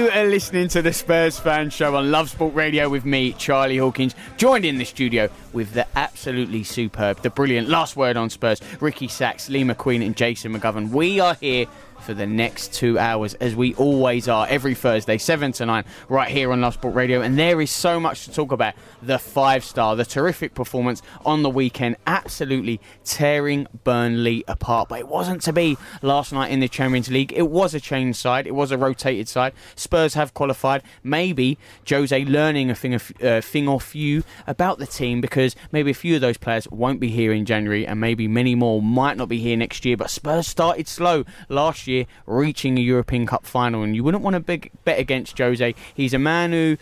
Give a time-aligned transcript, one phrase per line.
[0.00, 3.76] You are listening to the Spurs Fan Show on Love Sport Radio with me, Charlie
[3.76, 8.62] Hawkins, joined in the studio with the absolutely superb, the brilliant last word on Spurs,
[8.80, 10.88] Ricky Sacks, Lee McQueen, and Jason McGovern.
[10.88, 11.66] We are here
[12.10, 16.28] for the next two hours, as we always are every Thursday, 7 to 9, right
[16.28, 17.20] here on Love Sport Radio.
[17.20, 18.74] And there is so much to talk about.
[19.00, 24.88] The five star, the terrific performance on the weekend, absolutely tearing Burnley apart.
[24.88, 27.32] But it wasn't to be last night in the Champions League.
[27.32, 29.52] It was a changed side, it was a rotated side.
[29.76, 30.82] Spurs have qualified.
[31.04, 35.92] Maybe Jose learning a thing, a uh, thing or few about the team because maybe
[35.92, 39.16] a few of those players won't be here in January and maybe many more might
[39.16, 39.96] not be here next year.
[39.96, 44.34] But Spurs started slow last year, reaching a European Cup final, and you wouldn't want
[44.34, 45.74] to big, bet against Jose.
[45.94, 46.76] He's a man who,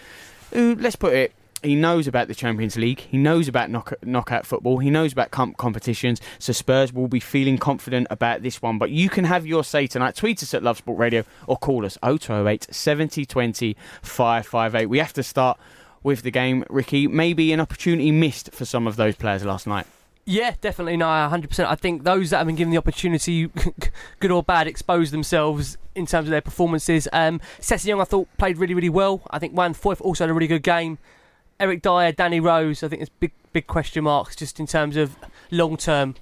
[0.53, 3.01] who, let's put it, he knows about the Champions League.
[3.01, 4.79] He knows about knock, knockout football.
[4.79, 6.21] He knows about comp competitions.
[6.39, 8.79] So Spurs will be feeling confident about this one.
[8.79, 10.15] But you can have your say tonight.
[10.15, 14.87] Tweet us at Love Sport Radio or call us 0208 7020 558.
[14.87, 15.59] We have to start
[16.03, 17.09] with the game, Ricky.
[17.09, 19.87] Maybe an opportunity missed for some of those players last night.
[20.31, 20.99] Yeah, definitely.
[20.99, 21.65] No, 100%.
[21.65, 23.51] I think those that have been given the opportunity,
[24.21, 27.09] good or bad, expose themselves in terms of their performances.
[27.15, 27.41] Um,
[27.83, 29.23] Young, I thought, played really, really well.
[29.31, 30.99] I think Juan Foyth also had a really good game.
[31.59, 35.17] Eric Dier, Danny Rose, I think there's big, big question marks just in terms of
[35.51, 36.15] long term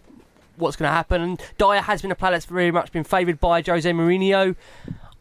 [0.55, 1.21] what's going to happen.
[1.21, 4.55] And Dier has been a player that's very much been favoured by Jose Mourinho.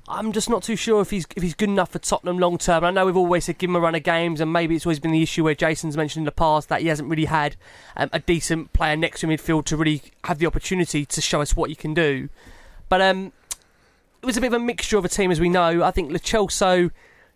[0.07, 2.83] I'm just not too sure if he's if he's good enough for Tottenham long term.
[2.83, 4.99] I know we've always said give him a run of games, and maybe it's always
[4.99, 7.55] been the issue where Jason's mentioned in the past that he hasn't really had
[7.97, 11.55] um, a decent player next to midfield to really have the opportunity to show us
[11.55, 12.29] what he can do.
[12.87, 13.33] But um,
[14.21, 15.81] it was a bit of a mixture of a team, as we know.
[15.81, 16.91] I think Lo Celso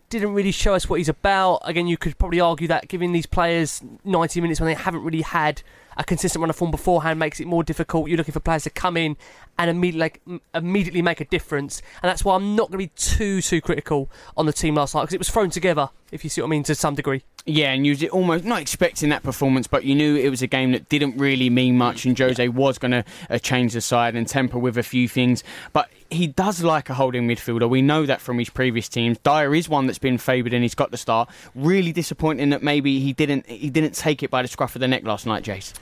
[0.10, 1.62] didn't really show us what he's about.
[1.64, 5.22] Again, you could probably argue that giving these players 90 minutes when they haven't really
[5.22, 5.64] had
[5.98, 8.08] a consistent run of form beforehand makes it more difficult.
[8.08, 9.18] You're looking for players to come in
[9.58, 10.22] and immediately like,
[10.54, 14.10] immediately make a difference, and that's why I'm not going to be too too critical
[14.38, 16.50] on the team last night because it was thrown together, if you see what I
[16.50, 17.24] mean, to some degree.
[17.46, 20.48] Yeah, and you was almost not expecting that performance, but you knew it was a
[20.48, 24.16] game that didn't really mean much, and Jose was going to uh, change the side
[24.16, 25.44] and temper with a few things.
[25.74, 27.70] But he does like a holding midfielder.
[27.70, 29.18] We know that from his previous teams.
[29.20, 31.30] Dier is one that's been favoured, and he's got the start.
[31.56, 34.88] Really disappointing that maybe he didn't he didn't take it by the scruff of the
[34.88, 35.74] neck last night, Jace.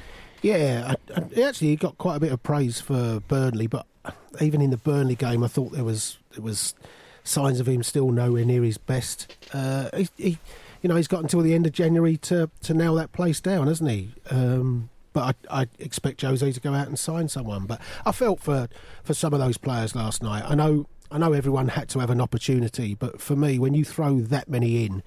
[0.42, 3.86] Yeah, I, I, actually, he got quite a bit of praise for Burnley, but
[4.42, 6.75] even in the Burnley game, I thought there was there was
[7.24, 9.36] signs of him still nowhere near his best.
[9.54, 10.39] Uh, he, he,
[10.81, 13.68] you know, he's got until the end of January to to nail that place down,
[13.68, 14.12] hasn't he?
[14.30, 17.66] Um, but I, I, expect Jose to go out and sign someone.
[17.66, 18.68] But I felt for
[19.04, 20.44] for some of those players last night.
[20.45, 23.84] I know I know everyone had to have an opportunity, but for me, when you
[23.84, 25.04] throw that many in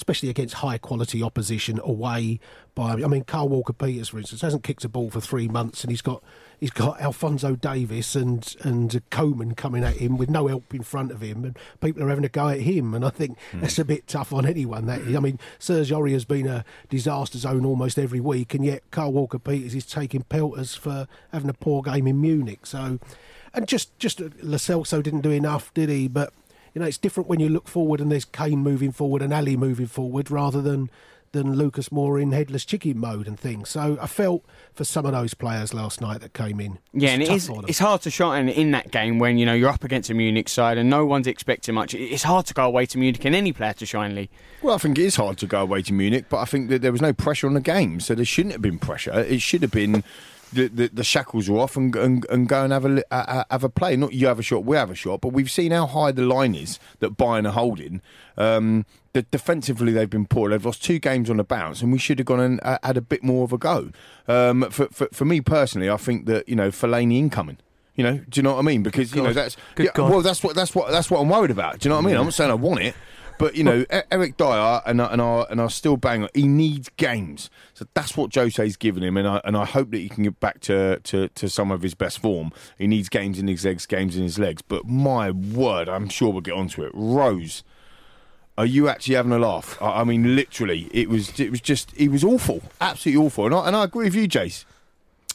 [0.00, 2.40] especially against high quality opposition away
[2.74, 2.92] by.
[2.92, 5.90] I mean, Carl Walker Peters, for instance, hasn't kicked a ball for three months, and
[5.90, 6.22] he's got
[6.58, 11.12] he's got Alphonso Davies and and Coman coming at him with no help in front
[11.12, 12.94] of him, and people are having a go at him.
[12.94, 13.60] And I think Hmm.
[13.60, 14.86] that's a bit tough on anyone.
[14.86, 18.82] That I mean, Serge Aurier has been a disaster zone almost every week, and yet
[18.90, 22.64] Carl Walker Peters is taking pelters for having a poor game in Munich.
[22.64, 22.98] So,
[23.52, 26.08] and just just Celso didn't do enough, did he?
[26.08, 26.32] But
[26.74, 29.56] you know, it's different when you look forward and there's Kane moving forward and Alli
[29.56, 30.90] moving forward rather than
[31.32, 33.68] than Lucas Moura in headless chicken mode and things.
[33.68, 34.44] So I felt
[34.74, 36.80] for some of those players last night that came in.
[36.92, 37.64] Yeah, and It's it tough is, for them.
[37.68, 40.48] it's hard to shine in that game when you know you're up against a Munich
[40.48, 41.94] side and no one's expecting much.
[41.94, 44.28] It's hard to go away to Munich and any player to shine, Lee.
[44.60, 46.82] Well, I think it is hard to go away to Munich, but I think that
[46.82, 49.12] there was no pressure on the game, so there shouldn't have been pressure.
[49.20, 50.02] It should have been
[50.52, 53.64] the, the, the shackles are off and, and, and go and have a, uh, have
[53.64, 53.96] a play.
[53.96, 56.24] Not you have a shot, we have a shot, but we've seen how high the
[56.24, 58.00] line is that Bayern are holding.
[58.36, 60.50] Um, the, defensively, they've been poor.
[60.50, 62.96] They've lost two games on the bounce, and we should have gone and uh, had
[62.96, 63.90] a bit more of a go.
[64.28, 67.58] Um, for, for, for me personally, I think that you know Fellaini incoming.
[67.96, 68.82] You know, do you know what I mean?
[68.82, 69.36] Because you know God.
[69.36, 71.80] that's yeah, well, that's what that's what that's what I'm worried about.
[71.80, 72.16] Do you know what I mean?
[72.16, 72.94] I'm not saying I want it,
[73.40, 76.28] but you know, Eric Dier and I- and I and I still bang.
[76.34, 79.98] He needs games, so that's what Jose's given him, and I and I hope that
[79.98, 82.52] he can get back to, to, to some of his best form.
[82.78, 84.62] He needs games in his legs, games in his legs.
[84.62, 86.92] But my word, I'm sure we'll get onto it.
[86.94, 87.64] Rose,
[88.58, 89.76] are you actually having a laugh?
[89.80, 93.54] I, I mean, literally, it was it was just he was awful, absolutely awful, and
[93.54, 94.64] I, and I agree with you, Jace.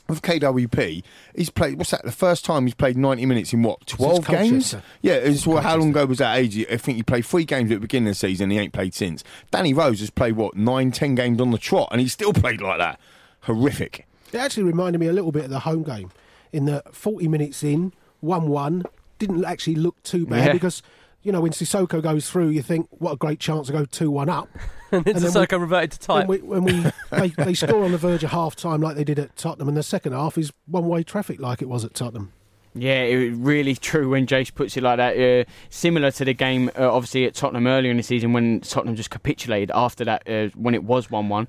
[0.07, 1.03] With KWP,
[1.35, 1.77] he's played.
[1.79, 2.03] What's that?
[2.05, 4.75] The first time he's played ninety minutes in what twelve games?
[5.01, 6.63] Yeah, it's well, how long ago was that age?
[6.71, 8.51] I think he played three games at the beginning of the season.
[8.51, 9.23] He ain't played since.
[9.49, 12.61] Danny Rose has played what nine, ten games on the trot, and he still played
[12.61, 12.99] like that.
[13.41, 14.07] Horrific.
[14.31, 16.11] It actually reminded me a little bit of the home game
[16.51, 17.91] in the 40 minutes in,
[18.21, 18.83] 1 1,
[19.19, 20.53] didn't actually look too bad Yeah.
[20.53, 20.81] because,
[21.21, 24.09] you know, when Sissoko goes through, you think, what a great chance to go 2
[24.11, 24.49] 1 up.
[25.05, 26.27] and then And then Sissoko reverted to type.
[26.27, 29.03] When we, when we they, they score on the verge of half time like they
[29.03, 31.93] did at Tottenham, and the second half is one way traffic like it was at
[31.93, 32.31] Tottenham.
[32.77, 35.17] Yeah, it was really true when Jace puts it like that.
[35.17, 38.97] Uh, similar to the game, uh, obviously, at Tottenham earlier in the season when Tottenham
[38.97, 41.47] just capitulated after that, uh, when it was 1 1.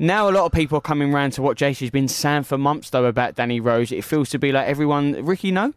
[0.00, 2.58] Now, a lot of people are coming round to what Jace has been saying for
[2.58, 3.92] months, though, about Danny Rose.
[3.92, 5.24] It feels to be like everyone.
[5.24, 5.72] Ricky, no?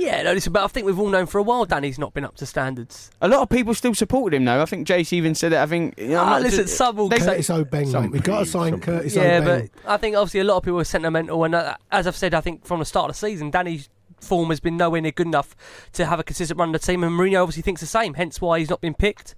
[0.00, 2.24] Yeah, no, listen, but I think we've all known for a while Danny's not been
[2.24, 3.10] up to standards.
[3.20, 4.62] A lot of people still supported him, though.
[4.62, 5.58] I think Jace even said it.
[5.58, 5.98] I think.
[5.98, 8.12] You know, Ah, not listen, just- some will they say- say- Curtis O'Beng, some mate.
[8.12, 9.70] We've got to sign some Curtis Yeah, O'Beng.
[9.84, 12.32] but I think obviously a lot of people are sentimental, and uh, as I've said,
[12.34, 13.88] I think from the start of the season, Danny's
[14.20, 15.54] form has been nowhere near good enough
[15.92, 18.14] to have a consistent run of the team, and Mourinho obviously thinks the same.
[18.14, 19.34] Hence why he's not been picked.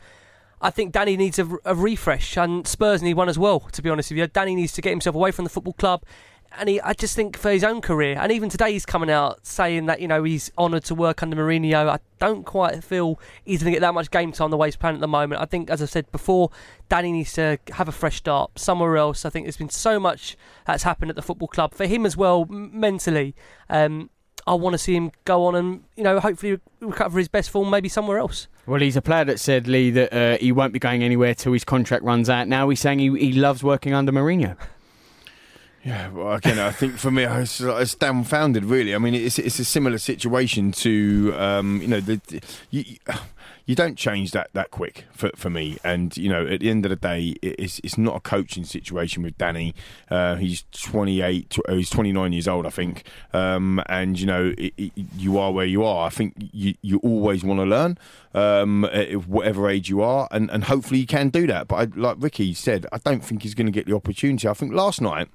[0.61, 3.61] I think Danny needs a, a refresh, and Spurs need one as well.
[3.73, 6.05] To be honest with you, Danny needs to get himself away from the football club.
[6.59, 9.47] And he, I just think for his own career, and even today he's coming out
[9.47, 11.89] saying that you know he's honoured to work under Mourinho.
[11.89, 14.77] I don't quite feel he's going to get that much game time the way he's
[14.77, 15.41] playing at the moment.
[15.41, 16.51] I think, as I said before,
[16.89, 19.25] Danny needs to have a fresh start somewhere else.
[19.25, 22.17] I think there's been so much that's happened at the football club for him as
[22.17, 23.35] well mentally.
[23.71, 24.11] Um,
[24.47, 27.71] I want to see him go on and you know hopefully recover his best form
[27.71, 28.49] maybe somewhere else.
[28.67, 31.53] Well, he's a player that said, Lee, that uh, he won't be going anywhere till
[31.53, 32.47] his contract runs out.
[32.47, 34.57] Now he's saying he, he loves working under Mourinho.
[35.85, 38.65] Yeah, well, again, I think for me, it's, it's dumbfounded.
[38.65, 42.21] Really, I mean, it's it's a similar situation to um, you know the,
[42.71, 42.85] you
[43.67, 45.79] you don't change that that quick for for me.
[45.83, 49.25] And you know, at the end of the day, it's it's not a coaching situation
[49.25, 49.75] with Danny.
[50.09, 53.05] Uh, he's twenty eight, uh, he's twenty nine years old, I think.
[53.33, 56.07] Um, and you know, it, it, you are where you are.
[56.07, 57.99] I think you you always want to learn,
[58.35, 61.67] um, at whatever age you are, and and hopefully you can do that.
[61.67, 64.47] But I, like Ricky said, I don't think he's going to get the opportunity.
[64.47, 65.29] I think last night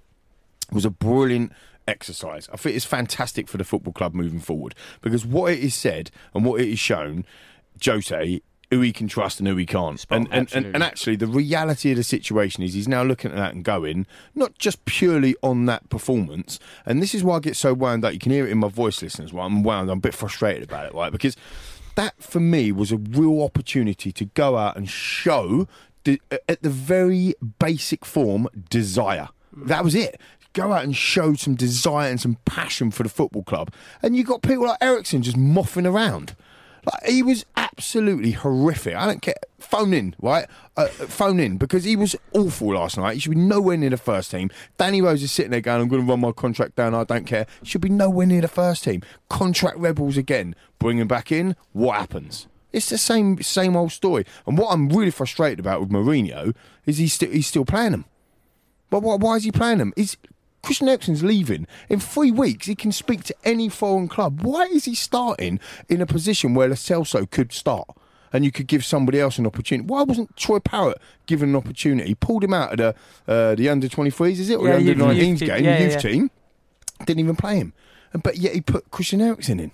[0.72, 1.52] was a brilliant
[1.88, 2.50] exercise.
[2.52, 6.12] I think it's fantastic for the football club moving forward because what it is said
[6.34, 7.26] and what it is shown,
[7.84, 10.00] Jose, who he can trust and who he can't.
[10.00, 13.32] Spot and, and, and, and actually, the reality of the situation is he's now looking
[13.32, 14.06] at that and going,
[14.36, 16.60] not just purely on that performance.
[16.86, 18.14] And this is why I get so wound up.
[18.14, 19.32] You can hear it in my voice, listeners.
[19.32, 19.90] Why I'm wound.
[19.90, 21.12] I'm a bit frustrated about it, right?
[21.12, 21.38] Because
[21.96, 25.68] that for me was a real opportunity to go out and show,
[26.04, 29.30] the, at the very basic form, desire.
[29.56, 30.20] That was it.
[30.58, 33.72] Go out and show some desire and some passion for the football club.
[34.02, 36.36] And you've got people like Eriksen just moffing around.
[36.84, 38.96] Like he was absolutely horrific.
[38.96, 39.36] I don't care.
[39.60, 40.48] Phone in, right?
[40.76, 43.14] Uh, phone in because he was awful last night.
[43.14, 44.50] He should be nowhere near the first team.
[44.80, 46.96] Danny Rose is sitting there going, "I'm going to run my contract down.
[46.96, 49.04] I don't care." Should be nowhere near the first team.
[49.30, 50.56] Contract rebels again.
[50.80, 51.56] Bring him back in.
[51.72, 52.48] What happens?
[52.74, 54.26] It's the same same old story.
[54.48, 56.56] And what I'm really frustrated about with Mourinho
[56.88, 58.06] is he's still he's still playing them.
[58.90, 59.94] But why, why is he playing them?
[59.96, 60.18] Is
[60.68, 62.68] Christian Eriksen's leaving in three weeks?
[62.68, 64.42] He can speak to any foreign club.
[64.42, 65.60] Why is he starting
[65.90, 67.88] in a position where Lo Celso could start?
[68.34, 69.88] and you could give somebody else an opportunity.
[69.88, 70.98] Why wasn't Troy Parrott
[71.28, 72.10] given an opportunity?
[72.10, 74.56] He pulled him out of the uh, the under 23s, is it?
[74.56, 76.00] Or Yeah, the under 19s youth game, Yeah, the youth yeah.
[76.00, 76.32] team.
[77.06, 77.72] Didn't even play him.
[78.22, 79.72] But yet he put Christian Eriksen in.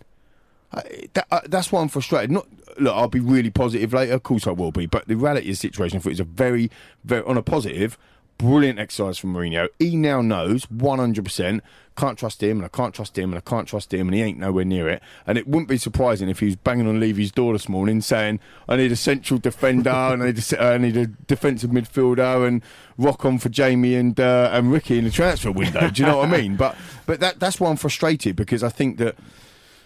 [0.72, 2.30] I, that, uh, that's why I'm frustrated.
[2.30, 2.48] Not
[2.80, 4.14] look, I'll be really positive later.
[4.14, 4.86] Of course, I will be.
[4.86, 6.70] But the reality of the situation, thought, is a very,
[7.04, 7.98] very on a positive,
[8.38, 9.68] brilliant exercise from Mourinho.
[9.80, 11.64] He now knows 100 percent
[11.96, 14.22] can't trust him, and I can't trust him, and I can't trust him, and he
[14.22, 15.02] ain't nowhere near it.
[15.28, 18.40] And it wouldn't be surprising if he was banging on Levy's door this morning saying,
[18.68, 22.64] "I need a central defender, and I need a, I need a defensive midfielder, and
[22.98, 26.18] rock on for Jamie and uh, and Ricky in the transfer window." Do you know
[26.18, 26.56] what I mean?
[26.56, 26.76] But
[27.06, 29.16] but that that's why I'm frustrated because I think that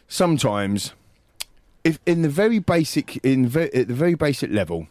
[0.07, 0.93] sometimes
[1.83, 4.87] if in the very basic in ve- at the very basic level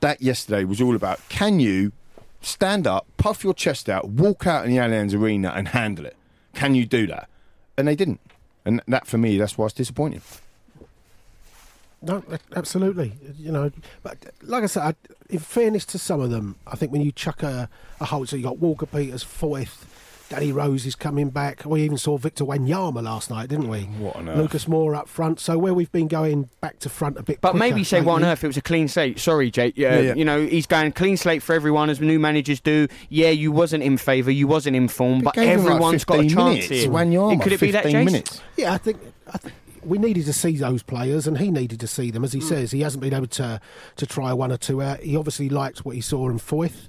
[0.00, 1.92] that yesterday was all about can you
[2.42, 6.16] stand up puff your chest out walk out in the Allianz arena and handle it.
[6.54, 7.28] Can you do that?
[7.76, 8.20] And they didn't.
[8.64, 10.22] And that for me that's why it's disappointing.
[12.02, 12.22] No,
[12.56, 13.12] absolutely.
[13.38, 13.70] You know,
[14.02, 14.94] but like I said, I,
[15.30, 17.68] in fairness to some of them, I think when you chuck a,
[18.00, 19.84] a so you got Walker Peters, Foyth,
[20.32, 21.64] Danny Rose is coming back.
[21.66, 23.82] We even saw Victor Wanyama last night, didn't we?
[23.82, 24.38] What on earth?
[24.38, 25.38] Lucas Moura up front.
[25.40, 28.14] So where we've been going back to front a bit, But quicker maybe say what
[28.14, 29.18] on earth it was a clean slate.
[29.18, 29.76] Sorry, Jake.
[29.76, 30.14] Yeah, Yeah, yeah.
[30.14, 32.88] you know he's going clean slate for everyone as new managers do.
[33.10, 36.04] Yeah, you wasn't in favour, you wasn't in form, but They gave him like everyone's
[36.04, 36.68] got a 15 chance minutes.
[36.68, 36.88] here.
[36.90, 38.04] Wanyama, Could it be that, 15 Jace?
[38.06, 38.98] minutes Yeah, I think.
[39.32, 42.24] I think we needed to see those players, and he needed to see them.
[42.24, 42.48] As he Mm.
[42.48, 43.60] says, he hasn't been able to
[43.96, 45.00] to try one or two out.
[45.00, 46.88] He obviously liked what he saw in Foyth.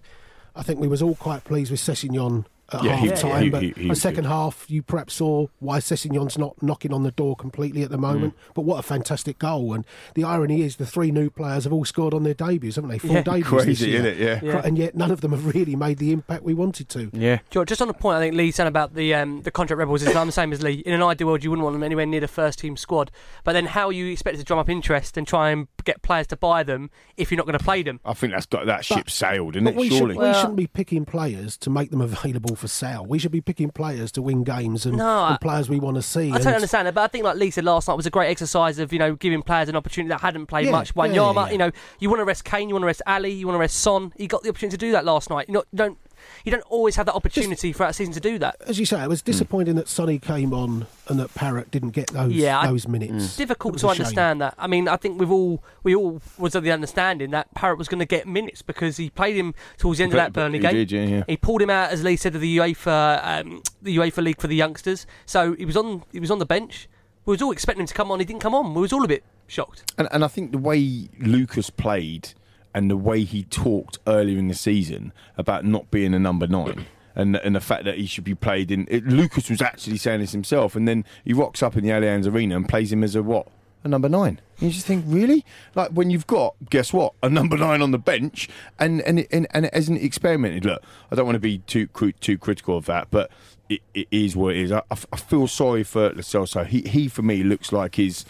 [0.55, 3.49] I think we was all quite pleased with Sessegnon at Yeah, half yeah, time, he-
[3.49, 4.29] but he- he the second good.
[4.29, 8.33] half, you perhaps saw why Sessegnon's not knocking on the door completely at the moment.
[8.35, 8.53] Mm.
[8.55, 9.73] But what a fantastic goal!
[9.73, 12.89] And the irony is, the three new players have all scored on their debuts, haven't
[12.89, 12.97] they?
[12.99, 13.21] Full Yeah.
[13.23, 13.95] debuts Crazy, this year.
[13.99, 14.17] isn't it?
[14.17, 14.39] Yeah.
[14.43, 14.61] Yeah.
[14.63, 17.09] And yet, none of them have really made the impact we wanted to.
[17.13, 17.39] Yeah.
[17.51, 20.01] George, just on the point I think Lee said about the um, the contract rebels
[20.03, 20.81] is I'm the same as Lee.
[20.85, 23.11] In an ideal world, you wouldn't want them anywhere near the first team squad.
[23.43, 26.27] But then, how are you expected to drum up interest and try and get players
[26.27, 27.99] to buy them if you're not going to play them?
[28.05, 30.33] I think that's got that ship sailed isn't But it we, surely should, we Well-
[30.33, 33.05] shouldn't be picking players to make them available for sale.
[33.05, 36.01] We should be picking players to win games and, No, and players we want to
[36.01, 36.29] see.
[36.29, 38.29] I totally And- understand that, but I think like Lisa last night was a great
[38.29, 40.93] exercise of you know giving players an opportunity that hadn't played Yeah, much.
[40.95, 41.51] Wanyama, yeah, yeah.
[41.51, 43.59] you know, you want to rest Kane, you want to rest Alli, you want to
[43.59, 44.13] rest Son.
[44.17, 45.47] He got the opportunity to do that last night.
[45.47, 45.97] You know, don't
[46.45, 48.55] you don't always have that opportunity throughout a season to do that.
[48.67, 49.25] As you say, it was Hmm.
[49.31, 53.35] disappointing that Sonny came on and that Parrott didn't get those Yeah, I- those minutes.
[53.35, 54.01] difficult to a shame.
[54.01, 54.53] understand that.
[54.57, 57.87] I mean, I think we've all we all was of the understanding that Parrott was
[57.87, 60.63] going to get minutes because he played him towards the end of that Burnley He
[60.63, 60.73] game.
[60.73, 61.23] did, yeah, yeah.
[61.27, 64.47] He pulled him out, as Lee said, of the UEFA um, the UEFA League for
[64.47, 65.05] the youngsters.
[65.25, 66.87] So he was on he was on the bench.
[67.25, 68.19] We was all expecting him to come on.
[68.19, 68.73] He didn't come on.
[68.73, 69.83] We was all a bit shocked.
[69.97, 72.29] And, and I think the way Lucas played
[72.73, 76.85] and the way he talked earlier in the season about not being a number nine
[77.15, 80.19] and and the fact that he should be played in it, Lucas was actually saying
[80.19, 83.15] this himself and then he rocks up in the Allianz Arena and plays him as
[83.15, 83.47] a what?
[83.83, 84.39] A number nine.
[84.59, 85.43] You just think, really?
[85.75, 88.47] Like when you've got, guess what, a number nine on the bench,
[88.79, 90.63] and and and, and it hasn't experimented.
[90.63, 93.29] Look, I don't want to be too too critical of that, but
[93.67, 94.71] it, it is what it is.
[94.71, 94.81] I,
[95.17, 96.65] feel sorry for Lo Celso.
[96.65, 98.25] He he for me looks like he's,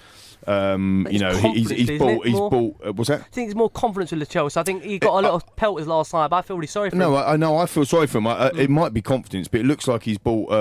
[0.47, 2.49] um, you know, he's he's bought he's more?
[2.49, 2.75] bought.
[2.85, 3.19] Uh, what's that?
[3.21, 4.57] I think there's more confidence with Lo Celso.
[4.57, 6.89] I think he got a lot of pelters last night, but I feel really sorry
[6.89, 7.23] for No, him.
[7.23, 7.57] I, I know.
[7.57, 8.27] I feel sorry for him.
[8.27, 10.53] I, uh, It might be confidence, but it looks like he's bought, uh,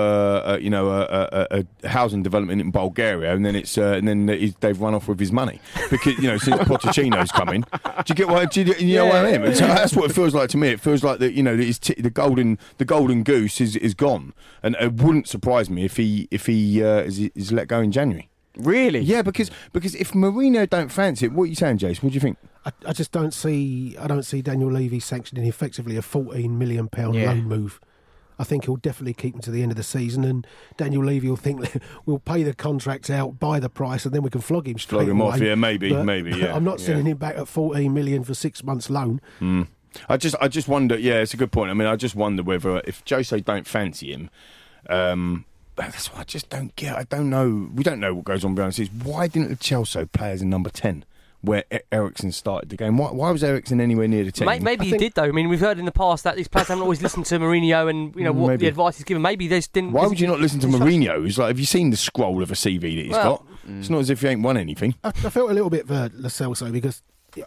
[0.53, 1.01] uh, you know, a,
[1.51, 4.25] a, a housing development in Bulgaria, and then it's, uh, and then
[4.59, 5.59] they've run off with his money
[5.89, 7.61] because you know since Pochettino's come in.
[7.61, 7.69] Do
[8.09, 8.51] you get what?
[8.51, 9.53] Do you, you know what I mean?
[9.55, 10.69] So that's what it feels like to me.
[10.69, 11.33] It feels like that.
[11.33, 15.27] You know, that t- the golden, the golden goose is is gone, and it wouldn't
[15.27, 18.29] surprise me if he if he uh, is, is let go in January.
[18.57, 18.99] Really?
[18.99, 22.03] Yeah, because because if Mourinho don't fancy it, what are you saying, Jason?
[22.05, 22.37] What do you think?
[22.65, 23.97] I, I just don't see.
[23.97, 27.29] I don't see Daniel Levy sanctioning effectively a 14 million pound Yeah.
[27.31, 27.79] loan move.
[28.39, 30.45] I think he'll definitely keep him to the end of the season, and
[30.77, 34.29] Daniel Levy will think we'll pay the contract out, buy the price, and then we
[34.31, 36.85] can flog him straight Flog him off, yeah, maybe, But maybe, yeah, I'm not yeah.
[36.87, 39.21] sending him back at 14 million for six months loan.
[40.09, 40.97] I just, I just wonder.
[40.97, 41.69] Yeah, it's a good point.
[41.69, 44.29] I mean, I just wonder whether if Jose don't fancy him,
[44.89, 45.45] um,
[45.75, 46.95] that's what I just don't get.
[46.95, 47.69] I don't know.
[47.73, 49.03] We don't know what goes on behind the scenes.
[49.03, 51.05] Why didn't the Chelsea play as a number ten
[51.41, 52.97] where E- Eriksen started the game?
[52.97, 54.45] Why, why was Eriksen anywhere near the team?
[54.45, 55.23] May- Maybe I he think- did though.
[55.23, 57.89] I mean, we've heard in the past that these players haven't always listened to Mourinho
[57.89, 58.61] and you know what Maybe.
[58.61, 59.21] the advice he's given.
[59.21, 59.91] Maybe they just didn't.
[59.91, 61.27] Why would you not listen to instruction- Mourinho?
[61.27, 63.47] It's like, have you seen the scroll of a CV that he's Well- got?
[63.69, 63.79] Mm.
[63.79, 64.95] It's not as if he ain't won anything.
[65.03, 67.01] I, I felt a little bit for Lo Celso because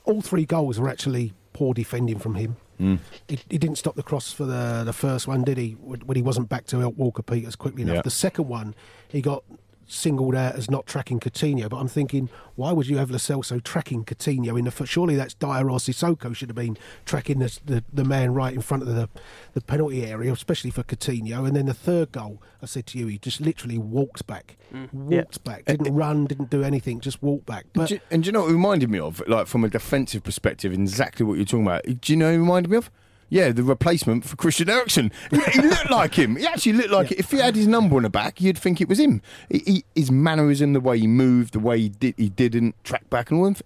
[0.04, 2.56] all three goals were actually poor defending from him.
[2.78, 2.96] Hmm.
[3.28, 5.72] He, he didn't stop the cross for the the first one, did he?
[5.72, 7.96] When when he wasn't back to help Walker Peters quickly enough.
[7.96, 8.02] Yeah.
[8.02, 8.74] The second one,
[9.08, 9.44] he got
[9.86, 13.62] singled out as not tracking Coutinho, but I'm thinking, why would you have Lo Celso
[13.62, 14.88] tracking Coutinho in the foot?
[14.88, 18.60] Surely that's Dier or Sissoko should have been tracking the, the, the man right in
[18.60, 19.08] front of the,
[19.54, 21.46] the penalty area, especially for Coutinho.
[21.46, 24.56] And then the third goal, I said to you, he just literally walks back,
[24.92, 25.78] walked back, mm.
[25.78, 27.64] didn't run, didn't do anything, just walked back.
[27.64, 29.22] And But do, you- and do you know what it reminded me of?
[29.28, 31.84] Like from a defensive perspective, exactly what you're talking about.
[32.00, 32.90] Do you know what it reminded me of?
[33.28, 35.10] Yeah, the replacement for Christian Eriksen.
[35.30, 36.36] He, looked like him.
[36.36, 37.18] He actually looked like it.
[37.18, 39.20] If he had his number on the back, you'd think it was him.
[39.50, 43.08] He, he, his mannerism, the way he moved, the way he did, he didn't track
[43.10, 43.50] back and all.
[43.50, 43.62] that.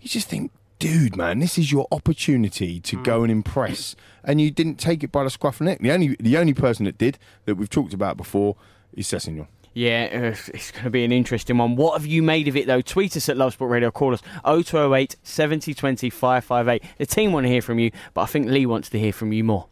[0.00, 3.24] You just think, dude, man, this is your opportunity to go mm.
[3.24, 5.80] and impress, and you didn't take it by the scruff of the neck.
[5.80, 8.56] The only, the only person that did that we've talked about before
[8.92, 9.46] is Sessegnon.
[9.78, 11.76] Yeah, it's going to be an interesting one.
[11.76, 12.80] What have you made of it, though?
[12.80, 13.92] Tweet us at Love Sport Radio.
[13.92, 16.82] Call us 0208 70 20 558.
[16.98, 19.32] The team want to hear from you, but I think Lee wants to hear from
[19.32, 19.68] you more.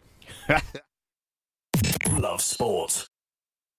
[2.13, 3.09] Love sport.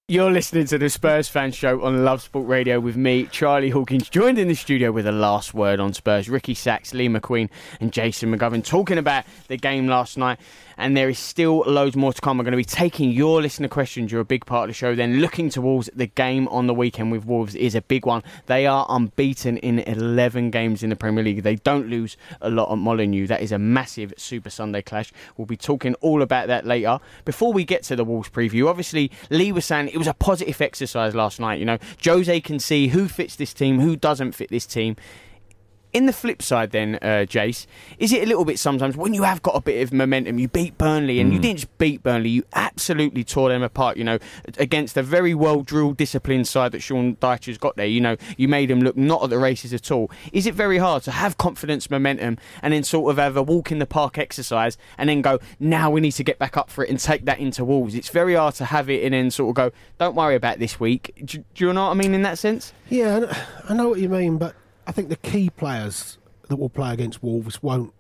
[0.10, 4.10] You're listening to the Spurs Fan Show on Love Sport Radio with me, Charlie Hawkins,
[4.10, 6.29] joined in the studio with a last word on Spurs.
[6.29, 10.39] Ricky Sacks, Lee McQueen, and Jason McGovern talking about the game last night.
[10.77, 12.38] And there is still loads more to come.
[12.38, 14.12] We're going to be taking your listener questions.
[14.12, 14.96] You're a big part of the show.
[14.96, 18.24] Then looking towards the game on the weekend with Wolves is a big one.
[18.46, 21.43] They are unbeaten in 11 games in the Premier League.
[21.43, 23.27] They don't lose a lot at Molineux.
[23.27, 25.12] That is a massive Super Sunday clash.
[25.36, 27.00] We'll be talking all about that later.
[27.25, 30.62] Before we get to the Wolves preview, obviously Lee was saying it was a positive
[30.62, 31.60] exercise last night.
[31.60, 34.96] You know, Jose can see who fits this team, who doesn't fit this team.
[35.98, 37.66] In the flip side, then, uh, Jace,
[37.98, 40.48] is it a little bit sometimes when you have got a bit of momentum, you
[40.48, 44.20] beat Burnley, and you didn't just beat Burnley, you absolutely tore them apart, you know,
[44.60, 47.88] against a very well drilled, disciplined side that Sean Dycher's got there.
[47.88, 50.12] You know, you made them look not at the races at all.
[50.32, 53.72] Is it very hard to have confidence, momentum, and then sort of have a walk
[53.72, 56.84] in the park exercise and then go, now we need to get back up for
[56.84, 57.96] it and take that into Wolves?
[57.96, 60.80] It's very hard to have it and then sort of go, don't worry about this
[60.80, 61.20] week.
[61.25, 62.72] Do, do you know what I mean in that sense?
[62.88, 63.36] Yeah,
[63.68, 64.54] I know what you mean, but
[64.88, 66.17] I think the key players
[66.48, 67.94] that will play against Wolves won't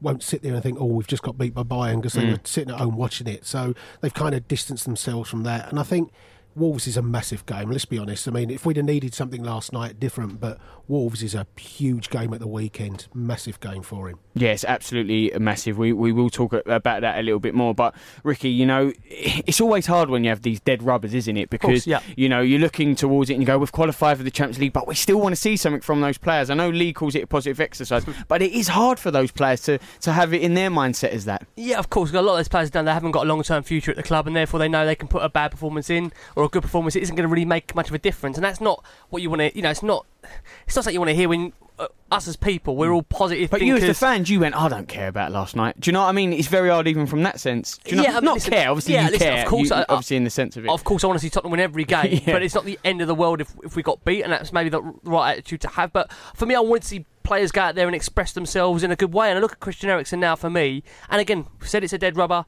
[0.00, 2.32] won't sit there and think, "Oh, we've just got beat by Bayern" because they mm.
[2.32, 3.46] were sitting at home watching it.
[3.46, 5.70] So they've kind of distanced themselves from that.
[5.70, 6.12] And I think
[6.56, 7.70] Wolves is a massive game.
[7.70, 8.28] Let's be honest.
[8.28, 10.40] I mean, if we'd have needed something last night, different.
[10.40, 13.08] But Wolves is a huge game at the weekend.
[13.14, 14.18] Massive game for him.
[14.34, 15.78] Yes, absolutely massive.
[15.78, 17.74] We we will talk about that a little bit more.
[17.74, 21.50] But Ricky, you know, it's always hard when you have these dead rubbers, isn't it?
[21.50, 22.00] Because course, yeah.
[22.16, 24.72] you know you're looking towards it and you go, we've qualified for the Champions League,
[24.72, 26.50] but we still want to see something from those players.
[26.50, 29.62] I know Lee calls it a positive exercise, but it is hard for those players
[29.62, 31.46] to to have it in their mindset as that.
[31.56, 32.08] Yeah, of course.
[32.08, 33.90] We've got a lot of those players down there haven't got a long term future
[33.90, 36.43] at the club, and therefore they know they can put a bad performance in or
[36.44, 36.96] a good performance.
[36.96, 39.30] It isn't going to really make much of a difference, and that's not what you
[39.30, 39.54] want to.
[39.56, 40.06] You know, it's not.
[40.66, 43.50] It's not something you want to hear when uh, us as people we're all positive.
[43.50, 43.98] But you as the thinkers.
[43.98, 45.78] fans, you went, I don't care about last night.
[45.80, 46.32] Do you know what I mean?
[46.32, 47.76] It's very hard even from that sense.
[47.78, 48.02] Do you know?
[48.04, 48.70] Yeah, I mean, not listen- care.
[48.70, 49.42] Obviously, yeah, you listen, care.
[49.42, 50.70] of course, you- I- obviously, in the sense of it.
[50.70, 52.32] Of course, I want to see Tottenham win every game, Yeah.
[52.32, 54.52] but it's not the end of the world if, if we got beat, and that's
[54.52, 55.92] maybe the right attitude to have.
[55.92, 58.90] But for me, I want to see players go out there and express themselves in
[58.90, 59.28] a good way.
[59.28, 62.16] And I look at Christian Eriksen now for me, and again, said it's a dead
[62.16, 62.46] rubber.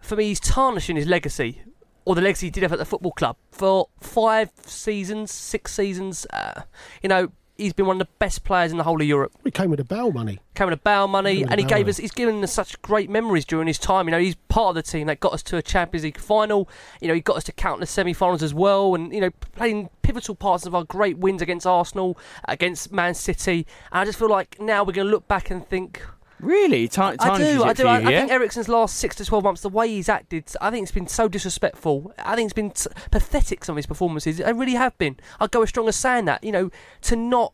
[0.00, 1.62] For me, he's tarnishing his legacy,
[2.04, 6.26] or the legacy he did have at the football club for five seasons, six seasons.
[6.30, 6.62] Uh,
[7.02, 9.32] you know, he's been one of the best players in the whole of Europe.
[9.44, 10.40] He came with a Bale money.
[10.54, 11.90] Came with a bow money, with and he gave bow.
[11.90, 11.96] us.
[11.96, 14.06] He's given us such great memories during his time.
[14.06, 16.68] You know, he's part of the team that got us to a Champions League final.
[17.00, 20.34] You know, he got us to countless semi-finals as well, and you know, playing pivotal
[20.34, 23.66] parts of our great wins against Arsenal, against Man City.
[23.90, 26.02] And I just feel like now we're going to look back and think,
[26.40, 27.82] really, Tar- I do, I do.
[27.84, 28.20] for I, you, I yeah?
[28.20, 31.06] think Eriksen's last six to twelve months, the way he's acted, I think it's been
[31.08, 32.12] so disrespectful.
[32.18, 33.64] I think it's been s- pathetic.
[33.64, 35.16] Some of his performances, they really have been.
[35.40, 36.42] I'd go as strong as saying that.
[36.44, 36.70] You know,
[37.02, 37.52] to not.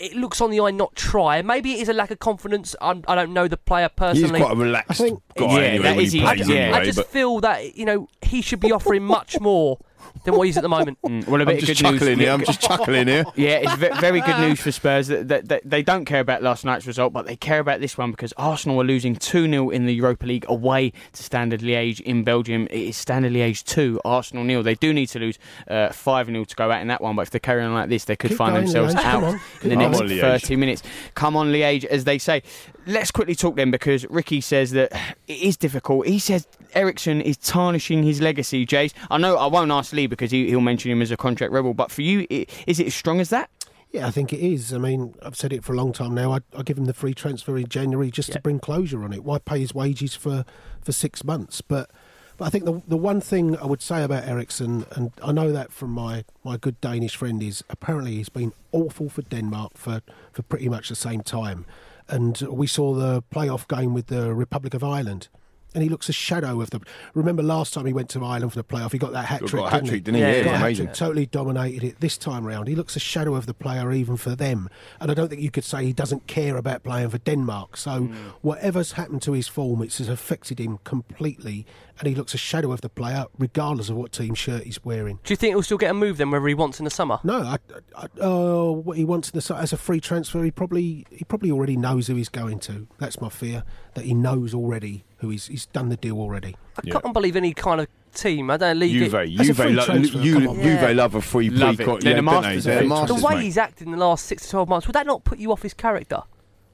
[0.00, 1.42] It looks on the eye not try.
[1.42, 2.76] Maybe it is a lack of confidence.
[2.80, 4.38] I'm, I don't know the player personally.
[4.38, 6.24] He's quite a relaxed I think- guy Yeah, anyway that when is he he.
[6.24, 6.78] I plays just, anyway.
[6.78, 9.78] I just but feel that you know he should be offering much more
[10.24, 10.98] than what he's at the moment.
[11.08, 12.18] Mm, well, a I'm bit just of good news.
[12.18, 12.32] here.
[12.32, 13.24] I'm just chuckling here.
[13.36, 15.06] Yeah, it's ve- very good news for Spurs.
[15.08, 17.96] That, that, that they don't care about last night's result, but they care about this
[17.96, 22.00] one because Arsenal are losing 2 0 in the Europa League away to Standard Liège
[22.00, 22.66] in Belgium.
[22.70, 24.62] It is Standard Liège 2, Arsenal nil.
[24.62, 27.30] They do need to lose 5 0 to go out in that one, but if
[27.30, 29.38] they carry on like this, they could Keep find going, themselves Liège, out in the
[29.60, 29.78] Keep going.
[29.78, 30.82] next on, 30 minutes.
[31.14, 32.42] Come on, Liège, as they say.
[32.86, 34.92] Let's quickly talk then because Ricky says that
[35.26, 36.06] it is difficult.
[36.06, 38.92] He says Eriksen is tarnishing his legacy, Jace.
[39.10, 41.74] I know I won't ask Lee because he, he'll mention him as a contract rebel,
[41.74, 43.50] but for you, is it as strong as that?
[43.90, 44.74] Yeah, I think it is.
[44.74, 46.32] I mean, I've said it for a long time now.
[46.32, 49.24] I, I give him the free transfer in January just to bring closure on it.
[49.24, 50.44] Why pay his wages for,
[50.82, 51.62] for six months?
[51.62, 51.90] But
[52.36, 55.52] but I think the the one thing I would say about Eriksen, and I know
[55.52, 60.02] that from my, my good Danish friend, is apparently he's been awful for Denmark for,
[60.32, 61.66] for pretty much the same time.
[62.08, 65.28] And we saw the playoff game with the Republic of Ireland.
[65.74, 66.82] And he looks a shadow of them.
[67.14, 69.48] Remember last time he went to Ireland for the playoff, he got that hat Got
[69.50, 69.62] trick.
[69.64, 70.00] a hat didn't trick, he?
[70.00, 70.20] didn't he?
[70.22, 70.86] Yeah, it was Got hat amazing.
[70.86, 72.00] trick, totally dominated it.
[72.00, 74.68] This time round, he looks a shadow of the player even for them,
[75.00, 77.76] and I don't think you could say he doesn't care about playing for Denmark.
[77.76, 78.14] So Hmm.
[78.42, 81.66] whatever's happened to his form, it's has affected him completely,
[81.98, 85.18] and he looks a shadow of the player regardless of what team shirt he's wearing.
[85.24, 87.18] Do you think he'll still get a move then, whether he wants in the summer?
[87.24, 87.58] No, I,
[87.96, 91.24] I, oh, what he wants in the, su- as a free transfer, he probably he
[91.24, 92.86] probably already knows who he's going to.
[92.98, 96.56] That's my fear that he knows already who he's he's done the deal already.
[96.76, 97.00] I Yeah.
[97.00, 98.50] can't believe any kind of team.
[98.50, 98.92] I don't league.
[98.92, 100.54] Juve, As a Juve, free lo- transfer, you, come on.
[100.56, 100.92] Juve Yeah.
[100.92, 101.84] love a free Love play.
[101.84, 101.86] it.
[101.86, 103.42] co- the don't masters They're of masters, the way mate.
[103.44, 105.62] he's acted in the last six to twelve months, would that not put you off
[105.62, 106.22] his character?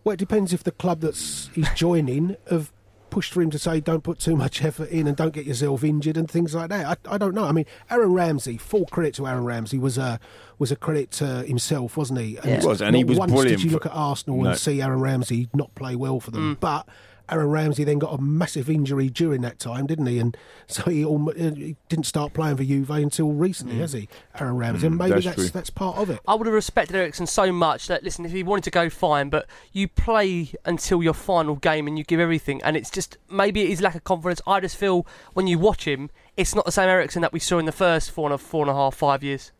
[0.04, 2.70] Well, it depends if the club that's he's joining have
[3.10, 5.84] pushed for him to say don't put too much effort in and don't get yourself
[5.84, 6.84] injured and things like that.
[7.06, 7.44] I, I don't know.
[7.44, 10.18] I mean, Aaron Ramsey, full credit to Aaron Ramsey, was a
[10.58, 12.36] was a credit to himself, wasn't he?
[12.38, 14.50] And He was, and he was once brilliant Did you look at Arsenal No.
[14.50, 16.56] and see Aaron Ramsey not play well for them?
[16.56, 16.60] Mm.
[16.60, 16.88] But
[17.30, 20.18] Aaron Ramsey then got a massive injury during that time, didn't he?
[20.18, 23.80] And so he, almo- uh, he didn't start playing for Juve until recently, mm.
[23.80, 24.08] has he?
[24.38, 26.20] Aaron Ramsey, and mm, maybe that's that's that's part of it.
[26.28, 29.30] I would have respected Eriksen so much that listen, if he wanted to go, fine,
[29.30, 33.62] but you play until your final game and you give everything, and it's just maybe
[33.62, 34.42] it is lack of confidence.
[34.46, 37.58] I just feel when you watch him, it's not the same Eriksen that we saw
[37.58, 39.52] in the first four and a four and a half, five years.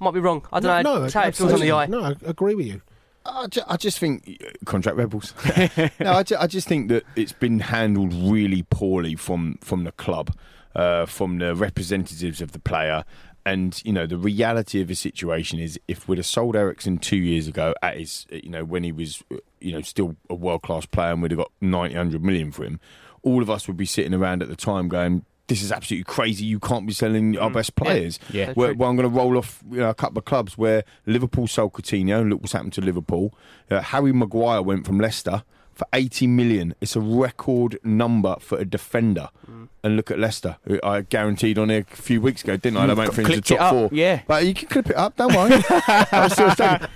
[0.00, 0.46] I might be wrong.
[0.52, 1.04] I don't know.
[1.04, 1.84] no, how it feels on the eye.
[1.84, 2.10] absolutely.
[2.10, 2.80] No, I agree with you.
[3.24, 5.34] I just, I just think uh, contract rebels.
[6.00, 9.92] no, I, ju- I just think that it's been handled really poorly from from the
[9.92, 10.34] club,
[10.74, 13.04] uh, from the representatives of the player,
[13.46, 17.16] and you know the reality of the situation is if we'd have sold Eriksen two
[17.16, 20.62] years ago at his, you know, when he was, uh, you know, still a world
[20.62, 22.80] class player, and we'd have got 90, 100 million for him,
[23.22, 25.24] all of us would be sitting around at the time going.
[25.52, 26.46] This is absolutely crazy.
[26.46, 28.18] You can't be selling our best players.
[28.30, 28.46] Yeah.
[28.46, 30.82] That's Where, well, I'm going to roll off you know, a couple of clubs where
[31.04, 33.34] Liverpool sold Coutinho, look what's happened to Liverpool.
[33.70, 35.44] Uh, Harry Maguire went from Leicester
[35.82, 36.74] for 80 million.
[36.80, 39.28] It's a record number for a defender.
[39.50, 39.68] Mm.
[39.84, 40.58] And look at Leicester.
[40.64, 42.86] who I guaranteed on here a few weeks ago, didn't I?
[42.86, 43.88] They for into Clipped top four.
[43.90, 44.22] yeah.
[44.28, 45.60] But you can clip it up, don't worry.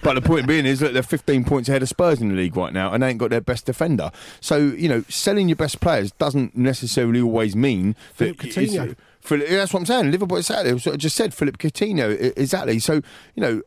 [0.03, 2.57] But the point being is that they're 15 points ahead of Spurs in the league
[2.57, 4.12] right now and they ain't got their best defender.
[4.40, 8.94] So, you know, selling your best players doesn't necessarily always mean that Coutinho.
[9.26, 10.10] Philip, that's what I'm saying.
[10.12, 10.36] Liverpool.
[10.38, 12.78] What I just said Philip Coutinho exactly.
[12.78, 12.94] So
[13.34, 13.62] you know,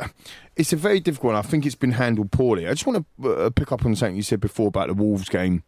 [0.55, 1.33] it's a very difficult.
[1.33, 1.35] one.
[1.35, 2.65] I think it's been handled poorly.
[2.67, 5.27] I just want to uh, pick up on something you said before about the Wolves
[5.29, 5.63] game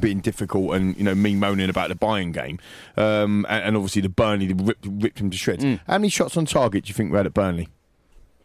[0.00, 2.58] being difficult and you know me moaning about the Bayern game
[2.98, 5.64] um, and, and obviously the Burnley ripped, ripped him to shreds.
[5.64, 5.80] Mm.
[5.86, 7.68] How many shots on target do you think we had at Burnley?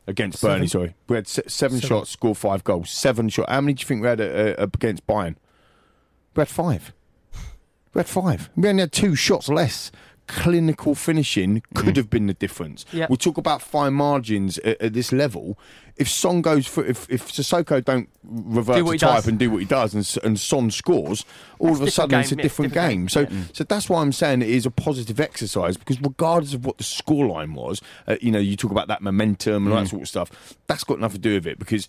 [0.08, 0.56] Against Seven.
[0.56, 1.90] Burnley, sorry, we had se- seven, Seven.
[1.98, 2.90] shots, scored five goals.
[2.90, 3.52] Seven shots.
[3.52, 5.36] How many do you think we had uh, uh, against Bayern?
[6.36, 6.94] We had five.
[7.94, 8.50] We had five.
[8.56, 9.92] We only had two shots less.
[10.28, 11.98] Clinical finishing could mm.
[11.98, 12.86] have been the difference.
[12.94, 13.10] Yep.
[13.10, 15.58] We talk about fine margins at, at this level.
[15.98, 19.28] If Son goes for if if Sissoko don't revert Do to type does.
[19.28, 21.26] and do what he does, and, and Son scores,
[21.60, 23.00] all That's of a sudden different it's a game, yeah, different, different game.
[23.02, 23.44] game, So yeah.
[23.54, 26.84] so that's why I'm saying it is a positive exercise because regardless of what the
[26.84, 30.08] scoreline was, uh, you know, you talk about that momentum and all that sort of
[30.08, 30.58] stuff.
[30.68, 31.88] That's got nothing to do with it because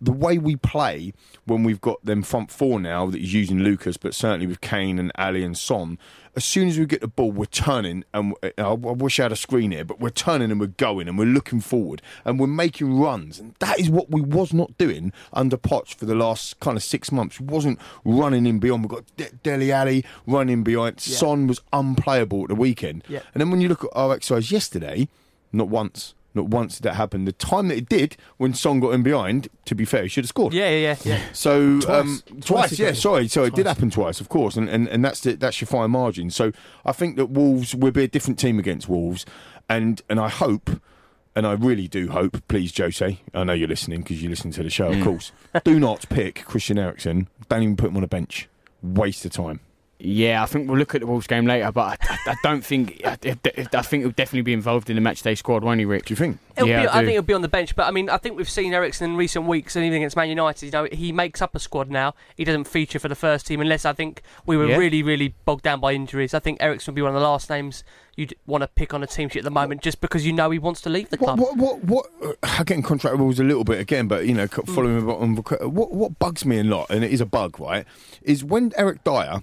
[0.00, 1.12] the way we play
[1.44, 4.98] when we've got them front four now that is using Lucas, but certainly with Kane
[4.98, 5.98] and Alli and Son.
[6.34, 9.32] As soon as we get the ball, we're turning, and uh, I wish I had
[9.32, 12.46] a screen here, but we're turning and we're going and we're looking forward and we're
[12.46, 16.58] making runs, and that is what we was not doing under Poch for the last
[16.60, 17.40] kind of six months.
[17.40, 18.82] We wasn't running in beyond.
[18.84, 21.00] We've got De- Dele Alli running behind.
[21.00, 23.20] Son was unplayable at the weekend, Yeah.
[23.34, 25.08] and then when you look at our exercise yesterday,
[25.52, 26.14] not once.
[26.34, 27.24] Not once did that happen.
[27.24, 30.24] The time that it did, when Son got in behind, to be fair, he should
[30.24, 30.52] have scored.
[30.52, 30.96] Yeah, yeah, yeah.
[31.02, 31.20] yeah.
[31.32, 31.88] So Twice.
[31.98, 32.86] um, Twice twice, yeah.
[32.88, 32.96] got.
[32.98, 35.66] Sorry, so it did happen twice, of course, and and, and that's the, that's your
[35.68, 36.28] fine margin.
[36.28, 36.52] So
[36.84, 39.24] I think that Wolves will be a different team against Wolves,
[39.66, 40.68] and and I hope,
[41.36, 44.62] and I really do hope, please, Jose, I know you're listening because you listen to
[44.62, 45.04] the show, of mm.
[45.04, 45.32] course.
[45.64, 47.28] do not pick Christian Eriksen.
[47.50, 48.48] Don't even put him on a bench.
[48.82, 49.60] Waste of time.
[49.98, 52.62] Yeah, I think we'll look at the Wolves game later, but I, I, I don't
[52.62, 53.00] think.
[53.04, 56.04] I, I think he'll definitely be involved in the matchday squad, won't he, Rick?
[56.04, 56.38] Do you think?
[56.54, 58.18] It'll Yeah, be, I I, think he'll be on the bench, but I mean, I
[58.18, 61.12] think we've seen Eriksen in recent weeks, and even against Man United, you know, he
[61.12, 62.14] makes up a squad now.
[62.36, 64.76] He doesn't feature for the first team unless I think we were Yeah.
[64.76, 66.34] really, really bogged down by injuries.
[66.34, 67.82] I think Eriksen would be one of the last names
[68.16, 70.50] you'd want to pick on a team sheet at the moment, just because you know
[70.50, 71.38] he wants to leave the club.
[71.38, 74.46] what, what, what, uh, I'm getting contract rules a little bit again, but you know,
[74.46, 74.74] Hmm.
[74.74, 77.86] following up on what, what bugs me a lot, and it is a bug, right?
[78.22, 79.40] Is when Eric Dier,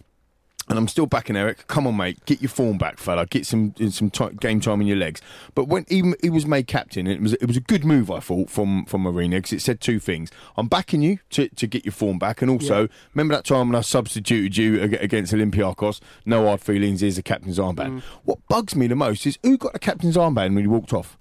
[0.69, 1.67] and I'm still backing Eric.
[1.67, 3.25] Come on, mate, get your form back, fella.
[3.25, 5.21] Get some some ti game time in your legs.
[5.55, 8.19] But when he, he was made captain, it was it was a good move, I
[8.19, 11.85] thought, from from Mourinho because it said two things: I'm backing you to, to get
[11.85, 15.99] your form back, and also remember that time when I substituted you against Olympiacos.
[16.25, 17.01] No hard feelings.
[17.01, 17.99] Here's the captain's armband.
[17.99, 18.01] Mm.
[18.23, 21.17] What bugs me the most is who got the captain's armband when he walked off.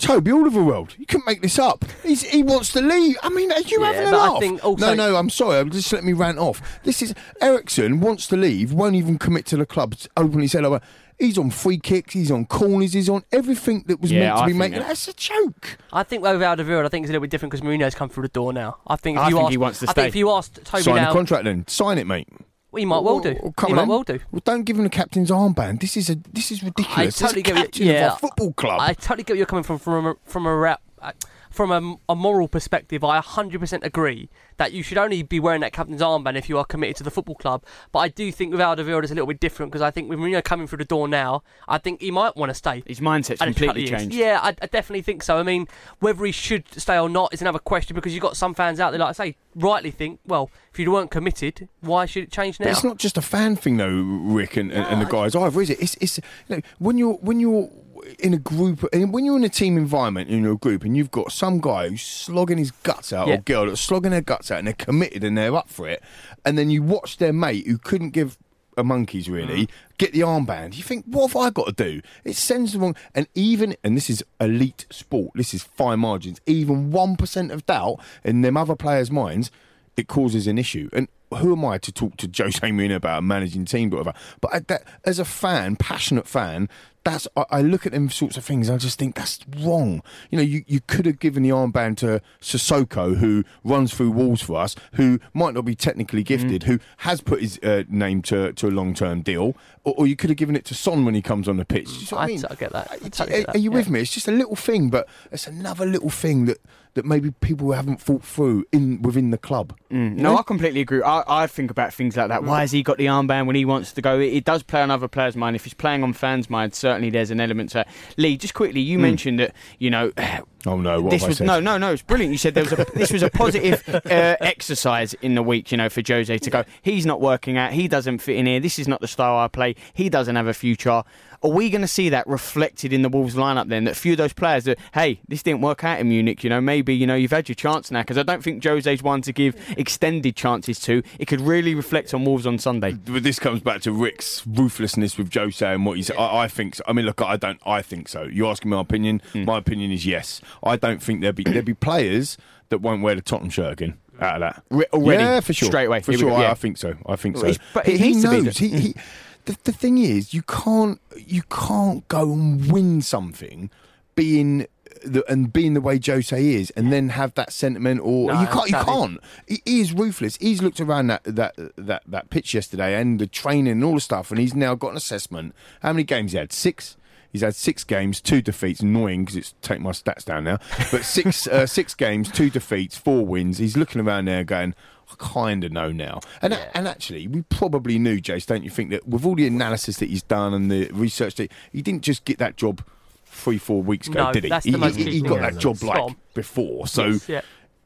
[0.00, 1.84] Toby Alderweireld, you couldn't make this up.
[2.02, 3.16] He's, he wants to leave.
[3.22, 4.62] I mean, are you Yeah, having a I laugh?
[4.64, 5.68] also- no, no, I'm sorry.
[5.70, 6.60] Just let me rant off.
[6.84, 9.94] This is Eriksen wants to leave, won't even commit to the club.
[10.16, 10.80] Openly said, oh,
[11.18, 14.42] he's on free kicks, he's on corners, he's on everything that was Yeah, meant to
[14.42, 15.76] I be that- That's a joke.
[15.92, 18.22] I think with Alderweireld, I think it's a little bit different because Mourinho's come through
[18.22, 18.78] the door now.
[18.86, 20.02] I think if I you think asked, he wants to I stay.
[20.02, 21.66] think if you asked Toby Sign now, a contract then.
[21.68, 22.28] Sign it, mate.
[22.72, 23.36] Well, he might well do.
[23.42, 24.20] Well, come he on might well do.
[24.30, 25.80] Well, don't give him the captain's armband.
[25.80, 27.20] This is a this is ridiculous.
[27.20, 28.06] I totally get captain yeah.
[28.06, 28.80] of our football club.
[28.80, 30.80] I totally get where you're coming from from a, from a rap.
[31.00, 31.12] uh,
[31.50, 35.72] From a, a moral perspective, I 100% agree that you should only be wearing that
[35.72, 37.64] captain's armband if you are committed to the football club.
[37.90, 40.18] But I do think with Alderweireld it's a little bit different because I think with
[40.18, 42.84] Mourinho coming through the door now, I think he might want to stay.
[42.86, 44.14] His mindset's completely changed.
[44.14, 45.38] Yeah, I, I definitely think so.
[45.38, 45.66] I mean,
[45.98, 48.90] whether he should stay or not is another question because you've got some fans out
[48.90, 52.60] there, like I say, rightly think, well, if you weren't committed, why should it change
[52.60, 52.66] now?
[52.66, 55.60] But it's not just a fan thing, though, Rick and, and, and the guys either,
[55.60, 55.80] is it?
[55.80, 57.70] It's, it's you know, when you're when you're
[58.18, 61.10] in a group, and when you're in a team environment in your group, and you've
[61.10, 63.34] got some guy who's slogging his guts out, Yeah.
[63.34, 66.02] or girl that's slogging their guts out, and they're committed and they're up for it,
[66.44, 68.38] and then you watch their mate who couldn't give
[68.76, 69.70] a monkeys really mm.
[69.98, 70.76] get the armband.
[70.76, 72.00] You think, what have I got to do?
[72.24, 72.96] It sends the wrong.
[73.14, 75.32] And even, and this is elite sport.
[75.34, 76.40] This is fine margins.
[76.46, 79.50] Even one percent of doubt in them other players' minds,
[79.96, 80.88] it causes an issue.
[80.92, 81.08] And
[81.38, 84.14] who am I to talk to Jose Mourinho about managing team, whatever?
[84.40, 86.68] But I, that, as a fan, passionate fan,
[87.04, 88.68] that's I, I look at them sorts of things.
[88.68, 90.02] and I just think that's wrong.
[90.30, 94.42] You know, you, you could have given the armband to Sissoko, who runs through walls
[94.42, 98.52] for us, who might not be technically gifted, who has put his uh, name to
[98.52, 101.14] to a long term deal, or, or you could have given it to Son when
[101.14, 101.88] he comes on the pitch.
[101.88, 102.44] You see I, I mean?
[102.50, 102.90] I get that.
[102.90, 103.76] I Are- totally get are, you yeah.
[103.76, 104.00] with me?
[104.00, 106.58] It's just a little thing, but it's another little thing that
[106.94, 109.76] that maybe people haven't thought through in within the club.
[109.90, 111.02] Mm, no, I completely agree.
[111.02, 112.44] I, I think about things like that.
[112.44, 114.18] Why has he got the armband when he wants to go?
[114.18, 115.56] It, it does play on other players' mind.
[115.56, 117.88] If he's playing on fans' mind, certainly there's an element to that.
[118.16, 120.12] Lee, just quickly, you mentioned that you know.
[120.66, 121.92] Oh no, what this was no, no, no.
[121.92, 122.32] It's brilliant.
[122.32, 125.72] You said there was a this was a positive uh, exercise in the week.
[125.72, 126.64] You know, for Jose to go.
[126.82, 127.72] He's not working out.
[127.72, 128.60] He doesn't fit in here.
[128.60, 129.74] This is not the style I play.
[129.94, 131.02] He doesn't have a future.
[131.42, 133.84] Are we going to see that reflected in the Wolves lineup then?
[133.84, 136.44] That a few of those players that hey, this didn't work out in Munich.
[136.44, 139.02] You know, maybe you know you've had your chance now because I don't think Jose's
[139.02, 141.02] one to give extended chances to.
[141.18, 142.92] It could really reflect on Wolves on Sunday.
[142.92, 146.16] But this comes back to Rick's ruthlessness with Jose and what he said.
[146.16, 146.74] I, I think.
[146.74, 146.84] So.
[146.86, 147.60] I mean, look, I don't.
[147.64, 148.24] I think so.
[148.24, 149.22] You're asking my opinion.
[149.32, 149.44] Hmm.
[149.44, 150.40] My opinion is yes.
[150.62, 152.36] I don't think there'll be there'll be players
[152.68, 153.98] that won't wear the Tottenham shirt again.
[154.20, 155.22] Out of that, already?
[155.22, 156.00] yeah, for sure, Straight away.
[156.00, 156.28] for Here sure.
[156.28, 156.50] go, I, yeah.
[156.50, 156.94] I think so.
[157.06, 157.54] I think so.
[157.72, 158.58] but he, he needs to be knows.
[158.58, 158.94] he, he,
[159.50, 163.70] the, the thing is, you can't you can't go and win something
[164.14, 164.66] being.
[165.02, 168.46] The, and being the way Jose is, and then have that sentiment, or No, you
[168.48, 169.18] can't, you can't.
[169.46, 170.36] He, he is ruthless.
[170.36, 174.00] He's looked around that, that that that pitch yesterday and the training and all the
[174.00, 175.54] stuff, and he's now got an assessment.
[175.80, 176.52] How many games he had?
[176.52, 176.98] Six.
[177.32, 178.80] He's had six games, two defeats.
[178.80, 180.58] Annoying because it's take my stats down now.
[180.90, 183.58] But six uh, six games, two defeats, four wins.
[183.58, 184.74] He's looking around there going.
[185.10, 188.46] I kind of know now, and and actually, we probably knew, Jace.
[188.46, 191.50] Don't you think that with all the analysis that he's done and the research that
[191.72, 192.84] he didn't just get that job
[193.24, 194.50] three, four weeks ago, No, did he?
[194.50, 196.16] that's he, the most he, he got that job spot like on.
[196.34, 197.40] before, so Yes, yeah.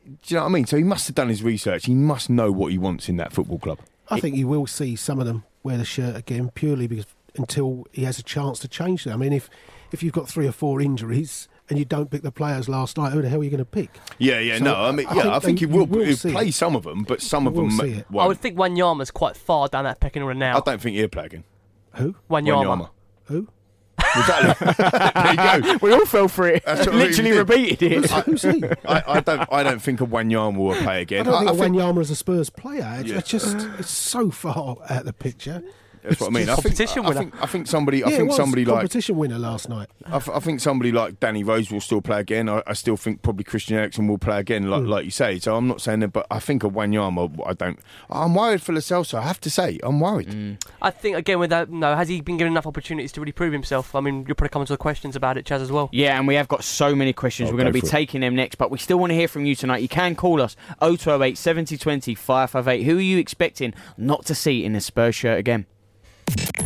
[0.04, 0.66] do you know what I mean?
[0.66, 1.86] So he must have done his research.
[1.86, 3.78] He must know what he wants in that football club.
[4.10, 7.86] I think you will see some of them wear the shirt again purely because until
[7.92, 9.12] he has a chance to change that.
[9.14, 9.48] I mean, if
[9.92, 13.12] if you've got three or four injuries and you don't pick the players last night,
[13.12, 13.98] who the hell are you going to pick?
[14.18, 14.74] Yeah, yeah, So no.
[14.74, 16.54] I mean, I yeah, think I think they- he will, will play it.
[16.54, 18.06] some of them, but some of You will them see it.
[18.10, 18.28] I won't.
[18.28, 20.56] would think Wanyama's quite far down that pecking order now.
[20.58, 21.44] I don't think he'll play again.
[21.94, 22.14] Who?
[22.30, 22.90] Wanyama.
[23.24, 23.48] Who?
[24.14, 25.78] There you go.
[25.82, 26.64] We all fell for it.
[26.64, 27.38] That's we Literally did.
[27.38, 28.10] repeated it.
[28.10, 28.62] Who's he?
[28.86, 29.48] I, I don't.
[29.52, 31.24] I don't think a Wanyama will play I again.
[31.24, 32.96] don't think I think- Wanyama is a Spurs player.
[33.00, 33.18] It's, Yeah.
[33.18, 35.62] it's just it's so far out of the picture.
[36.04, 36.48] That's what I mean.
[36.48, 37.20] I think, Competition I, winner.
[37.20, 37.42] think.
[37.42, 38.04] I think somebody.
[38.04, 38.74] I yeah, it think was somebody like.
[38.74, 39.88] competition winner last night.
[40.06, 42.48] I, I think somebody like Danny Rose will still play again.
[42.48, 44.88] I, I still think probably Christian Eriksen will play again, like, mm.
[44.88, 45.38] like you say.
[45.38, 47.46] So I'm not saying that, but I think a Wanyama.
[47.46, 47.78] I don't.
[48.10, 49.18] I'm worried for Lo Celso.
[49.18, 50.28] I have to say, I'm worried.
[50.28, 50.62] Mm.
[50.82, 53.52] I think again with that, no, has he been given enough opportunities to really prove
[53.52, 53.94] himself?
[53.94, 55.88] I mean, you'll probably come to the questions about it, Chaz, as well.
[55.92, 57.48] Yeah, and we have got so many questions.
[57.48, 57.90] Oh, We're going to be for it.
[57.90, 59.82] taking them next, but we still want to hear from you tonight.
[59.82, 62.82] You can call us 0208 7020 558.
[62.84, 65.66] Who are you expecting not to see in a Spurs shirt again?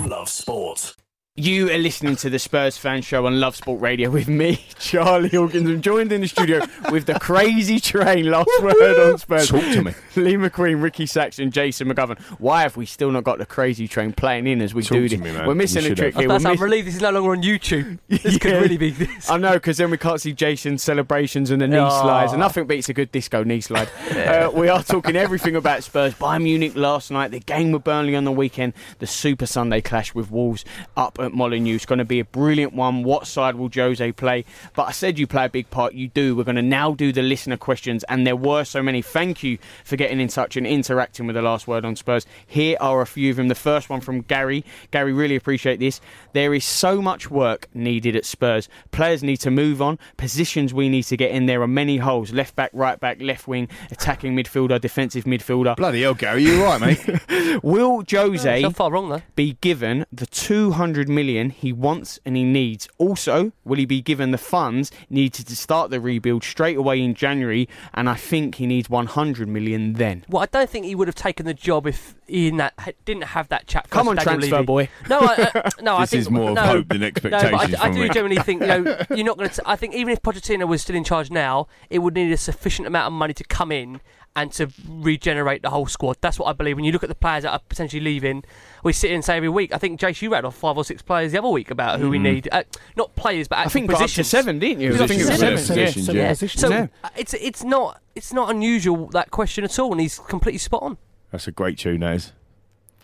[0.06, 0.94] Love sport.
[1.40, 5.28] You are listening to the Spurs Fan Show on Love Sport Radio with me, Charlie
[5.28, 5.68] Hawkins.
[5.70, 8.28] I'm joined in the studio with the crazy train.
[8.28, 9.46] Last word on Spurs.
[9.48, 9.92] Talk to me.
[10.16, 12.18] Lee McQueen, Ricky Saxon, Jason McGovern.
[12.40, 15.08] Why have we still not got the crazy train playing in as we Talk do
[15.08, 15.24] to this?
[15.32, 15.46] me.
[15.46, 16.22] We're missing You a trick have.
[16.22, 16.28] here.
[16.28, 18.00] That's We're I'm relieved this is no longer on YouTube.
[18.08, 19.30] This could really be this.
[19.30, 21.88] I know, because then we can't see Jason's celebrations and the knee Oh.
[22.02, 22.32] slides.
[22.32, 23.88] And nothing beats a good disco knee slide.
[24.10, 26.14] uh, we are talking everything about Spurs.
[26.14, 30.16] Bayern Munich last night, the game with Burnley on the weekend, the Super Sunday clash
[30.16, 30.64] with Wolves
[30.96, 31.76] up at at Molineux.
[31.76, 33.04] It's going to be a brilliant one.
[33.04, 34.44] What side will Jose play?
[34.74, 35.94] But I said you play a big part.
[35.94, 36.34] You do.
[36.34, 39.02] We're going to now do the listener questions, and there were so many.
[39.02, 42.26] Thank you for getting in touch and interacting with the last word on Spurs.
[42.46, 43.48] Here are a few of them.
[43.48, 44.64] The first one from Gary.
[44.90, 46.00] Gary, really appreciate this.
[46.32, 48.68] There is so much work needed at Spurs.
[48.90, 49.98] Players need to move on.
[50.16, 51.46] Positions we need to get in.
[51.46, 55.76] There are many holes: left back, right back, left wing, attacking midfielder, defensive midfielder.
[55.76, 57.62] Bloody hell, Gary, you're right, mate?
[57.62, 59.22] Will Jose oh, Not far wrong though.
[59.34, 62.88] be given the 200 million he wants and he needs?
[62.98, 67.14] Also, will he be given the funds needed to start the rebuild straight away in
[67.14, 67.68] January?
[67.94, 70.24] And I think he needs 100 million then.
[70.28, 73.24] Well, I don't think he would have taken the job if he in that, didn't
[73.24, 73.88] have that chat.
[73.90, 74.66] Come first on, Daniel transfer Levy.
[74.66, 74.88] boy.
[75.08, 77.74] No, I, uh, no, I This think is more of no, hope than No, I,
[77.80, 78.08] I do me.
[78.10, 79.62] generally think you know you're not going to.
[79.66, 82.86] I think even if Pochettino was still in charge now, it would need a sufficient
[82.86, 84.00] amount of money to come in
[84.42, 86.16] and to regenerate the whole squad.
[86.20, 86.76] That's what I believe.
[86.76, 88.44] When you look at the players that are potentially leaving,
[88.84, 89.74] we sit and say every week.
[89.74, 92.10] I think Jace, you read off five or six players the other week about who
[92.10, 92.48] we need.
[92.52, 92.62] Uh,
[92.96, 93.58] not players, but Mm.
[93.58, 94.28] I actual think got up to positions.
[94.28, 94.94] seven, didn't you?
[94.94, 95.58] It I think it was seven.
[95.58, 95.74] seven.
[95.84, 96.28] Positions, Seven yeah.
[96.28, 96.60] positions.
[96.60, 96.86] So Yeah.
[97.04, 100.82] uh, it's it's not it's not unusual that question at all, and he's completely spot
[100.82, 100.98] on.
[101.32, 102.32] That's a great tune, that is.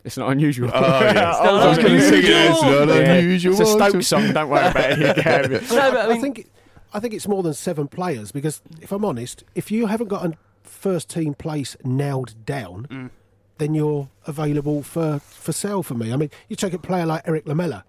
[0.04, 0.70] It's not unusual.
[0.74, 1.30] Oh, yeah.
[1.40, 2.24] I was I was going to sing it.
[2.26, 3.14] It's not Yeah.
[3.14, 3.52] unusual.
[3.52, 4.32] It's a Stoke song.
[4.34, 5.62] Don't worry about it.
[5.70, 6.46] No, but I I, think
[6.92, 10.26] I think it's more than seven players because if I'm honest, if you haven't got
[10.26, 13.10] a first team place nailed down, Mm.
[13.58, 16.12] then you're available for, for sale for me.
[16.12, 17.84] I mean, you take a player like Erik Lamela.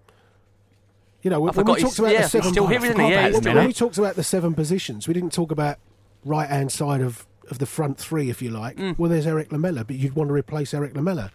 [1.22, 3.10] You know, when, when we talked about yeah, the seven, still here, isn't he?
[3.10, 5.80] Yeah, when, when we talked about the seven positions, we didn't talk about
[6.24, 8.78] right hand side of, of the front three, if you like.
[8.78, 8.98] Mm.
[9.00, 11.32] Well, there's Erik Lamela, but you'd want to replace Erik Lamela.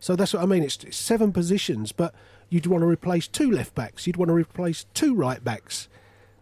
[0.00, 0.64] So that's what I mean.
[0.64, 2.12] It's, it's seven positions, but
[2.48, 4.06] you'd want to replace two left backs.
[4.06, 5.88] You'd want to replace two right backs.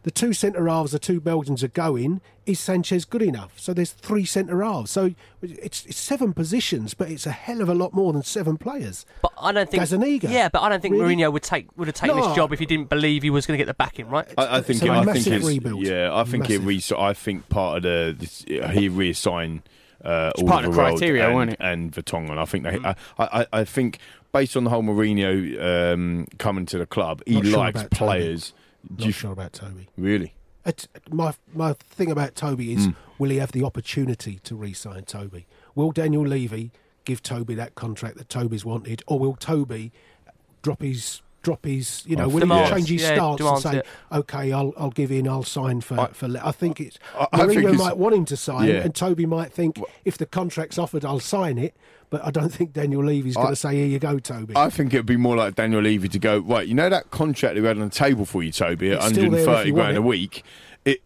[0.04, 2.20] The two centre halves, the two Belgians are going.
[2.46, 3.58] Is Sanchez good enough?
[3.58, 4.90] So there's three centre halves.
[4.90, 8.56] So it's, it's seven positions, but it's a hell of a lot more than seven
[8.56, 9.04] players.
[9.20, 10.30] But I don't think Gazzaniga.
[10.30, 11.16] Yeah, but I don't think Really?
[11.16, 12.26] Mourinho would take would have taken No.
[12.28, 14.26] this job if he didn't believe he was going to get the backing, right?
[14.38, 14.80] I, I think.
[14.82, 15.82] It's a I think massive it's rebuild.
[15.84, 16.14] yeah.
[16.14, 16.62] I think it.
[16.62, 16.90] Massive.
[16.98, 19.62] Re- I think part of the this, he reassigned
[20.04, 21.58] uh, It's part of the Alderweireld criteria, and, wasn't it?
[21.60, 22.38] and Vertonghen.
[22.38, 22.78] I think they.
[22.88, 23.98] I, I, I think
[24.32, 27.96] based on the whole Mourinho um, coming to the club, he Not likes about Toby.
[28.06, 28.54] players.
[28.90, 29.88] Not you- sure about Toby.
[29.96, 30.34] really?
[30.66, 32.94] It's, my my thing about Toby is Mm.
[33.18, 35.46] will he have the opportunity to re-sign Toby?
[35.74, 36.72] Will Daniel Levy
[37.04, 39.92] give Toby that contract that Toby's wanted, or will Toby
[40.62, 43.58] drop his drop his you know oh, will Demands, he change his yeah, stance and
[43.60, 43.86] say it.
[44.12, 47.28] okay I'll I'll give in I'll sign for I- for Le-" I think it's I-
[47.32, 48.74] I think Mourinho might want him to sign Yeah.
[48.82, 51.74] and Toby might think if the contract's offered I'll sign it
[52.10, 54.54] but I don't think Daniel Levy's going to say here you go Toby.
[54.56, 56.66] I think it'd be more like Daniel Levy to go right.
[56.66, 59.06] You know that contract that we had on the table for you, Toby, at It's
[59.08, 60.38] still there if 130 grand a week.
[60.38, 60.44] It,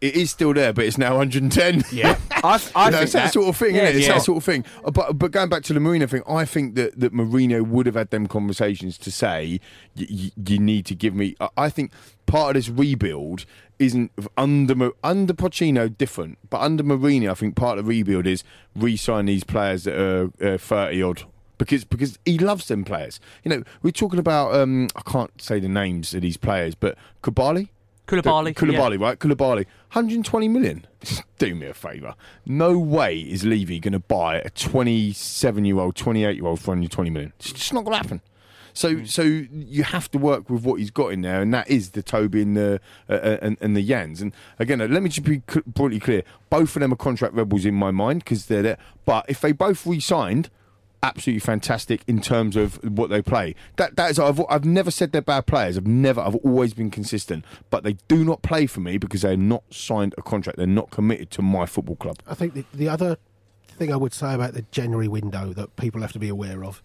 [0.01, 1.85] it is still there, but it's now 110.
[1.92, 2.59] Yeah, I, I
[2.90, 3.99] think it's that, that sort of thing, Yeah, isn't it?
[3.99, 4.14] It's yeah.
[4.14, 4.64] that sort of thing.
[4.85, 7.87] Uh, But but going back to the Mourinho thing, I think that, that Mourinho would
[7.87, 9.61] have had them conversations to say
[9.95, 11.35] you need to give me.
[11.57, 11.90] I- think
[12.27, 13.45] part of this rebuild
[13.79, 18.45] isn't under under Pochettino different, but under Mourinho, I think part of the rebuild is
[18.77, 21.23] re-sign these players that are uh, thirty odd.
[21.59, 23.21] Because because he loves them players.
[23.45, 26.97] You know, we're talking about um, I can't say the names of these players, but
[27.23, 27.68] Kubali.
[28.12, 29.18] Koulibaly, Koulibaly, right?
[29.18, 29.66] Koulibaly.
[29.92, 30.87] 120 million.
[31.38, 32.14] Do me a favour.
[32.44, 36.72] No way is Levy going to buy a 27 year old, 28 year old for
[36.72, 37.33] 120 million.
[37.38, 38.20] It's just not going to happen.
[38.75, 41.90] So, so you have to work with what he's got in there, and that is
[41.90, 44.22] the Toby and the uh, uh, and, and the Yans.
[44.22, 47.66] And again, uh, let me just be brutally clear: both of them are contract rebels
[47.66, 48.79] in my mind because they're there.
[49.05, 50.48] But if they both re-signed,
[51.03, 53.55] absolutely fantastic in terms of what they play.
[53.77, 55.77] That that is I've I've never said they're bad players.
[55.77, 57.45] I've never I've always been consistent.
[57.71, 60.59] But they do not play for me because they're not signed a contract.
[60.59, 62.19] They're not committed to my football club.
[62.27, 63.19] I think the, the other
[63.69, 66.83] thing I would say about the January window that people have to be aware of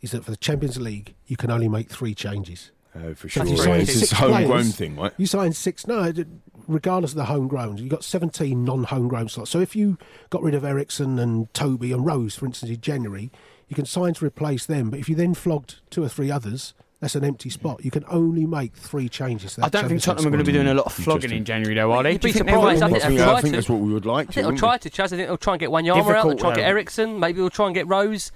[0.00, 2.72] is that for the Champions League, you can only make three changes.
[2.94, 5.12] Uh, for sure, you it's a homegrown players, thing, right?
[5.16, 6.12] You sign six, no,
[6.66, 9.50] regardless of the homegrown, you've got 17 non homegrown slots.
[9.50, 9.96] So if you
[10.28, 13.30] got rid of Eriksen and Toby and Rose, for instance, in January,
[13.68, 14.90] you can sign to replace them.
[14.90, 17.84] But if you then flogged two or three others, that's an empty spot.
[17.84, 19.54] You can only make three changes.
[19.56, 21.32] To I don't think Champions Tottenham are going to be doing a lot of flogging
[21.32, 22.12] in January, though, are they?
[22.12, 22.62] You'd Do you be think they will?
[22.76, 22.82] surprised.
[22.82, 24.32] I I think think, I think that's what we would like I to.
[24.34, 25.04] think they'll try to, Chaz.
[25.04, 25.96] I think they'll try and get Wanyama out.
[26.06, 26.68] Difficult, They'll try and get though.
[26.68, 27.18] Eriksen.
[27.20, 28.30] Maybe they'll try and get Rose.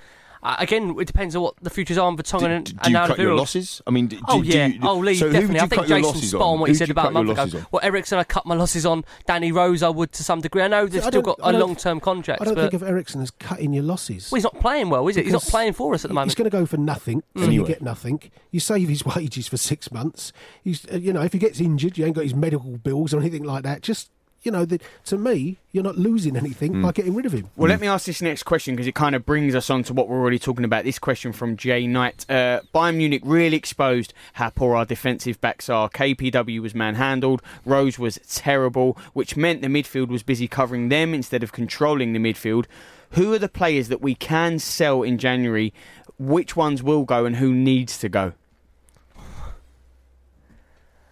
[0.47, 2.93] Uh, again, it depends on what the futures are on Do, and, do and you
[2.93, 3.83] now cut your losses?
[3.85, 5.59] I mean, do, Oh do yeah, you, oh Lee, so definitely.
[5.59, 7.59] I think cut your Jason's spot on what Who he said about a month ago.
[7.59, 7.67] on?
[7.73, 9.05] Well, Eriksen, I cut my losses on.
[9.27, 10.63] Danny Rose, I would to some degree.
[10.63, 13.33] I know they've I still got a long-term contract, I don't think of Eriksen as
[13.33, 14.31] cutting your losses.
[14.31, 15.25] well, he's not playing well, is it?
[15.25, 16.31] He's not playing for us at the moment.
[16.31, 18.23] He's going to go for nothing, so you get nothing.
[18.53, 20.33] You save his wages for six months.
[20.63, 23.19] He's, uh, you know, if he gets injured, you ain't got his medical bills or
[23.19, 23.83] anything like that.
[23.83, 24.13] Just,
[24.47, 26.83] you know, that to me, you're not losing anything Hmm.
[26.83, 27.51] by getting rid of him.
[27.57, 29.93] Well, let me ask this next question because it kind of brings us on to
[29.93, 30.85] what we're already talking about.
[30.85, 32.25] This question from Jay Knight.
[32.31, 35.91] Uh, Bayern Munich really exposed how poor our defensive backs are.
[35.91, 41.43] KPW was manhandled, Rose was terrible, which meant the midfield was busy covering them instead
[41.43, 42.65] of controlling the midfield.
[43.13, 45.73] Who are the players that we can sell in January?
[46.19, 48.33] Which ones will go and who needs to go?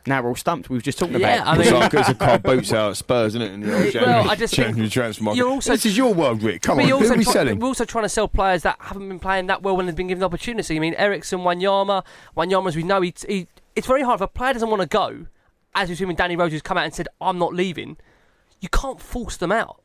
[0.06, 0.68] Now we're all stumped.
[0.68, 1.46] We were just talking Yeah, about.
[1.46, 3.52] I It's mean- like it's a car boats out at Spurs, isn't it?
[3.52, 5.38] In the old Well, January, I just think January transfer market.
[5.38, 6.62] you're also- this is your world, Rick.
[6.62, 7.58] Come on, who are we try- selling?
[7.58, 10.08] We're also trying to sell players that haven't been playing that well when they've been
[10.08, 10.76] given the opportunity.
[10.76, 12.04] I mean, Eriksen, Wanyama,
[12.36, 14.88] Wanyama, as we know, he, he, it's very hard if a player doesn't want to
[14.88, 15.26] go.
[15.74, 17.96] As we've seen when Danny Rose has come out and said, "I'm not leaving,"
[18.60, 19.80] you can't force them out.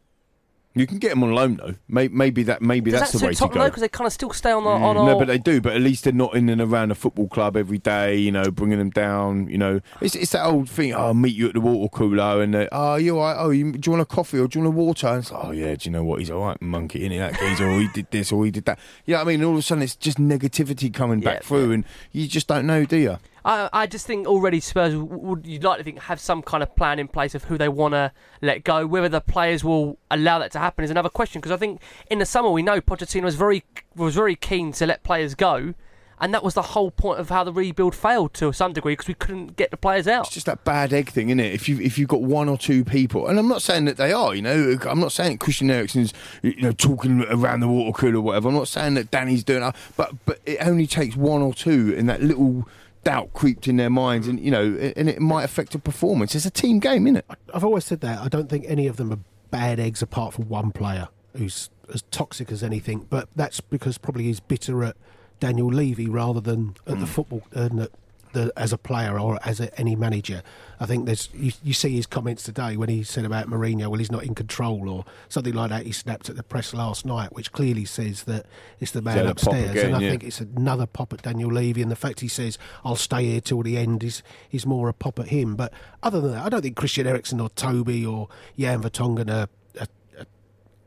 [0.79, 1.75] You can get them on loan though.
[1.87, 2.61] Maybe, maybe that.
[2.61, 3.65] Maybe Does that's that the way to go.
[3.65, 5.59] because they kind of still stay on the on Mm, no, but they do.
[5.59, 8.15] But at least they're not in and around a football club every day.
[8.15, 9.49] You know, bringing them down.
[9.49, 10.93] You know, it's it's that old thing.
[10.93, 13.35] Oh, I'll meet you at the water cooler, and uh, oh, you all right?
[13.37, 15.07] Oh, you, do you want a coffee or do you want a water?
[15.07, 16.19] And it's like, oh yeah, do you know what?
[16.19, 18.79] He's all right, monkey, in That geezer, or he did this or he did that.
[19.05, 21.85] Yeah, I mean, all of a sudden it's just negativity coming back Yeah, through, and
[22.13, 23.17] you just don't know, do you?
[23.45, 26.75] I, I just think already Spurs would you'd like to think have some kind of
[26.75, 28.11] plan in place of who they want to
[28.41, 28.85] let go.
[28.85, 31.39] Whether the players will allow that to happen is another question.
[31.39, 33.63] Because I think in the summer we know Pochettino was very
[33.95, 35.73] was very keen to let players go,
[36.19, 39.07] and that was the whole point of how the rebuild failed to some degree because
[39.07, 40.25] we couldn't get the players out.
[40.25, 41.53] It's just that bad egg thing, isn't it?
[41.53, 44.11] If you if you've got one or two people, and I'm not saying that they
[44.11, 48.17] are, you know, I'm not saying Christian Eriksen's, you know, talking around the water cooler
[48.17, 48.49] or whatever.
[48.49, 51.93] I'm not saying that Danny's doing that, but but it only takes one or two,
[51.93, 52.67] in that little
[53.03, 56.35] doubt creeped in their minds, and you know, and it might affect a performance.
[56.35, 57.25] It's a team game, isn't it?
[57.53, 58.19] I've always said that.
[58.19, 59.19] I don't think any of them are
[59.51, 63.07] bad eggs apart from one player who's as toxic as anything.
[63.09, 64.95] But that's because probably he's bitter at
[65.39, 67.09] Daniel Levy rather than at the mm.
[67.09, 67.91] football and at
[68.33, 70.43] the, as a player or as a, any manager.
[70.79, 73.99] I think there's you, you see his comments today when he said about Mourinho, well,
[73.99, 75.85] he's not in control or something like that.
[75.85, 78.45] He snapped at the press last night, which clearly says that
[78.79, 79.71] it's the man had a pop upstairs.
[79.71, 80.09] again, and I yeah.
[80.11, 83.41] think it's another pop at Daniel Levy, and the fact he says I'll stay here
[83.41, 85.55] till the end is is more a pop at him.
[85.55, 85.73] But
[86.03, 89.49] other than that, I don't think Christian Eriksen or Toby or Jan Vertonghen are,
[89.79, 90.25] are, are,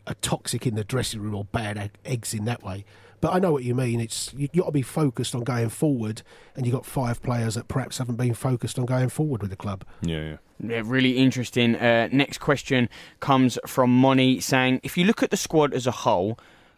[0.07, 2.85] are toxic in the dressing room or bad eggs in that way.
[3.23, 4.01] But I know what you mean.
[4.01, 6.23] It's you got to be focused on going forward,
[6.57, 9.51] and you have got five players that perhaps haven't been focused on going forward with
[9.51, 9.85] the club.
[10.03, 10.37] Yeah, yeah.
[10.59, 11.77] Yeah, really interesting.
[11.77, 12.89] Uh, next question
[13.21, 16.37] comes from Moni saying, if you look at the squad as a whole,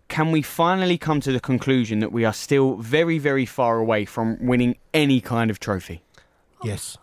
[0.09, 4.05] can we finally come to the conclusion that we are still very, very far away
[4.05, 6.03] from winning any kind of trophy?
[6.63, 6.99] Yes.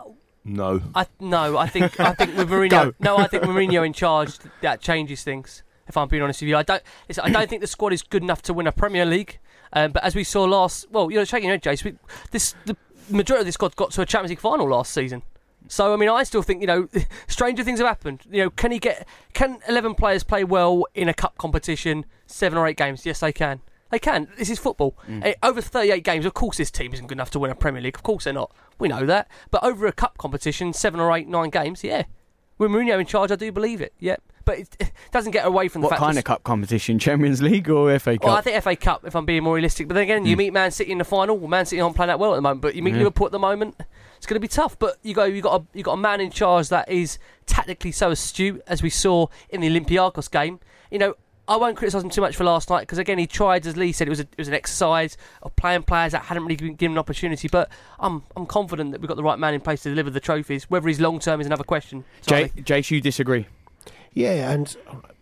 [0.46, 0.82] No.
[0.94, 2.94] I no, I think I think with Mourinho.
[3.00, 5.64] no, I think Mourinho in charge that changes things.
[5.92, 6.82] If I'm being honest with you, I don't.
[7.22, 9.39] I don't think the squad is good enough to win a Premier League.
[9.74, 11.84] Um, but as we saw last, well, you're shaking your head, Jace.
[11.84, 11.96] We,
[12.32, 12.78] this the
[13.10, 15.22] majority of this squad got to a Champions League final last season.
[15.68, 16.88] So I mean, I still think you know,
[17.28, 18.22] stranger things have happened.
[18.32, 19.06] You know, can he get?
[19.34, 22.06] Can eleven players play well in a cup competition?
[22.26, 23.06] Seven or eight games?
[23.06, 23.60] Yes, they can.
[23.89, 24.30] They can.
[24.38, 24.98] This is football.
[25.22, 27.82] Eh, over 38 games, of course, this team isn't good enough to win a Premier
[27.82, 27.98] League.
[27.98, 28.56] Of course, they're not.
[28.80, 29.28] We know that.
[29.52, 32.04] But over a cup competition, seven or eight, nine games, yeah.
[32.58, 33.92] With Mourinho in charge, I do believe it.
[34.00, 34.24] Yep.
[34.46, 36.02] But it, doesn't get away from the fact.
[36.02, 36.10] What fact.
[36.10, 37.00] kind of cup competition?
[37.00, 38.26] Champions League or FA Cup?
[38.26, 39.88] Well, I think FA Cup, if I'm being more realistic.
[39.88, 40.39] But then again, you mm.
[40.39, 41.38] meet Man City in the final.
[41.38, 42.62] Well, Man City aren't playing that well at the moment.
[42.62, 43.00] But you meet Yeah.
[43.00, 43.76] Liverpool at the moment.
[44.18, 44.78] It's going to be tough.
[44.78, 47.92] But you go, you got a, you got a man in charge that is tactically
[47.92, 50.60] so astute, as we saw in the Olympiacos game.
[50.89, 51.16] You know,
[51.48, 53.92] I won't criticise him too much for last night because again, he tried, as Lee
[53.92, 56.76] said, it was a, it was an exercise of playing players that hadn't really been
[56.76, 57.48] given an opportunity.
[57.48, 57.70] But
[58.00, 60.70] I'm I'm confident that we've got the right man in place to deliver the trophies.
[60.70, 62.06] Whether he's long term is another question.
[62.22, 62.64] Jay, Charlie.
[62.64, 63.48] Jace, you disagree?
[64.14, 64.76] Yeah, and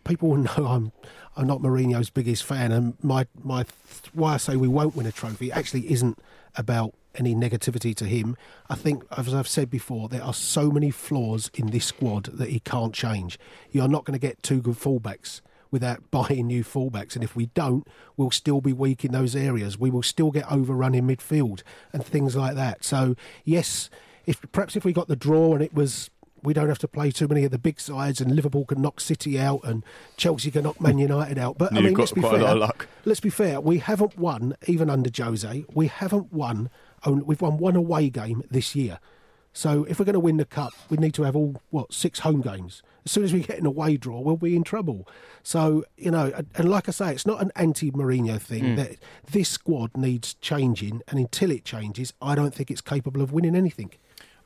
[0.04, 0.92] people will know I'm
[1.36, 3.66] I'm not Mourinho's biggest fan, and my my
[4.14, 6.20] why I say we won't win a trophy actually isn't
[6.56, 8.36] about any negativity to him.
[8.70, 12.50] I think, as I've said before, there are so many flaws in this squad that
[12.50, 13.40] he can't change.
[13.72, 17.48] You're not going to get two good fullbacks without buying new fullbacks, and if we
[17.48, 17.88] don't,
[18.18, 19.78] we'll still be weak in those areas.
[19.78, 21.62] We will still get overrun in midfield
[21.94, 22.84] and things like that.
[22.84, 23.90] So yes,
[24.26, 26.10] if perhaps if we got the draw and it was
[26.44, 29.00] we don't have to play too many of the big sides, and Liverpool can knock
[29.00, 29.84] City out, and
[30.18, 31.02] Chelsea can knock Man mm.
[31.02, 31.58] United out.
[31.58, 32.44] But I mean, got let's be quite a fair.
[32.44, 32.88] lot of luck.
[33.06, 33.60] Let's be fair.
[33.62, 35.66] We haven't won even under Jose.
[35.74, 36.70] We haven't won.
[37.06, 39.00] We've won one away game this year.
[39.54, 42.20] So if we're going to win the cup, we need to have all what six
[42.20, 42.84] home games.
[43.06, 45.08] As soon as we get an away draw, we'll be in trouble.
[45.42, 48.64] So you know, and, and like I say, it's not an anti-Mourinho thing.
[48.64, 48.76] Mm.
[48.76, 48.98] That
[49.32, 53.56] this squad needs changing, and until it changes, I don't think it's capable of winning
[53.56, 53.92] anything.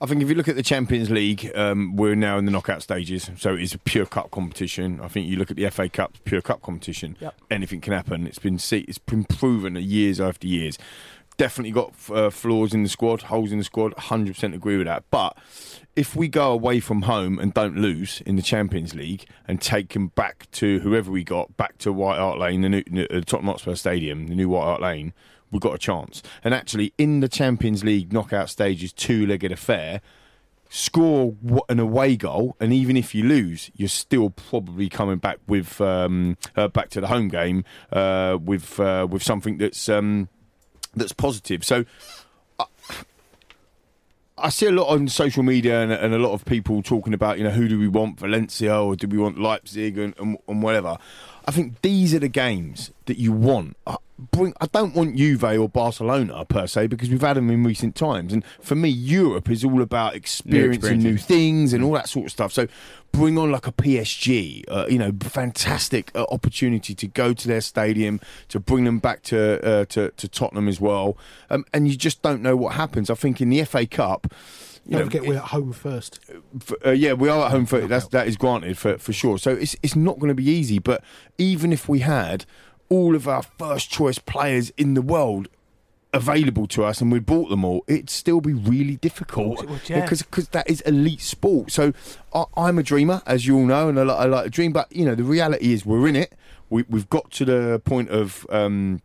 [0.02, 2.82] I think if you look at the Champions League, um, we're now in the knockout
[2.82, 5.00] stages, so it's a pure cup competition.
[5.02, 7.16] I think you look at the FA Cup, pure cup competition.
[7.20, 7.36] Yep.
[7.52, 8.28] Anything can happen.
[8.28, 10.78] It's been see, it's been proven years after years.
[11.38, 13.94] definitely got uh, flaws in the squad, holes in the squad.
[13.96, 15.04] 100% agree with that.
[15.10, 15.38] But
[15.96, 19.94] if we go away from home and don't lose in the Champions League and take
[19.94, 23.48] them back to whoever we got, back to White Hart Lane, the new uh, Tottenham
[23.48, 25.14] Hotspur Stadium, the new White Hart Lane,
[25.54, 26.22] we've got a chance.
[26.44, 30.02] And actually, in the Champions League knockout stages, two-legged affair,
[30.70, 31.36] score
[31.70, 36.36] an away goal, and even if you lose, you're still probably coming back with um,
[36.58, 40.28] uh, back to the home game uh, with uh, with something that's um,
[40.96, 41.64] that's positive.
[41.64, 41.86] So.
[42.60, 42.66] I-
[44.36, 47.38] I see a lot on social media and, and a lot of people talking about,
[47.38, 50.64] you know, who do we want, Valencia or do we want Leipzig and, and, and
[50.64, 50.98] whatever.
[51.48, 53.78] I think these are the games that you want.
[53.86, 53.98] I,
[54.32, 57.96] bring, I don't want Juve or Barcelona per se because we've had them in recent
[57.96, 58.34] times.
[58.34, 61.26] And for me, Europe is all about experiencing new, experiences.
[61.26, 62.52] things and all that sort of stuff.
[62.54, 62.68] So
[63.12, 67.62] bring on like a PSG, uh, you know, fantastic uh, opportunity to go to their
[67.62, 68.20] stadium,
[68.50, 71.18] to bring them back to uh, to, to Tottenham as well.
[71.50, 73.10] Um, and you just don't know what happens.
[73.10, 74.34] I think in the FA Cup.
[74.86, 76.20] You Don't know, forget we're at home first.
[76.86, 77.88] uh, yeah, we are at home first.
[77.88, 79.38] that's that is granted for for sure.
[79.38, 80.78] So it's it's not going to be easy.
[80.78, 81.02] But
[81.38, 82.46] even if we had
[82.94, 85.48] all of our first choice players in the world
[86.14, 90.02] available to us and we bought them all, it'd still be really difficult would, yeah.
[90.02, 91.72] because because that is elite sport.
[91.72, 91.92] So
[92.34, 94.72] I, I'm a dreamer, as you all know, and I, li- I like to dream.
[94.74, 96.34] But you know, the reality is we're in it.
[96.70, 98.46] We, we've got to the point of.
[98.50, 99.02] Um,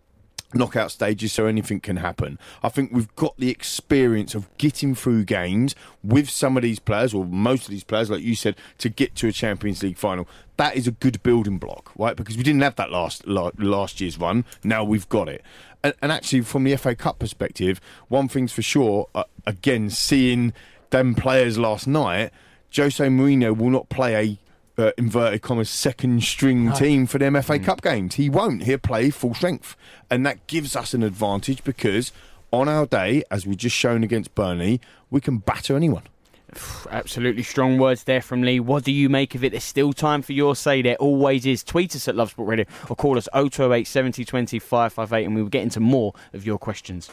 [0.55, 2.39] knockout stages so anything can happen.
[2.63, 7.13] I think we've got the experience of getting through games with some of these players
[7.13, 10.27] or most of these players like you said to get to a Champions League final.
[10.57, 12.17] That is a good building block, right?
[12.17, 14.45] Because we didn't have that last last year's run.
[14.65, 15.43] Now we've got it.
[15.85, 20.53] And, and actually from the FA Cup perspective, one thing's for sure, uh, again seeing
[20.91, 22.33] them players last night,
[22.75, 24.39] Jose Mourinho will not play a
[24.79, 28.14] uh, inverted commas second string team for them FA Cup games.
[28.14, 28.62] He won't.
[28.62, 29.76] He'll play full strength,
[30.09, 32.12] and that gives us an advantage because
[32.51, 36.05] on our day, as we just shown against Burnley, we can batter anyone.
[36.91, 38.61] Absolutely strong words there from Lee.
[38.61, 39.51] What do you make of it?
[39.51, 40.81] There's still time for your say.
[40.83, 41.62] There always is.
[41.62, 45.43] Tweet us at Love Sport Radio or call us 0208 70 20 558 and we
[45.43, 47.11] will get into more of your questions.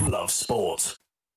[0.00, 0.96] Love sport.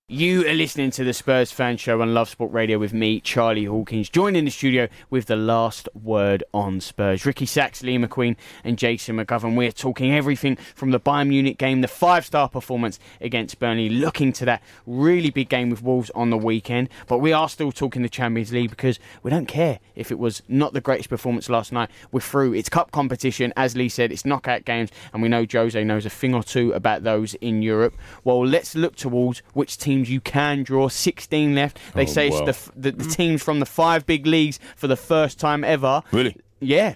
[0.10, 3.66] You are listening to the Spurs Fan Show on Love Sport Radio with me, Charlie
[3.66, 7.26] Hawkins, joined in the studio with the last word on Spurs.
[7.26, 9.58] Ricky Sacks, Lee McQueen, and Jason McGovern.
[9.58, 14.32] We're talking everything from the Bayern Munich game, the five star performance against Burnley, looking
[14.32, 16.88] to that really big game with Wolves on the weekend.
[17.08, 20.42] But we are still talking the Champions League because we don't care if it was
[20.48, 21.90] not the greatest performance last night.
[22.14, 22.54] We're through.
[22.54, 23.52] It's cup competition.
[23.58, 26.72] As Lee said, it's knockout games, and we know Jose knows a thing or two
[26.72, 27.94] about those in Europe.
[28.24, 30.88] Well, let's look towards which teams you can draw.
[30.88, 31.80] 16 left.
[31.94, 32.46] They Oh, say wow.
[32.46, 36.04] it's the, the, the teams from the five big leagues for the first time ever.
[36.12, 36.36] Really?
[36.60, 36.96] Yeah.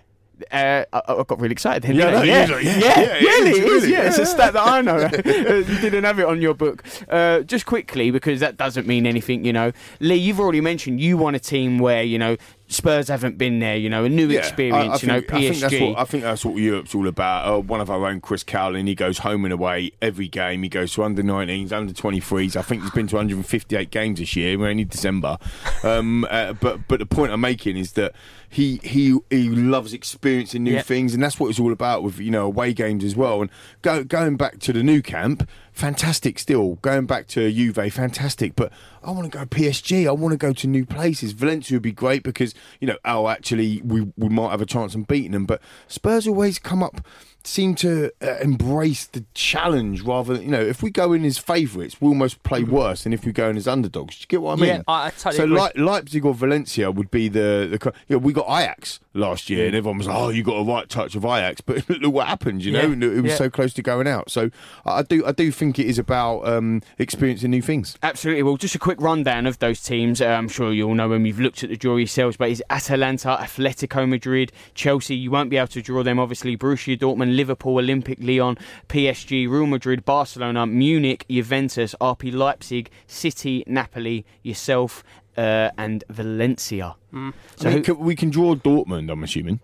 [0.52, 1.96] Uh, I, I got really excited then.
[1.96, 4.08] Yeah, no, yeah, like, yeah, yeah, yeah, really, it is, really, yeah.
[4.08, 4.98] It's a stat that I know.
[5.12, 6.84] you didn't have it on your book.
[7.08, 9.72] Uh, just quickly, because that doesn't mean anything, you know.
[10.00, 12.38] Lee, you've already mentioned you want a team where, you know,
[12.72, 15.34] Spurs haven't been there, you know, a new Yeah, experience, I- I you know, think-
[15.34, 17.48] I think, that's what, I think that's what Europe's all about.
[17.54, 20.64] Uh, one of our own, Chris Cowlin, he goes home and away every game.
[20.64, 22.56] He goes to under 19s, under 23s.
[22.56, 24.58] I think he's been to 158 games this year.
[24.58, 25.38] We're only December.
[25.84, 28.14] Um, uh, but but the point I'm making is that
[28.50, 30.82] he he he loves experiencing new Yeah.
[30.82, 33.42] things, and that's what it's all about with you know away games as well.
[33.42, 33.50] And
[33.82, 35.48] go, going back to the Nou Camp,
[35.82, 36.76] fantastic still.
[36.76, 38.56] Going back to Juve, fantastic.
[38.56, 38.72] But
[39.04, 40.08] I want to go PSG.
[40.08, 41.32] I want to go to new places.
[41.32, 44.94] Valencia would be great because you know, oh, actually, we we might have a chance
[44.94, 45.46] of beating them.
[45.46, 47.02] But Spurs always come up.
[47.44, 51.40] Seem to uh, embrace the challenge rather than you know if we go in as
[51.40, 54.16] favourites we almost play worse than if we go in as underdogs.
[54.18, 54.68] Do you get what I mean?
[54.70, 55.58] Yeah, I- I totally so agree.
[55.58, 59.66] like Leipzig or Valencia would be the the you know, we got Ajax last year
[59.66, 62.28] and everyone was like oh you got a right touch of Ajax but look what
[62.28, 63.36] happened you know Yeah, it was yeah.
[63.38, 64.30] so close to going out.
[64.30, 64.52] So
[64.86, 67.98] I do I do think it is about um, experiencing new things.
[68.04, 68.44] Absolutely.
[68.44, 70.22] Well, just a quick rundown of those teams.
[70.22, 71.26] Uh, I'm sure you all know them.
[71.26, 75.16] You've looked at the draw yourselves, but it's Atalanta, Atletico Madrid, Chelsea.
[75.16, 76.56] You won't be able to draw them, obviously.
[76.58, 78.58] Borussia Dortmund, Liverpool, Olympic Lyon,
[78.90, 85.04] PSG, Real Madrid, Barcelona, Munich, Juventus, RB Leipzig, City, Napoli, yourself,
[85.38, 86.96] uh, and Valencia.
[87.14, 87.34] Mm.
[87.56, 89.12] So I mean, who- can- we can draw Dortmund.
[89.12, 89.60] I'm assuming.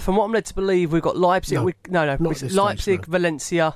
[0.00, 1.56] From what I'm led to believe, we've got Leipzig.
[1.56, 3.12] No, we, no, no, not it's at this stage, Leipzig, no.
[3.12, 3.74] Valencia.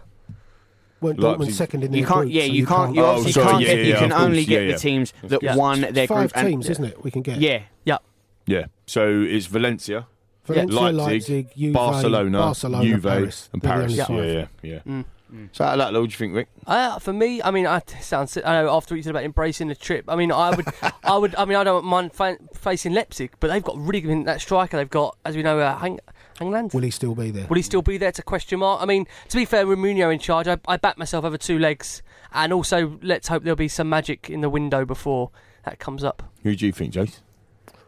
[1.01, 2.21] Weren't Leipzig- Dortmund second in their you can't.
[2.23, 2.95] group, yeah, so you, can't.
[2.95, 3.79] You Oh, obviously sorry, can't yeah, get.
[3.79, 5.57] yeah, you can course, only get yeah, the teams that Yeah.
[5.57, 6.33] won their Five group.
[6.37, 7.03] and- teams, isn't it?
[7.05, 7.63] We can get Yeah.
[7.85, 7.99] Yeah,
[8.47, 8.67] Yeah.
[8.87, 10.07] So it's Valencia,
[10.45, 13.49] Valencia, Leipzig, Leipzig, Juve, Barcelona, Barcelona, Juve, Paris.
[13.53, 13.99] and Paris.
[14.01, 14.79] only Yeah, yeah, yeah.
[14.87, 15.05] Mm.
[15.53, 16.49] So out of that, what do you think, Rick?
[16.67, 18.37] Uh, for me, I mean, I it sounds.
[18.37, 20.05] I know after what you said about embracing the trip.
[20.09, 20.67] I mean, I would,
[21.05, 21.35] I would.
[21.37, 24.77] I mean, I don't mind fa- facing Leipzig, but they've got really good that striker.
[24.77, 26.01] They've got, as we know, uh, Hang-
[26.41, 26.73] England.
[26.75, 27.47] Will he still be there?
[27.47, 28.13] Will he still be there?
[28.13, 28.83] To question mark.
[28.83, 31.59] I mean, to be fair, with Mourinho in charge, I, I back myself over two
[31.59, 35.31] legs, and also let's hope there'll be some magic in the window before
[35.65, 36.23] that comes up.
[36.43, 37.21] Who do you think, Jace?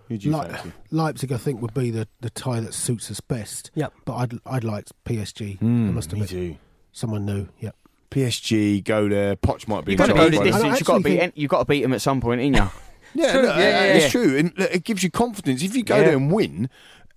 [0.09, 0.73] Who do you Le- fancy?
[0.91, 3.71] Leipzig, I think, would be the, the tie that suits us best.
[3.75, 3.93] Yep.
[4.05, 5.55] But I'd I'd like PSG.
[5.61, 6.57] I Mm, must me admit, too.
[6.93, 7.49] someone new.
[7.61, 7.75] Yep.
[8.11, 9.35] PSG, go there.
[9.37, 10.81] Poch might be You've in got to charge, go the but- I distance.
[10.81, 11.19] You've got to beat.
[11.19, 12.71] think- You've got to beat them at some point, ain't you?
[13.17, 14.11] Yeah, True, look, yeah, yeah, it's yeah.
[14.11, 15.63] true, and look, it gives you confidence.
[15.63, 16.03] If you go Yeah.
[16.07, 16.69] there and win,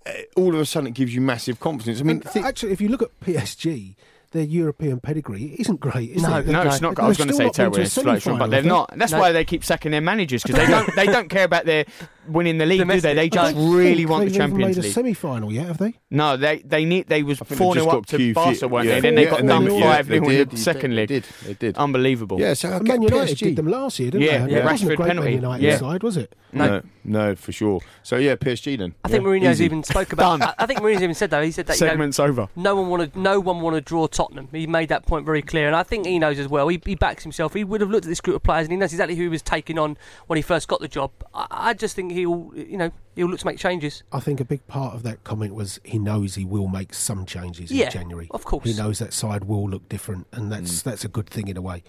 [0.05, 1.99] uh, all of a sudden it gives you massive confidence.
[1.99, 3.95] I mean, And thi- actually, if you look at PSG,
[4.29, 6.45] their European pedigree isn't great, is No, it?
[6.45, 6.99] No, no, it's not.
[6.99, 7.77] I was going to say terrible.
[7.77, 8.95] to a It's slow, but they're not.
[8.95, 9.17] That's No.
[9.17, 10.95] why they keep sacking their managers because they don't.
[10.95, 11.85] They don't care about their
[12.27, 13.13] winning the league, do they?
[13.13, 14.93] They just really want the they've even Champions made a League.
[14.93, 15.93] semi-final yet, have they?
[16.11, 17.07] No, they they need.
[17.07, 18.95] They was I think they four just 0 up to QFU Barca, weren't yeah.
[18.95, 19.01] they?
[19.01, 21.07] Then they Yeah, got and done five they 0 in the second they leg.
[21.07, 21.77] did, they did.
[21.77, 22.39] Unbelievable.
[22.39, 23.39] Yeah, so I And get Man United PSG.
[23.39, 24.51] did them last year, didn't Yeah, they?
[24.53, 24.57] yeah.
[24.59, 25.29] It wasn't Rashford great penalty.
[25.31, 25.77] Man United Yeah.
[25.77, 26.35] side, was it?
[26.53, 27.81] No, no, for sure.
[28.03, 28.95] So yeah, PSG then.
[29.03, 29.65] I think Yeah, Mourinho's easy.
[29.65, 30.41] even spoke about.
[30.41, 31.41] I, I think Mourinho's even said though.
[31.43, 32.47] He said that Segment's over.
[32.55, 34.47] no one wanted, no one wanted to draw Tottenham.
[34.51, 36.67] He made that point very clear, and I think he knows as well.
[36.69, 37.53] He, he backs himself.
[37.53, 39.27] He would have looked at this group of players, and he knows exactly who he
[39.29, 39.97] was taking on
[40.27, 41.11] when he first got the job.
[41.33, 44.03] I, I just think he'll, you know, he'll look to make changes.
[44.11, 47.25] I think a big part of that comment was he knows he will make some
[47.25, 48.27] changes Yeah, in January.
[48.31, 48.65] of course.
[48.65, 50.83] He knows that side will look different, and that's Mm.
[50.83, 51.83] that's a good thing in a way.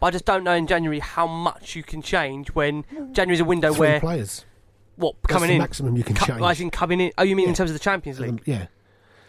[0.00, 3.44] But I just don't know in January how much you can change when January's a
[3.44, 4.44] window Three where players.
[4.96, 5.60] what That's coming the in.
[5.60, 6.40] maximum you can cu- change.
[6.42, 7.12] I think coming in.
[7.18, 8.30] Oh, you mean in terms of the Champions League?
[8.30, 8.66] Um, yeah.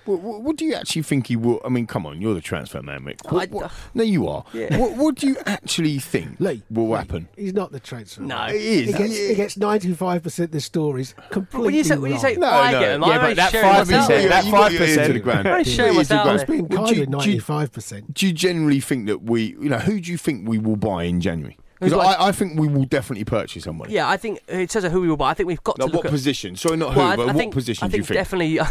[0.10, 1.62] What, what, what do you actually think he will?
[1.64, 3.32] I mean, come on, you're the transfer man, Mick.
[3.32, 4.44] What, I- what- no, you are.
[4.54, 4.78] Yeah.
[4.78, 7.28] What, what do you actually think Lee will Lee, happen?
[7.38, 8.22] He's not the transfer.
[8.22, 8.36] No.
[8.36, 8.50] man.
[8.50, 8.88] It is.
[8.88, 12.20] He gets, he gets ninety-five percent of the stories completely when you say when you
[12.20, 12.40] say wrong.
[12.42, 12.80] No, I no.
[12.80, 14.98] get them, Yeah, I'm but only that sharing what's 5%, that you got your ear
[14.98, 15.06] 5%.
[15.08, 15.48] to the ground.
[15.48, 16.34] I'm only You sharing got what's your ear out to the I there.
[16.34, 18.14] was being kind do you- at do you- ninety-five percent.
[18.16, 21.04] Do you generally think that we, you know, who do you think we will buy
[21.04, 21.58] in January?
[21.80, 23.94] Because I, I think we will definitely purchase somebody.
[23.94, 25.30] Yeah, I think it says who we will, buy.
[25.32, 26.12] I think we've got Like to look what at.
[26.12, 26.56] position?
[26.56, 28.18] Sorry, not Well, who, I, but I what think, position I do think you think?
[28.18, 28.66] definitely uh,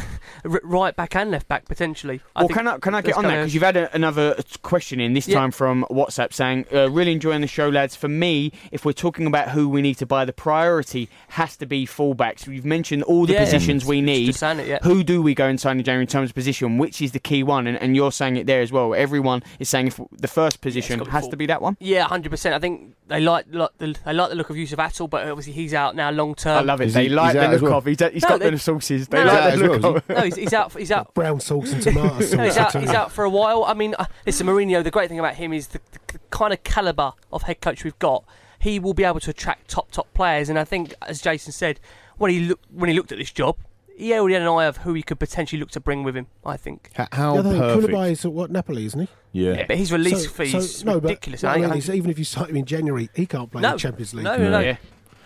[0.63, 2.21] right back and left back potentially.
[2.37, 4.37] I Well, think can I can I get on that because you've had a, another
[4.63, 5.39] question in this Yeah.
[5.39, 7.97] time from WhatsApp saying uh, really enjoying the show, lads.
[7.97, 11.67] For me, if we're talking about who we need to buy, the priority has to
[11.67, 12.47] be fullbacks.
[12.47, 13.45] We've mentioned all the Yeah.
[13.45, 14.37] positions we need.
[14.41, 14.79] It, yeah.
[14.83, 16.79] Who do we go and sign in January in terms of position?
[16.79, 17.67] Which is the key one?
[17.67, 18.95] And, and you're saying it there as well.
[18.95, 21.31] Everyone is saying if the first position got has full.
[21.31, 21.77] to be that one.
[21.81, 22.55] Yeah, hundred percent.
[22.55, 25.53] I think they like, like the they like the look of Youcef Atal, but obviously
[25.55, 26.59] he's out now long term.
[26.59, 26.87] I love it.
[26.89, 27.79] Is they he- like he's the out as look well?
[27.79, 27.85] of.
[27.87, 29.09] He's, he's No, got they- the sauces.
[29.09, 30.09] They No, like he's out the look well, of.
[30.09, 30.73] No, he's, he's out.
[30.79, 31.15] He's out.
[31.15, 32.33] Brown sauce and tomato sauce.
[32.35, 32.75] No, he's out.
[32.75, 33.65] He's out for a while.
[33.65, 34.83] I mean, uh, listen, Mourinho.
[34.85, 35.81] The great thing about him is the,
[36.11, 38.25] the kind of caliber of head coach we've got.
[38.61, 41.79] He will be able to attract top top players, and I think, as Jason said,
[42.19, 43.57] when he looked when he looked at this job,
[43.99, 46.27] he already had an eye of who he could potentially look to bring with him.
[46.47, 46.91] I think.
[46.99, 47.89] H- How The other thing, perfect?
[47.93, 49.09] Koulibaly is at what Napoli, isn't he?
[49.33, 49.53] Yeah.
[49.55, 51.43] Yeah, but his release So- fees so- no, but- ridiculous.
[51.43, 53.61] no, I I mean, think- even if you sign him in January, he can't play
[53.63, 53.69] No.
[53.71, 54.25] in the Champions League.
[54.25, 54.61] no, no, no.
[54.61, 54.77] Yeah.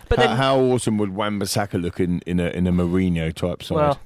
[0.09, 3.63] But how, then, how awesome would Wan-Bissaka look in, in a in a Mourinho type
[3.63, 4.01] side well,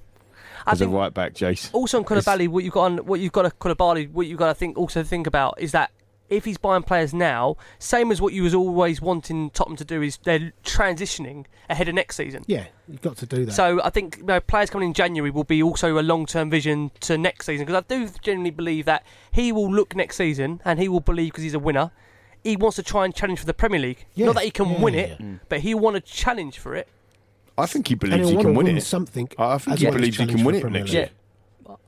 [0.67, 1.71] as a right back, Jace?
[1.73, 4.49] also on Koulibaly, what you've got on what you've got to Koulibaly, what you've got
[4.49, 5.91] to think also think about is that
[6.29, 10.03] if he's buying players now, same as what you was always wanting Tottenham to do
[10.03, 12.45] is they're transitioning ahead of next season.
[12.47, 13.53] Yeah, you've got to do that.
[13.53, 16.91] So I think you know, players coming in January will be also a long-term vision
[17.01, 20.79] to next season because I do genuinely believe that he will look next season and
[20.79, 21.91] he will believe because he's a winner.
[22.45, 24.07] He wants to try and challenge for the Premier League.
[24.14, 25.27] Yeah, Not that he can yeah, win yeah, it, yeah.
[25.27, 25.41] Mm.
[25.49, 26.87] but he'll want to challenge for it.
[27.59, 28.83] I think he believes he'll he want can win win it.
[28.83, 29.29] something.
[29.39, 31.11] I think he believes he can win it next year.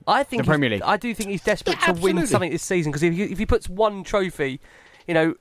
[0.07, 0.83] I think The Premier League.
[0.83, 3.39] I do think he's desperate Yeah, to win something this season because if he, if
[3.39, 4.61] he puts one trophy,
[5.07, 5.35] you know,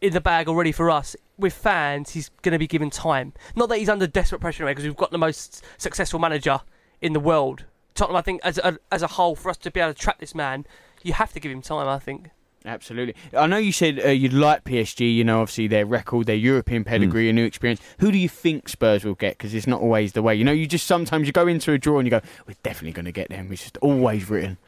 [0.00, 3.32] in the bag already for us with fans, he's going to be given time.
[3.54, 6.60] Not that he's under desperate pressure because we've got the most successful manager
[7.00, 7.64] in the world.
[7.94, 10.18] Tottenham, I think, as a, as a whole, for us to be able to track
[10.18, 10.66] this man,
[11.02, 11.88] you have to give him time.
[11.88, 12.30] I think.
[12.64, 13.14] Absolutely.
[13.36, 16.84] I know you said uh, you'd like PSG, you know, obviously their record, their European
[16.84, 17.80] pedigree, a new experience.
[17.98, 19.36] Who do you think Spurs will get?
[19.36, 20.34] Because it's not always the way.
[20.34, 22.92] You know, you just sometimes you go into a draw and you go, we're definitely
[22.92, 23.50] going to get them.
[23.52, 24.58] It's just always written.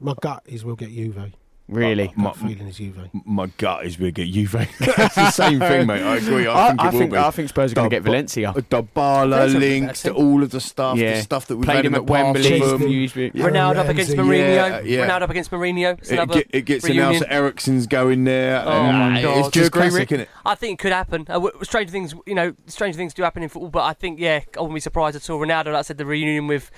[0.00, 1.32] My gut is we'll get Juve.
[1.68, 2.12] Really.
[2.16, 3.08] My- Gut feeling is Juve.
[3.24, 4.52] My gut is we'll get Juve.
[4.78, 6.02] That's the same thing, mate.
[6.02, 6.46] I agree.
[6.46, 7.16] I, I, think it I will think be.
[7.18, 8.52] I think Spurs are going to get Valencia.
[8.52, 11.14] Dybala That's links to all of the stuff, Yeah.
[11.14, 12.60] the stuff that we've Played him at Wembley.
[12.60, 12.88] with him.
[12.88, 13.48] Usually- Yeah.
[13.48, 14.54] Ronaldo up against Ramsey, Mourinho.
[14.54, 15.08] yeah, yeah.
[15.08, 15.98] Ronaldo up against Mourinho.
[15.98, 17.04] It's It, another ge- it gets reunion.
[17.06, 18.62] announced that Eriksen's going there.
[18.66, 19.52] Oh and my It's God.
[19.52, 20.12] just Agree, classic, Rick?
[20.12, 20.28] isn't it?
[20.44, 21.22] I think it could happen.
[21.28, 23.70] Uh, w- strange things, you know, strange things do happen in football.
[23.70, 25.38] But I think, yeah, I wouldn't be surprised at all.
[25.38, 26.70] Ronaldo, like I said, the reunion with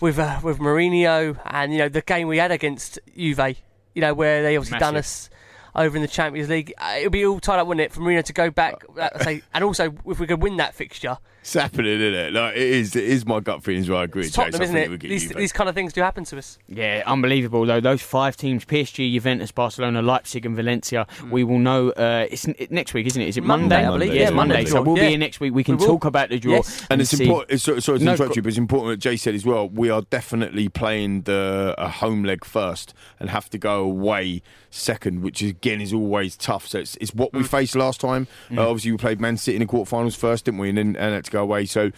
[0.00, 3.56] with uh, with Mourinho, and you know the game we had against Juve,
[3.94, 5.30] you know, where they obviously done us.
[5.74, 6.72] over in the Champions League.
[6.78, 8.84] Uh, it'll be all tied up, wouldn't it, for Mourinho to go back?
[8.98, 12.32] Uh, say, and also, if we could win that fixture, It's happening, isn't it?
[12.32, 12.96] Like, it is.
[12.96, 13.98] It is my gut feeling as well.
[14.00, 14.24] I agree.
[14.24, 14.34] it's.
[14.34, 15.00] Tottenham, isn't it?
[15.00, 15.36] These, Juve.
[15.36, 16.58] these kind of things do happen to us.
[16.68, 17.80] Yeah, unbelievable though.
[17.80, 21.06] Those five teams: PSG, Juventus, Barcelona, Leipzig, and Valencia.
[21.30, 21.90] We will know.
[21.90, 23.28] Uh, it's n- next week, isn't it?
[23.28, 23.86] Is it Monday, Monday?
[23.86, 24.14] I believe.
[24.14, 24.54] Yeah, Yeah, Monday.
[24.54, 24.70] Monday.
[24.70, 25.02] So we'll Yeah.
[25.02, 25.52] be here next week.
[25.54, 26.54] We can We talk about the draw.
[26.54, 26.86] Yes.
[26.88, 27.60] And it's see- important.
[27.60, 28.88] Sorry, sorry to No, interrupt go- you, but it's important.
[28.92, 29.68] What Jay said as well.
[29.68, 34.40] We are definitely playing the a home leg first and have to go away
[34.70, 36.66] second, which again is always tough.
[36.68, 37.38] So it's, it's what Mm.
[37.38, 38.26] we faced last time.
[38.50, 40.70] Uh, obviously, we played Man City in the quarterfinals first, didn't we?
[40.70, 41.66] And then and had to go away.
[41.66, 41.90] So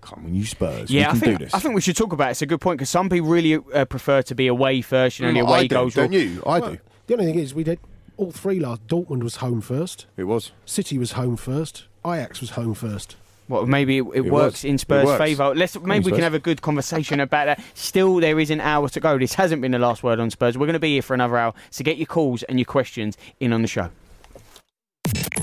[0.00, 0.90] come on, you Spurs.
[0.90, 1.54] Yeah, we I think do this.
[1.54, 2.30] I think we should talk about it.
[2.32, 5.18] It's a good point because some people really uh, prefer to be away first.
[5.18, 5.94] You know, Mm, away I do, goals.
[5.94, 6.42] don't you?
[6.46, 6.78] I Well, do.
[7.08, 7.78] The only thing is, we did
[8.16, 8.86] all three last.
[8.86, 10.06] Dortmund was home first.
[10.16, 10.52] It was.
[10.66, 11.84] City was home first.
[12.06, 13.16] Ajax was home first.
[13.48, 14.64] Well, maybe it, it It works was.
[14.66, 15.54] in Spurs' favour.
[15.54, 17.64] Let's maybe we can have a good conversation about that.
[17.72, 19.16] Still, there is an hour to go.
[19.18, 20.58] This hasn't been the last word on Spurs.
[20.58, 21.54] We're going to be here for another hour.
[21.70, 23.88] So get your calls and your questions in on the show.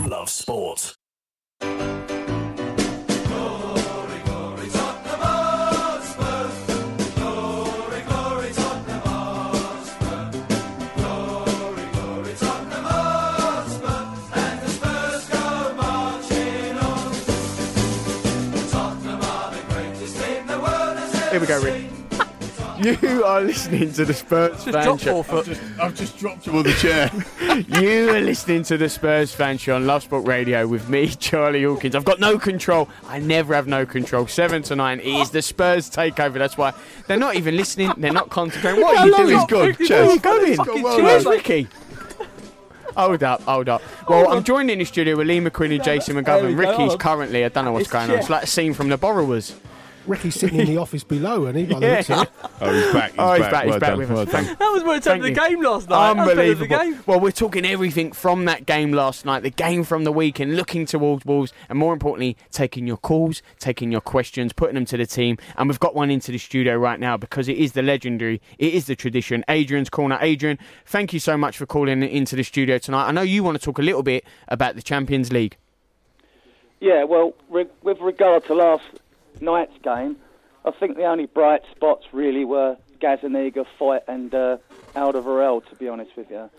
[0.06, 0.96] Love sport.
[21.36, 21.84] Here we go, Rick.
[23.04, 25.22] You are listening to the Spurs fan drop show.
[25.22, 25.60] four foot.
[25.82, 27.12] I've just dropped him on the chair.
[27.82, 31.64] You are listening to the Spurs fan show on Love Sport Radio with me, Charlie
[31.64, 31.94] Hawkins.
[31.94, 32.88] I've got no control.
[33.08, 34.28] I never have no control.
[34.28, 36.36] Seven to nine it is the Spurs takeover.
[36.36, 36.72] That's why
[37.08, 37.92] they're not even listening.
[37.98, 38.82] They're not concentrating.
[38.82, 39.72] What are you How long doing?
[39.72, 39.90] is gone?
[39.90, 40.56] Where are you going?
[40.56, 41.26] Fucking Where's cheers.
[41.26, 41.68] Ricky?
[42.96, 43.82] Hold up, hold up.
[44.08, 46.58] Well, I'm joined in the studio with Lee McQueen and Jason McGovern.
[46.58, 48.20] Ricky's currently, I don't know what's going on.
[48.20, 49.54] It's like a scene from The Borrowers.
[50.08, 51.96] Ricky's sitting in the office below, and he by the Yeah.
[51.98, 52.28] looks of.
[52.62, 53.12] Oh, he's back.
[53.12, 53.52] He's Oh, he's back.
[53.52, 54.16] back, he's Well back done, with us.
[54.16, 54.46] well done.
[54.46, 56.14] Thank- That was worth Thank the game last night.
[56.14, 56.78] That was better Unbelievable.
[56.78, 57.04] The game.
[57.06, 60.86] Well, we're talking everything from that game last night, the game from the weekend, looking
[60.86, 65.06] towards Wolves, and more importantly, taking your calls, taking your questions, putting them to the
[65.06, 65.38] team.
[65.58, 68.74] And we've got one into the studio right now because it is the legendary, it
[68.74, 69.44] is the tradition.
[69.50, 70.18] Adrian's corner.
[70.22, 73.08] Adrian, thank you so much for calling into the studio tonight.
[73.08, 75.58] I know you want to talk a little bit about the Champions League.
[76.80, 78.84] Yeah, well, re- with regard to last
[79.42, 80.18] night's game,
[80.66, 84.58] I think the only bright spots really were Gazzaniga, Foyth, and uh,
[84.96, 86.50] Alderweireld, to be honest with you.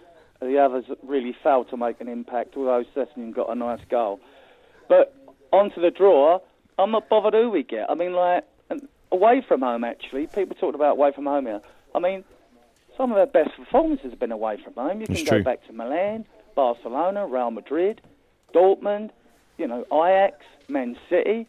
[0.41, 4.21] The others really failed to make an impact, although Sessegnon got a nice goal.
[4.89, 5.15] But
[5.51, 6.41] onto the draw,
[6.79, 7.91] I'm not bothered who we get.
[7.91, 8.45] I mean, like,
[9.11, 11.63] away from home, actually, people talked about away from home here.
[11.95, 12.23] I mean,
[12.97, 15.01] some of our best performances have been away from home.
[15.01, 15.43] You can It's go true.
[15.43, 18.03] back to Milan, Barcelona, Real Madrid,
[18.55, 19.11] Dortmund,
[19.57, 21.47] you know, Ajax, Man City.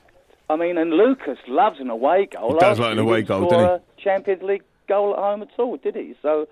[0.49, 2.53] I mean, and Lucas loves an away goal.
[2.53, 5.75] He does like an away goal, doesn't a Champions League goal at home at all,
[5.77, 6.15] did he?
[6.21, 6.47] So,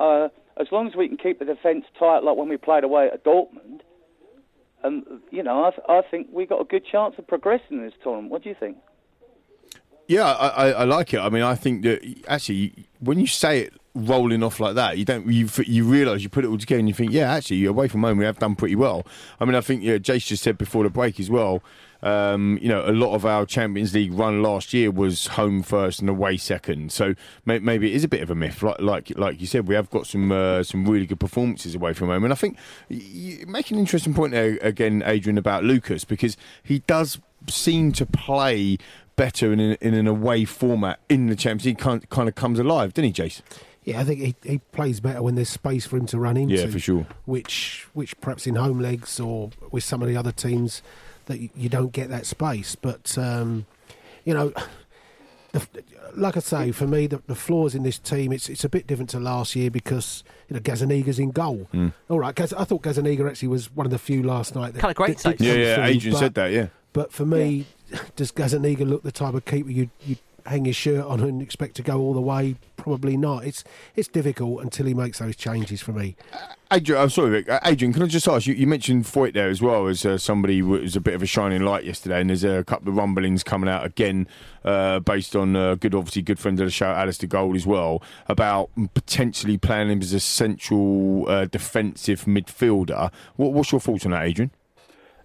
[0.00, 0.28] uh,
[0.58, 3.24] as long as we can keep the defence tight, like when we played away at
[3.24, 3.80] Dortmund,
[4.84, 7.84] and you know, I, th- I think we got a good chance of progressing in
[7.84, 8.30] this tournament.
[8.30, 8.76] What do you think?
[10.08, 11.20] Yeah, I, I, I like it.
[11.20, 15.04] I mean, I think that actually, when you say it rolling off like that, you
[15.04, 17.88] don't you you realise you put it all together and you think, yeah, actually, away
[17.88, 19.06] from home we have done pretty well.
[19.40, 21.62] I mean, I think yeah, Jace just said before the break as well.
[22.02, 26.00] Um, you know, a lot of our Champions League run last year was home first
[26.00, 26.90] and away second.
[26.90, 28.62] So may, maybe it is a bit of a myth.
[28.62, 31.92] Like like like you said, we have got some uh, some really good performances away
[31.92, 32.24] from home.
[32.24, 36.80] And I think you make an interesting point there again, Adrian, about Lucas because he
[36.80, 38.78] does seem to play
[39.14, 41.78] better in an, in an away format in the Champions League.
[41.78, 43.42] Kind, kind of comes alive, doesn't he, Jace?
[43.84, 46.54] Yeah, I think he, he plays better when there's space for him to run into.
[46.54, 47.06] Yeah, for sure.
[47.24, 50.82] Which, which perhaps in home legs or with some of the other teams
[51.26, 52.74] that you, you don't get that space.
[52.76, 53.66] But um,
[54.24, 54.52] you know,
[55.52, 55.66] the,
[56.16, 58.86] like I say, for me, the, the flaws in this team, it's it's a bit
[58.86, 61.68] different to last year because you know Gazzaniga's in goal.
[62.08, 64.74] All right, Gaz, I thought Gazzaniga actually was one of the few last night.
[64.74, 65.40] That Kinda great did- did.
[65.46, 65.74] Yeah, yeah.
[65.76, 66.52] through, Adrian but- said that.
[66.52, 66.66] Yeah.
[66.94, 67.66] But for me,
[68.16, 70.16] does Gazzaniga look the type of keeper you you
[70.46, 72.56] hang his shirt on and expect to go all the way?
[72.76, 73.44] Probably not.
[73.44, 73.62] It's
[73.94, 76.16] it's difficult until he makes those changes for me.
[76.72, 77.48] Adrian, I'm sorry, Rick.
[77.48, 78.54] Uh, Adrian, can I just ask you?
[78.54, 81.26] You mentioned Foyth there as well as uh, somebody who was a bit of a
[81.26, 84.26] shining light yesterday, and there's a couple of rumblings coming out again,
[84.64, 88.02] uh, based on uh, good, obviously good friend of the show, Alasdair Gold as well,
[88.26, 93.12] about potentially playing him as a central uh, defensive midfielder.
[93.36, 94.50] What, what's your thoughts on that, Adrian?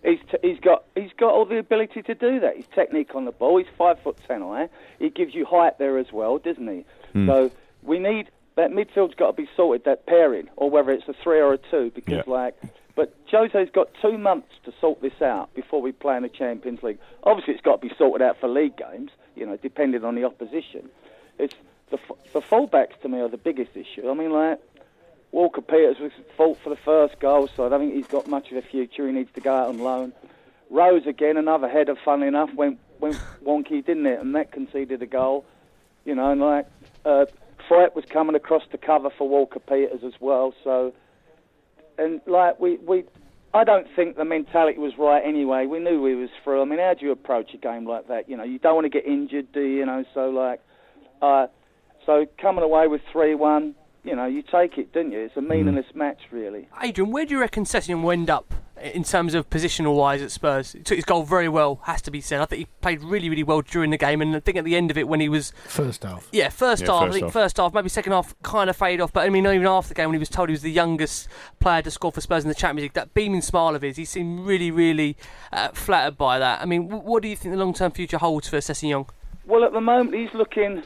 [0.08, 2.56] He's, t- he's got he's got all the ability to do that.
[2.56, 3.58] His technique on the ball.
[3.58, 4.70] He's five foot ten high.
[5.00, 6.86] He gives you height there as well, doesn't he?
[7.12, 7.28] Hmm.
[7.28, 7.52] So
[7.84, 9.84] we need that midfield's got to be sorted.
[9.84, 12.34] That pairing, or whether it's a three or a two, because Yeah.
[12.34, 12.56] like.
[12.96, 16.82] But Jose's got two months to sort this out before we play in the Champions
[16.82, 16.98] League.
[17.24, 19.12] Obviously, it's got to be sorted out for league games.
[19.36, 20.90] You know, depending on the opposition.
[21.38, 21.54] It's
[21.92, 24.10] the f- the fullbacks to me are the biggest issue.
[24.10, 24.60] I mean, like
[25.32, 28.52] Walker Peters was fault for the first goal, so I don't think he's got much
[28.52, 29.06] of a future.
[29.06, 30.14] He needs to go out on loan.
[30.70, 34.20] Rose again, another header, funnily enough, went went wonky, didn't it?
[34.20, 35.46] And that conceded a goal.
[36.06, 36.66] You know, and like
[37.06, 37.26] uh,
[37.70, 40.54] Foyth was coming across the cover for Walker Peters as well.
[40.64, 40.94] So,
[41.98, 43.04] and like we we,
[43.54, 45.66] I don't think the mentality was right anyway.
[45.66, 46.62] We knew we was through.
[46.62, 48.30] I mean, how do you approach a game like that?
[48.30, 49.80] You know, you don't want to get injured, do you?
[49.80, 50.62] You know, so like,
[51.22, 51.48] uh,
[52.06, 53.76] so coming away with three one.
[54.04, 55.20] You know, you take it, don't you?
[55.20, 56.68] It's a meaningless match, really.
[56.82, 60.32] Adrian, where do you reckon Sessegnon will end up in terms of positional wise at
[60.32, 60.72] Spurs?
[60.72, 62.40] He took his goal very well, has to be said.
[62.40, 64.78] I think he played really, really well during the game, and I think at the
[64.78, 66.30] end of it, when he was First half.
[66.32, 67.34] yeah, first Yeah, half, first I think half.
[67.34, 69.90] first half, maybe second half kind of faded off, but I mean, not even after
[69.90, 71.28] the game, when he was told he was the youngest
[71.60, 74.06] player to score for Spurs in the Champions League, that beaming smile of his, he
[74.06, 75.18] seemed really, really
[75.52, 76.62] uh, flattered by that.
[76.62, 79.10] I mean, what do you think the long term future holds for Sessegnon?
[79.46, 80.84] Well, at the moment, he's looking,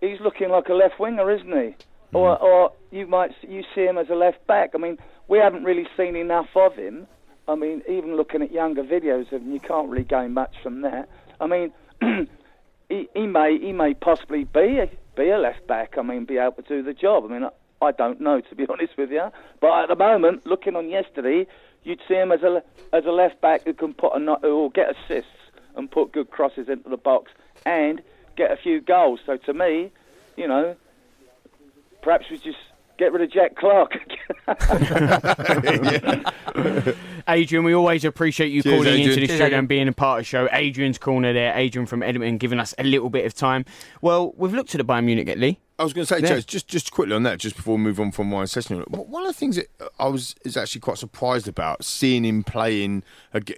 [0.00, 1.74] he's looking like a left winger, isn't he?
[2.14, 4.70] Or, or you might you see him as a left back.
[4.74, 4.98] I mean,
[5.28, 7.06] we haven't really seen enough of him.
[7.46, 10.82] I mean, even looking at younger videos of him, you can't really gain much from
[10.82, 11.08] that.
[11.40, 11.72] I mean,
[12.88, 15.94] he, he may he may possibly be a, be a left back.
[15.98, 17.24] I mean, be able to do the job.
[17.24, 19.28] I mean, I, I don't know to be honest with you.
[19.60, 21.46] But at the moment, looking on yesterday,
[21.82, 22.62] you'd see him as a
[22.92, 25.30] as a left back who can put a who will get assists
[25.76, 27.32] and put good crosses into the box
[27.66, 28.00] and
[28.36, 29.20] get a few goals.
[29.26, 29.90] So to me,
[30.36, 30.76] you know,
[32.04, 32.58] perhaps we just
[32.98, 33.94] get rid of Jack Clarke.
[37.28, 39.58] Adrian, we always appreciate you Cheers, calling into the Cheers, studio Adrian.
[39.60, 40.48] and being a part of the show.
[40.52, 43.64] Adrian's corner there, Adrian from Edmonton, giving us a little bit of time.
[44.00, 45.58] Well, we've looked at the Bayern Munich, Lee.
[45.78, 46.36] I was going to say, Yeah.
[46.36, 48.78] Joe, just just quickly on that, just before we move on from my session.
[48.82, 49.66] One of the things that
[49.98, 53.02] I was is actually quite surprised about seeing him playing,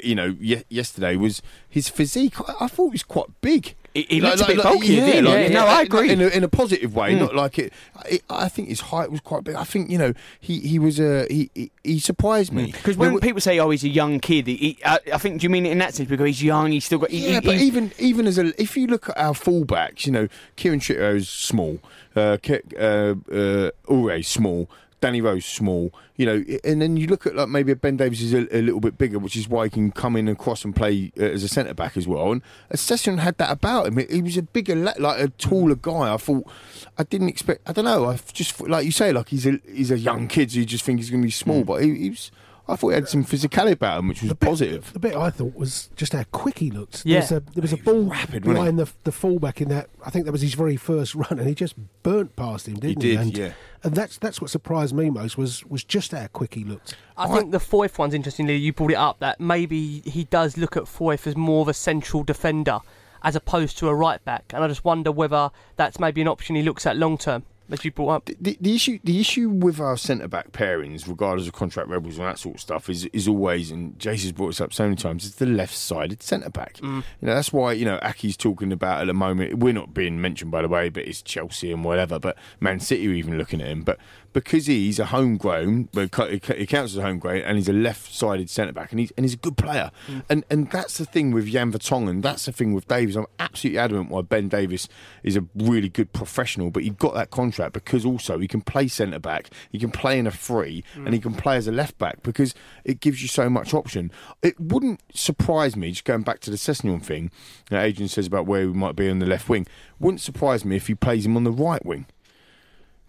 [0.02, 2.40] you know, yesterday was his physique.
[2.40, 3.74] I, I thought he was quite big.
[3.96, 5.30] He- he looked a bit bulkier, yeah, didn't he?
[5.32, 6.10] like- Yeah, no, I agree.
[6.10, 7.20] in a, in a positive way, Mm.
[7.20, 9.54] not like it, I- I think his height was quite big.
[9.54, 13.10] I think you know he he was a he he, he surprised me Because There
[13.10, 15.64] when people say, "Oh, he's a young kid," he, I, I think do you mean
[15.66, 16.72] it in that sense because he's young?
[16.72, 17.10] He's still got.
[17.10, 20.28] He, Yeah, but even even as a if you look at our fullbacks, you know,
[20.56, 21.78] Kieran Trippier is small,
[22.14, 24.68] uh, uh, uh, Aurier small,
[25.00, 28.32] Danny Rose small, you know, and then you look at like maybe Ben Davies is
[28.32, 30.74] a, a little bit bigger, which is why he can come in and cross and
[30.74, 32.32] play uh, as a centre back as well.
[32.32, 32.42] And
[32.74, 33.98] Session had that about him.
[34.08, 36.14] He was a bigger, like a taller guy.
[36.14, 36.50] I thought
[36.96, 37.68] I didn't expect.
[37.68, 38.06] I don't know.
[38.06, 40.84] I just like you say, like he's a he's a young kid, so you just
[40.84, 42.30] think he's going to be small, but he, he was.
[42.68, 44.92] I thought he had some physicality about him, which was positive.
[44.92, 47.04] The bit I thought was just how quick he looked.
[47.06, 47.20] Yeah.
[47.20, 49.88] There was a, there was a ball rapid, behind the, the fullback in that.
[50.04, 53.02] I think that was his very first run, and he just burnt past him, didn't
[53.02, 53.10] he?
[53.10, 53.52] did, and, yeah.
[53.84, 56.96] And that's that's what surprised me most was was just how quick he looked.
[57.16, 60.76] I think the Foyth one's interestingly, you brought it up that maybe he does look
[60.76, 62.80] at Foyth as more of a central defender
[63.22, 66.56] as opposed to a right back, and I just wonder whether that's maybe an option
[66.56, 68.30] he looks at long term, as you brought up.
[68.40, 72.26] the, the issue the issue with our centre back pairings, regardless of contract rebels and
[72.26, 75.24] that sort of stuff, is is always and Jason's brought this up so many times,
[75.24, 76.74] is the left sided centre back.
[76.74, 77.02] Mm.
[77.20, 80.20] You know, that's why, you know, Aké's talking about at the moment we're not being
[80.20, 83.60] mentioned by the way, but it's Chelsea and whatever, but Man City are even looking
[83.60, 83.82] at him.
[83.82, 83.98] But
[84.36, 88.90] because he's a homegrown, he counts as a homegrown, and he's a left-sided centre back,
[88.90, 90.22] and he's and he's a good player, mm.
[90.28, 93.16] and and that's the thing with Jan Vertonghen, that's the thing with Davies.
[93.16, 94.90] I'm absolutely adamant why Ben Davies
[95.22, 98.88] is a really good professional, but he got that contract because also he can play
[98.88, 101.22] centre back, he can play in a free, and he mm.
[101.22, 104.12] can play as a left back because it gives you so much option.
[104.42, 107.30] It wouldn't surprise me, just going back to the Sessegnon thing,
[107.70, 109.66] that Adrian says about where we might be on the left wing,
[109.98, 112.04] wouldn't surprise me if he plays him on the right wing.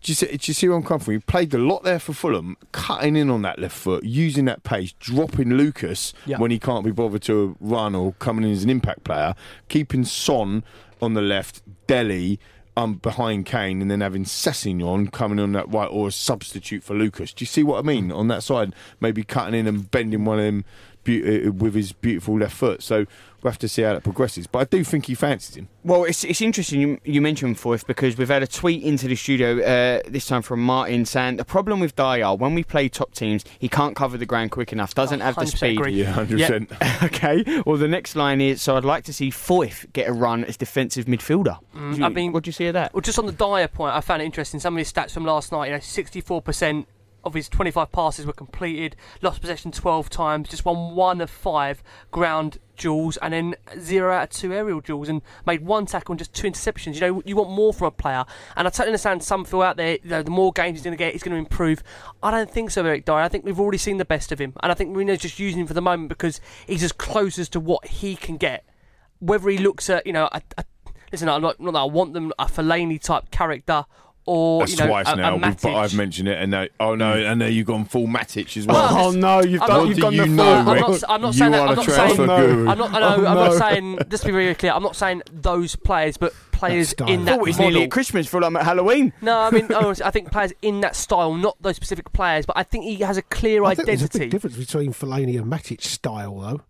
[0.02, 1.14] Do you, see, do you see where I'm coming from?
[1.16, 4.64] He played a lot there for Fulham, cutting in on that left foot, using that
[4.64, 6.38] pace, dropping Lucas Yeah.
[6.38, 9.34] when he can't be bothered to run or coming in as an impact player,
[9.70, 10.64] keeping Son
[11.02, 12.40] on the left, Dele
[12.78, 16.94] um, behind Kane, and then having Sessegnon coming on that right or a substitute for
[16.94, 17.34] Lucas.
[17.34, 18.12] Do you see what I mean?
[18.12, 20.66] On that side, maybe cutting in and bending one of them
[21.04, 22.84] beau- uh, with his beautiful left foot.
[22.84, 23.08] So
[23.48, 24.46] we'll have to see how that progresses.
[24.46, 25.70] But I do think he fancies him.
[25.86, 29.16] Well, it's, it's interesting you, you mentioned Foyth because we've had a tweet into the
[29.16, 33.14] studio uh, this time from Martin saying the problem with Dier when we play top
[33.14, 35.78] teams, he can't cover the ground quick enough, doesn't have the speed.
[35.80, 35.94] agree.
[35.94, 36.70] Yeah, 100%.
[36.82, 37.00] Yeah.
[37.04, 37.62] okay.
[37.66, 40.58] Well, the next line is so I'd like to see Foyth get a run as
[40.58, 41.58] defensive midfielder.
[41.74, 42.94] Do you- I mean- what do you see of that?
[42.94, 44.60] Well, just on the Dier point, I found it interesting.
[44.60, 46.86] Some of his stats from last night, you know, 64%
[47.28, 51.84] of his 25 passes were completed, lost possession 12 times, just won one of five
[52.12, 56.20] ground duels, and then zero out of two aerial duels, and made one tackle and
[56.20, 56.96] just two interceptions.
[56.96, 58.26] You know, you want more from a player,
[58.56, 60.98] and I totally understand some feel out there, you know, the more games he's going
[60.98, 61.84] to get, he's going to improve.
[62.24, 63.16] I don't think so, Eric Dier.
[63.16, 65.62] I think we've already seen the best of him, and I think Mourinho's just using
[65.62, 68.66] him for the moment because he's as close as to what he can get.
[69.20, 70.64] Whether he looks at, you know, a, a
[71.12, 73.86] listen, I'm not, not that I want them a Fellaini type character
[74.28, 75.34] or That's you know, twice a, now.
[75.34, 77.32] a we've- but I've mentioned it, and now, oh no, mm.
[77.32, 78.76] and now you've gone full Matic as well.
[78.78, 79.78] Oh, oh no, you've I'm done.
[79.80, 80.74] not- You've gone you the know, full.
[80.74, 81.68] I'm not, I'm not You saying that.
[81.70, 82.16] I'm not saying.
[82.18, 82.68] guru.
[82.70, 82.94] I'm not.
[82.94, 84.00] I know, Oh, I'm not saying.
[84.10, 87.08] Just to be very clear, I'm not saying those players, but players style.
[87.08, 87.72] in that Oh, it's model.
[87.72, 88.28] nearly at Christmas.
[88.28, 89.14] Feel like I'm at Halloween.
[89.22, 92.58] No, I mean, honestly, I think players in that style, not those specific players, but
[92.58, 94.20] I think he has a clear I think there's a identity.
[94.26, 96.62] big difference between Fellaini and Matic style, though.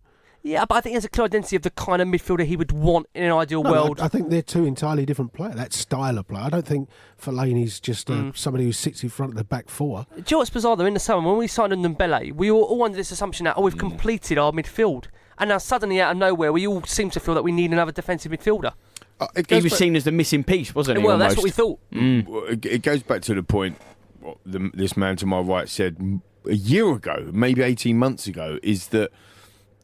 [0.48, 2.56] Yeah, but I think he has a clear identity of the kind of midfielder he
[2.56, 4.00] would want in an ideal No, world.
[4.00, 5.56] I, I think they're two entirely different players.
[5.56, 6.40] That style of play.
[6.40, 6.88] I don't think
[7.20, 8.36] Fellaini's just uh, Mm.
[8.36, 10.06] somebody who sits in front of the back four.
[10.14, 10.86] Do you know what's bizarre though?
[10.86, 13.60] In the summer, when we signed Ndombele, we were all under this assumption that oh,
[13.60, 13.64] Mm.
[13.64, 15.06] we've completed our midfield,
[15.38, 17.92] and now suddenly out of nowhere, we all seem to feel that we need another
[17.92, 18.72] defensive midfielder.
[19.20, 21.04] Uh, it He was back- seen as the missing piece, wasn't he?
[21.04, 21.90] well, that's what we almost?
[21.92, 22.24] Mm.
[22.26, 22.48] thought.
[22.52, 23.76] It it goes back to the point
[24.20, 28.58] what the, this man to my right said a year ago, maybe 18 months ago,
[28.62, 29.10] is that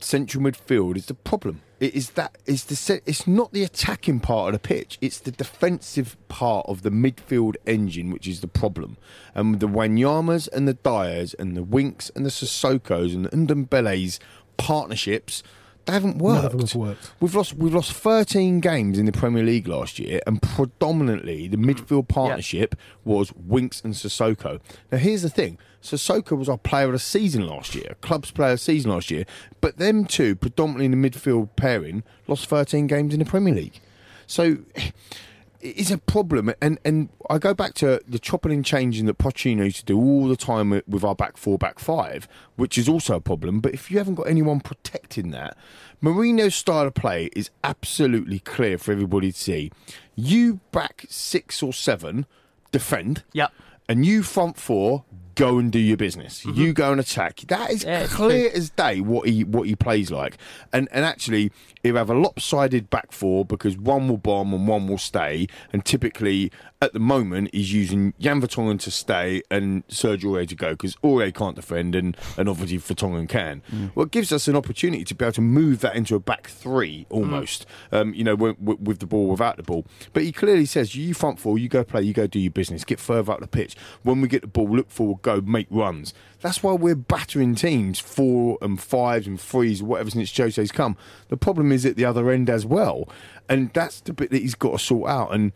[0.04, 1.62] central midfield is the problem.
[1.80, 4.98] It is that it's the se- it's not the attacking part of the pitch.
[5.00, 8.96] It's the defensive part of the midfield engine which is the problem.
[9.34, 14.20] And the Wanyamas and the Diers and the Winks and the Sissokos and the Ndombele's
[14.56, 15.42] partnerships.
[15.86, 16.36] They haven't worked.
[16.36, 17.12] None of them have worked.
[17.20, 21.58] We've lost we've lost 13 games in the Premier League last year, and predominantly the
[21.58, 22.08] midfield mm.
[22.08, 22.74] partnership
[23.04, 24.60] was Winks and Sissoko.
[24.90, 28.52] Now here's the thing: Sissoko was our player of the season last year, club's player
[28.52, 29.26] of the season last year,
[29.60, 33.80] but them two, predominantly in the midfield pairing, lost 13 games in the Premier League.
[34.26, 39.04] So it is a problem, and and I go back to the chopping and changing
[39.06, 42.28] that Pochettino used to do all the time with, with our back four, back five,
[42.56, 43.60] which is also a problem.
[43.60, 45.54] But if you haven't got anyone protecting that,
[46.02, 49.70] Mourinho's style of play is absolutely clear for everybody to see.
[50.16, 52.24] You back six or seven,
[52.72, 53.52] defend, Yep.
[53.86, 55.04] and you front four
[55.34, 56.44] go and do your business.
[56.44, 57.40] You go and attack.
[57.48, 57.90] That is Mm-hmm.
[57.90, 60.38] Yeah, clear as day what he what he plays like.
[60.72, 61.52] And and actually
[61.84, 65.46] he'll have a lopsided back four because one will bomb and one will stay.
[65.72, 66.50] And typically
[66.82, 70.96] at the moment he's using Jan Vertonghen to stay and Sergio Aurier to go because
[70.96, 73.62] Aurier can't defend and, and obviously Vertonghen can.
[73.94, 76.48] Well, it gives us an opportunity to be able to move that into a back
[76.48, 77.66] three almost.
[77.92, 79.84] Um, you know, with the ball without the ball.
[80.12, 82.84] But he clearly says, you front four, you go play, you go do your business,
[82.84, 83.76] get further up the pitch.
[84.02, 86.14] When we get the ball, look forward, go, make runs.
[86.44, 90.94] That's why we're battering teams, four and fives and threes, whatever since Jose's come.
[91.28, 93.08] The problem is at the other end as well.
[93.48, 95.32] And that's the bit that he's got to sort out.
[95.32, 95.52] And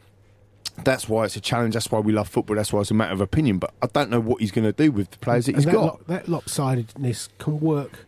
[0.84, 1.74] that's why it's a challenge.
[1.74, 2.56] That's why we love football.
[2.56, 3.58] That's why it's a matter of opinion.
[3.58, 5.74] But I don't know what he's going to do with the players that he's and
[5.74, 5.84] that, got.
[5.84, 8.06] lop- that lopsidedness can work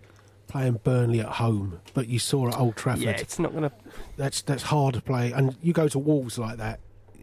[0.49, 3.03] playing Burnley at home, but you saw at Old Trafford.
[3.03, 3.73] Yeah, it's not going to.
[4.17, 6.81] that's that's hard to play, and you go to Wolves like that,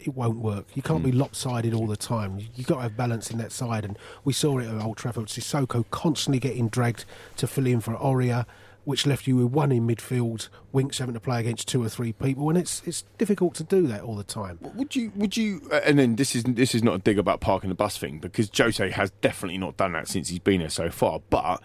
[0.07, 0.65] it won't work.
[0.73, 2.39] You can't be lopsided all the time.
[2.39, 4.97] You, have got to have balance in that side, and we saw it at Old
[4.97, 5.27] Trafford.
[5.27, 7.05] Sissoko constantly getting dragged
[7.35, 8.45] to fill in for Aurier,
[8.85, 10.47] which left you with one in midfield.
[10.71, 13.85] Winks having to play against two or three people, and it's it's difficult to do
[13.87, 14.59] that all the time.
[14.75, 15.11] Would you?
[15.15, 15.61] Would you?
[15.71, 18.19] Uh, and then this is this is not a dig about parking the bus thing
[18.19, 21.21] because Jose has definitely not done that since he's been here so far.
[21.29, 21.61] But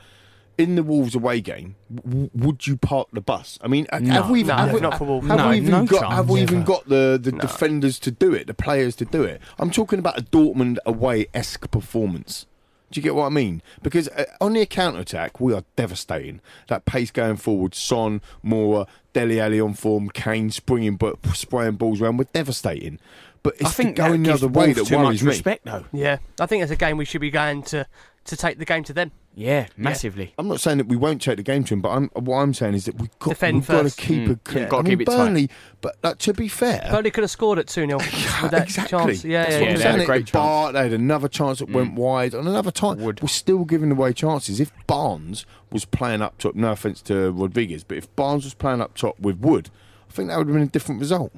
[0.58, 3.58] in the Wolves away game, w- would you park the bus?
[3.62, 4.80] I mean, No, have we even, no, have we,
[5.28, 6.14] have we even no got chance.
[6.14, 9.40] have we even got the the defenders to do it, the players to do it?
[9.58, 12.46] I'm talking about a Dortmund away esque performance.
[12.90, 13.62] Do you get what I mean?
[13.82, 16.40] Because uh, on the counter attack, we are devastating.
[16.68, 22.02] That pace going forward, Son, Moura, Dele Alli on form, Kane springing, but spraying balls
[22.02, 22.98] around, we're devastating.
[23.42, 25.28] But it's I think going that the other way that too worries much me.
[25.30, 25.84] respect, though.
[25.92, 27.86] Yeah, I think it's a game we should be going to
[28.24, 29.10] to take the game to them.
[29.34, 30.32] Yeah, massively.
[30.38, 32.52] I'm not saying that we won't take the game to him, but I'm, what I'm
[32.54, 34.30] saying is that we've got, Defend we've got to keep Mm.
[34.32, 34.62] a clean.
[34.64, 34.68] Yeah.
[34.68, 35.16] Gotta I mean, keep it tight.
[35.16, 38.62] Burnley, but like, to be fair, Burnley could have scored at 2 0 with that
[38.64, 38.90] exactly.
[38.98, 39.24] chance.
[39.24, 41.28] Yeah, That's yeah, what yeah, I'm they had a great the bar, they had another
[41.28, 42.98] chance that went wide, and another time.
[43.00, 43.22] Wood.
[43.22, 44.60] We're still giving away chances.
[44.60, 48.82] If Barnes was playing up top, no offense to Rodriguez, but if Barnes was playing
[48.82, 49.70] up top with Wood,
[50.08, 51.32] I think that would have been a different result.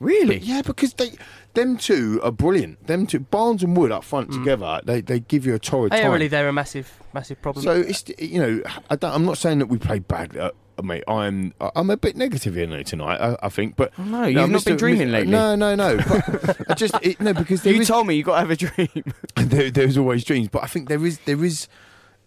[0.00, 0.38] Really?
[0.38, 1.12] Yeah, because they,
[1.54, 2.86] them two are brilliant.
[2.86, 6.02] Them two, Barnes and Wood up front together, they they give you a torrid time.
[6.02, 7.62] Aerially, they're a massive, massive problem.
[7.64, 10.50] So it's you know I don't, I'm not saying that we played bad, uh,
[10.82, 11.04] mate.
[11.06, 13.18] I'm I'm a bit negative here now tonight.
[13.18, 15.30] I, I think, but no, you've not been dreaming lately.
[15.30, 15.96] No, no, no.
[15.96, 18.56] But I just it, no because You is- told me you got to have a
[18.56, 19.12] dream.
[19.36, 21.68] there, there's always dreams, but I think there is there is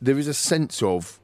[0.02, 1.20] there is a sense of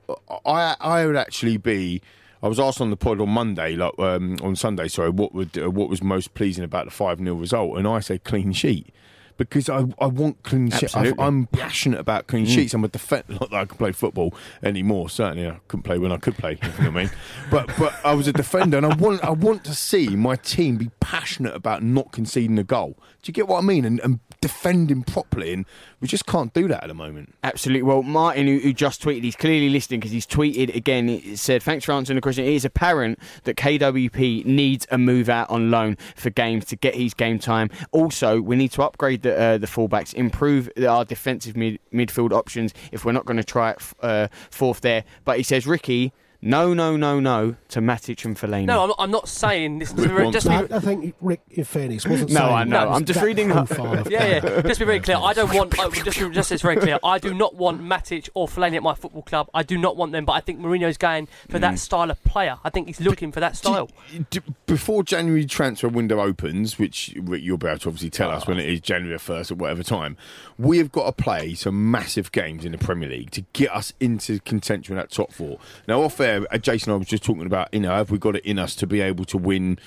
[0.46, 2.02] I I would actually be.
[2.44, 5.58] I was asked on the pod on Monday, like um, on Sunday, sorry, what would
[5.58, 8.94] uh, what was most pleasing about the five 0 result, and I said clean sheet
[9.38, 10.96] because I, I want clean sheets.
[10.96, 12.74] I'm passionate about clean sheets.
[12.74, 13.34] I'm a defender.
[13.34, 15.10] Not that I can play football anymore.
[15.10, 16.60] Certainly, I couldn't play when I could play.
[16.62, 17.12] You know what I mean.
[17.50, 20.78] But but I was a defender, and I want I want to see my team
[20.78, 22.98] be passionate about not conceding a goal.
[23.22, 23.86] Do you get what I mean?
[23.86, 25.66] And, and defending properly and
[26.04, 27.34] We just can't do that at the moment.
[27.46, 27.84] Absolutely.
[27.84, 31.08] Well, Martin, who, who just tweeted, he's clearly listening because he's tweeted again.
[31.08, 32.44] It said, "Thanks for answering the question.
[32.44, 36.96] It is apparent that KWP needs a move out on loan for games to get
[36.96, 37.70] his game time.
[37.94, 42.74] Also, we need to upgrade the uh, the fullbacks, improve our defensive mid- midfield options
[42.92, 46.12] if we're not going to try it f- uh, fourth there." But he says, "Ricky."
[46.46, 48.66] No, no, no, no to Matic and Fellaini.
[48.66, 49.94] No, I'm not, I'm not saying this.
[49.94, 52.80] We want- Just No, be, I think Rick, in fairness, wasn't No, saying I know.
[52.80, 54.62] that was I'm just reading- profile yeah, yeah.
[54.66, 55.78] Just be very clear, I don't want.
[55.80, 57.00] Uh, just, just it's very clear.
[57.04, 59.50] I do not want Matic or Fellaini at my football club.
[59.54, 60.26] I do not want them.
[60.26, 61.62] But I think Mourinho's going for Mm.
[61.62, 62.58] that style of player.
[62.64, 63.90] I think he's looking for that style.
[64.30, 68.34] D- before January transfer window opens, which you'll be able to obviously tell Oh.
[68.34, 70.18] us when it is January 1st or whatever time,
[70.58, 73.94] we have got to play some massive games in the Premier League to get us
[74.00, 75.60] into contention at top four.
[75.88, 78.36] Now, off air, uh, Jason I was just talking about, you know, have we got
[78.36, 79.80] it in us to be able to win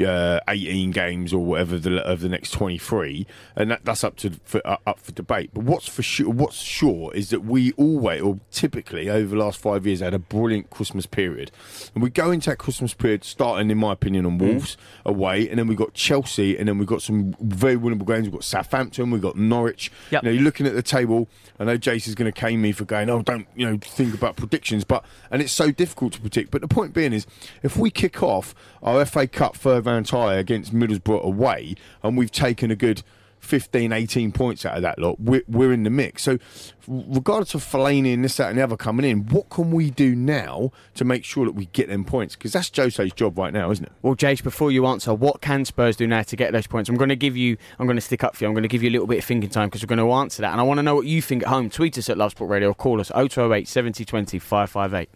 [0.00, 3.26] uh, 18 games or whatever the, of the next 23?
[3.56, 5.50] And that, that's up to for, uh, up for debate.
[5.52, 9.58] But what's for sure, what's sure is that we always, or typically over the last
[9.58, 11.50] five years, had a brilliant Christmas period.
[11.94, 15.58] And we go into that Christmas period starting, in my opinion, on Wolves away, and
[15.58, 18.24] then we got Chelsea, and then we got some very winnable games.
[18.24, 19.90] We've got Southampton, we've got Norwich.
[20.10, 20.22] Yep.
[20.22, 21.28] You know, you're looking at the table.
[21.58, 24.14] I know Jace is going to cane me for going, oh, don't you know, think
[24.14, 26.50] about predictions, but and it's so difficult to predict.
[26.50, 27.26] But the point being is,
[27.62, 32.30] if we kick off our FA Cup third round tie against Middlesbrough away, and we've
[32.30, 33.02] taken a good
[33.42, 36.22] 15, 18 points out of that lot, we're, we're in the mix.
[36.22, 36.38] So,
[36.86, 40.14] regardless of Fellaini and this, that, and the other coming in, what can we do
[40.14, 42.36] now to make sure that we get them points?
[42.36, 43.92] Because that's Jose's job right now, isn't it?
[44.00, 46.88] Well, Jace, before you answer, what can Spurs do now to get those points?
[46.88, 48.48] I'm going to give you, I'm going to stick up for you.
[48.48, 50.12] I'm going to give you a little bit of thinking time because we're going to
[50.12, 50.52] answer that.
[50.52, 51.68] And I want to know what you think at home.
[51.68, 55.08] Tweet us at Love Sport Radio or call us 0208 70 20 558.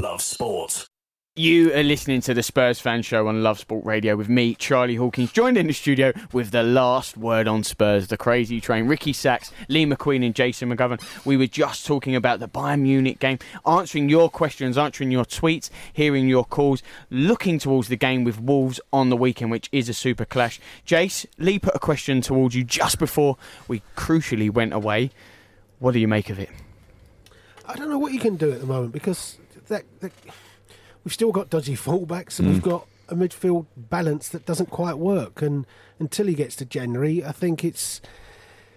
[0.00, 0.88] Love Sport.
[1.38, 4.96] You are listening to the Spurs Fan Show on Love Sport Radio with me, Charlie
[4.96, 9.12] Hawkins, joined in the studio with the last word on Spurs, the crazy train, Ricky
[9.12, 11.00] Sacks, Lee McQueen, and Jason McGovern.
[11.24, 15.70] We were just talking about the Bayern Munich game, answering your questions, answering your tweets,
[15.92, 19.94] hearing your calls, looking towards the game with Wolves on the weekend, which is a
[19.94, 20.58] super clash.
[20.84, 23.36] Jace, Lee put a question towards you just before
[23.68, 25.12] we crucially went away.
[25.78, 26.50] What do you make of it?
[27.64, 30.10] I don't know what you can do at the moment because that, that
[31.08, 32.64] we've still got dodgy fullbacks and we've mm.
[32.64, 35.40] got a midfield balance that doesn't quite work.
[35.40, 35.64] And
[35.98, 38.02] until he gets to January, I think it's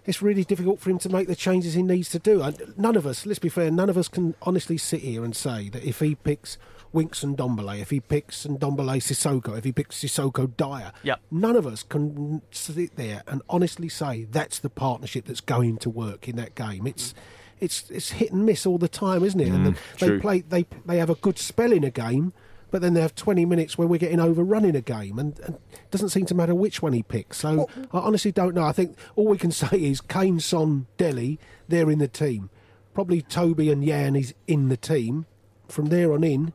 [0.05, 2.41] it's really difficult for him to make the changes he needs to do.
[2.41, 5.35] And none of us, let's be fair, none of us can honestly sit here and
[5.35, 6.57] say that if he picks
[6.93, 11.19] Winks and Dombele, if he picks and Dombele Sissoko, if he picks Sissoko Dier, Yep.
[11.31, 15.89] none of us can sit there and honestly say that's the partnership that's going to
[15.89, 16.87] work in that game.
[16.87, 17.13] It's
[17.61, 19.47] it's it's hit and miss all the time, isn't it?
[19.49, 22.33] and the, they play they they have a good spell in a game,
[22.71, 25.55] but then they have 20 minutes where we're getting overrun in a game, and, and
[25.71, 27.37] it doesn't seem to matter which one he picks.
[27.37, 28.63] So I honestly don't know.
[28.63, 31.37] I think all we can say is Kane, Son, Dele,
[31.67, 32.49] they're in the team.
[32.93, 35.25] Probably Toby and Jan is in the team.
[35.69, 36.51] From there on in,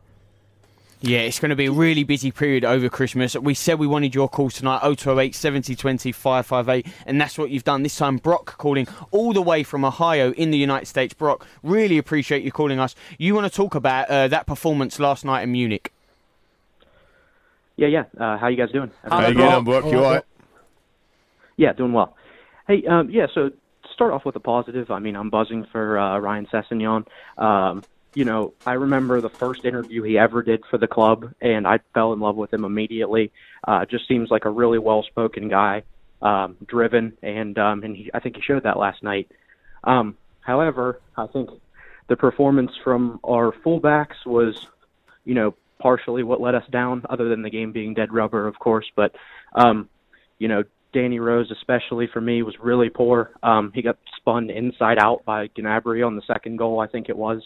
[1.03, 3.37] Yeah, it's going to be a really busy period over Christmas.
[3.37, 7.65] We said we wanted your calls tonight 0208 70 20 558, and that's what you've
[7.65, 7.83] done.
[7.83, 11.13] This time, Brock calling all the way from Ohio in the United States.
[11.13, 12.95] Brock, really appreciate you calling us.
[13.19, 15.93] You want to talk about uh, that performance last night in Munich?
[17.77, 18.05] Yeah, yeah.
[18.19, 18.91] Uh, how you guys doing?
[19.05, 19.45] Hello, How you Brock.
[19.45, 19.85] getting on, Brock?
[19.85, 20.25] You all right?
[21.59, 22.17] Yeah, doing well.
[22.67, 23.27] Hey, um, yeah.
[23.35, 23.51] So
[23.93, 24.91] start off with a positive.
[24.91, 27.07] I mean, I'm buzzing for uh, Ryan Sessegnon.
[27.37, 27.83] Um,
[28.17, 31.81] you know, I remember the first interview he ever did for the club, and I
[31.93, 33.31] fell in love with him immediately.
[33.62, 35.83] Uh, just seems like a really well-spoken guy,
[36.23, 39.31] um, driven, and um, and he, I think he showed that last night.
[39.85, 41.51] Um, however, I think
[42.09, 44.67] the performance from our fullbacks was,
[45.27, 48.59] you know, partially what let us down, other than the game being dead rubber, of
[48.59, 48.87] course.
[48.97, 49.14] But,
[49.55, 49.91] um,
[50.39, 50.64] you know,
[50.95, 53.33] Danny Rose, especially for me, was really poor.
[53.43, 57.17] Um, he got spun inside out by Gnabry on the second goal, I think it
[57.19, 57.43] was.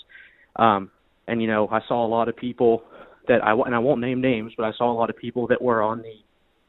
[0.57, 0.91] Um,
[1.27, 2.83] and you know, I saw a lot of people
[3.29, 5.63] that I and I won't name names, but I saw a lot of people that
[5.63, 6.15] were on the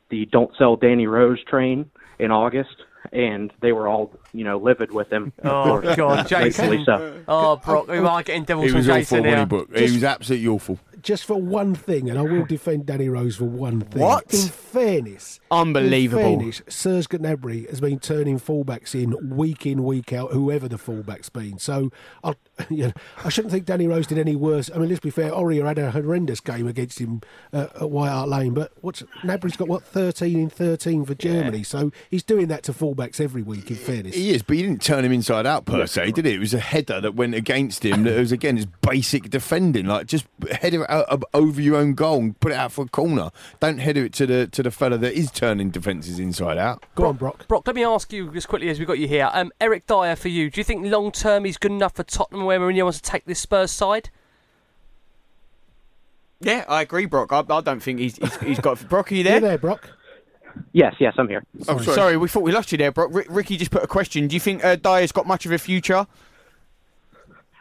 [0.10, 2.76] the don't sell Danny Rose train in August,
[3.12, 5.32] and they were all you know livid with him.
[5.44, 6.86] Oh, course, God, rightfully Jason.
[6.86, 7.24] so.
[7.28, 9.46] Oh, Brock, we might getting devils He from was awful Jason when he here.
[9.46, 9.76] booked.
[9.78, 10.80] He was absolutely awful.
[11.02, 14.02] Just for one thing, and I will defend Danny Rose for one thing.
[14.02, 14.34] What?
[14.34, 16.24] In fairness, Unbelievable.
[16.24, 20.78] In fairness, Serge Gnabry has been turning fullbacks in week in, week out, whoever the
[20.78, 21.60] fullback's been.
[21.60, 21.92] So
[22.24, 22.36] I,
[22.70, 22.94] you know,
[23.24, 24.70] I shouldn't think Danny Rose did any worse.
[24.74, 27.22] I mean, let's be fair, Aurier had a horrendous game against him
[27.54, 31.64] uh, at White Hart Lane, but what's Gnabry's got, what, 13 in 13 for Germany.
[31.64, 34.16] So he's doing that to fullbacks every week, in fairness.
[34.16, 36.36] He is, but he didn't turn him inside out per se, did it?
[36.36, 38.04] It was a header that went against him.
[38.04, 42.40] That was again his basic defending, like just header uh, over your own goal and
[42.40, 43.32] put it out for a corner.
[43.60, 46.86] Don't header it to the to the fella that is turning defences inside out.
[46.96, 47.48] Go on, Brock.
[47.48, 49.30] Brock, let me ask you as quickly as we got you here.
[49.34, 50.50] Um, Eric Dier for you.
[50.50, 53.26] Do you think long term he's good enough for Tottenham where Mourinho wants to take
[53.26, 54.10] this Spurs side?
[56.42, 57.32] Yeah, I agree, Brock.
[57.32, 58.88] I, I don't think he's, he's, he's got.
[58.90, 59.36] Brock, are you there?
[59.36, 59.90] You there, Brock?
[60.74, 61.44] Yes, yes, I'm here.
[61.68, 62.18] Oh, sorry.
[62.18, 63.10] we thought we lost you there, Brock.
[63.14, 64.28] Ri Ricky just put a question.
[64.28, 66.08] Do you think uh, Dier's got much of a future?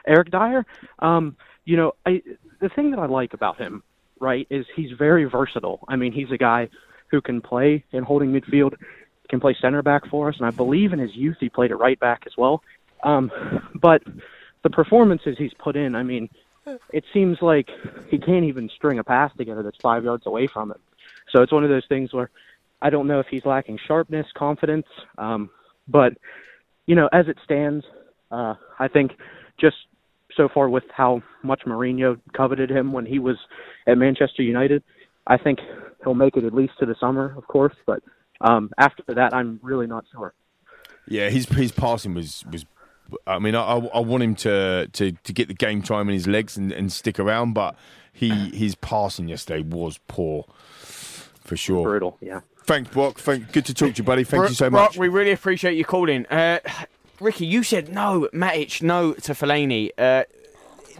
[0.07, 0.67] Eric Dier,
[1.01, 2.23] um, you know, I,
[2.61, 3.82] the thing that I like about him,
[4.20, 5.81] right, is he's very versatile.
[5.89, 6.69] I mean, he's a guy
[7.09, 8.74] who can play in holding midfield,
[9.28, 11.78] can play center back for us, and I believe in his youth he played at
[11.78, 12.62] right back as well.
[13.03, 13.31] Um,
[13.74, 14.03] but
[14.62, 16.28] the performances he's put in, I mean,
[16.93, 17.69] it seems like
[18.09, 20.81] he can't even string a pass together that's five yards away from him.
[21.31, 22.31] So it's one of those things where
[22.82, 25.51] I don't know if he's lacking sharpness, confidence, um,
[25.89, 26.15] but
[26.87, 27.85] you know, as it stands,
[28.31, 29.16] uh, I think
[29.59, 29.77] just
[30.41, 33.37] so far with how much Mourinho coveted him when he was
[33.87, 34.83] at Manchester United,
[35.27, 35.59] I think
[36.03, 37.75] he'll make it at least to the summer, of course.
[37.85, 38.03] But
[38.41, 40.33] um, after that, I'm really not sure.
[41.07, 42.65] Yeah, his his passing was was.
[43.27, 46.29] I mean, I, I want him to, to, to get the game time in his
[46.29, 47.75] legs and, and stick around, but
[48.12, 50.47] he his passing yesterday was poor,
[51.45, 51.83] for sure.
[51.83, 52.41] Brutal, yeah.
[52.65, 53.19] Thanks, Brock.
[53.19, 54.23] Thank, good to talk to you, buddy.
[54.25, 54.97] Thank Bro- you so Brock, much.
[54.97, 56.25] we really appreciate you calling.
[56.27, 56.61] Uh,
[57.21, 59.91] Ricky, you said no, Matic, no to Fellaini.
[59.99, 60.25] Uh,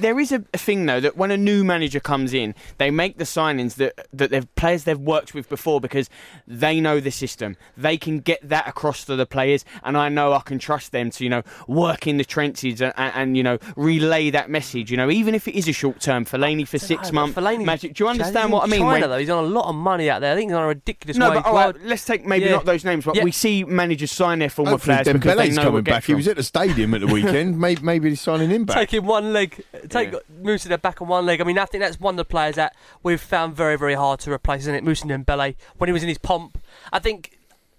[0.01, 3.19] there is a, a thing though that when a new manager comes in, they make
[3.19, 6.09] the signings that that they've players they've worked with before because
[6.47, 7.57] they know the system.
[7.77, 11.11] They can get that across to the players, and I know I can trust them
[11.11, 14.91] to you know work in the trenches and, and, and you know relay that message.
[14.91, 17.37] You know, even if it is a short term, Fellaini for six months.
[17.37, 18.81] Fellaini, Matic, do you understand what I mean?
[18.81, 20.33] China, When- though, he's on a lot of money out there.
[20.33, 21.43] I think he's on a ridiculous no, wage.
[21.43, 22.53] but all right, let's take maybe yeah.
[22.53, 23.25] not those names, but Yeah.
[23.25, 25.93] we see managers sign their former Hopefully players because they Dembele's know coming we'll get
[25.93, 26.05] back.
[26.05, 27.59] He was at the stadium at the weekend.
[27.59, 28.77] maybe, maybe he's signing him back.
[28.77, 30.19] Taking one leg, take Yeah.
[30.43, 31.41] Mousa back on one leg.
[31.41, 34.21] I mean, I think that's one of the players that we've found very, very hard
[34.21, 34.85] to replace, isn't it?
[34.85, 36.59] Mousa Dembele when he was in his pomp.
[36.93, 37.39] I think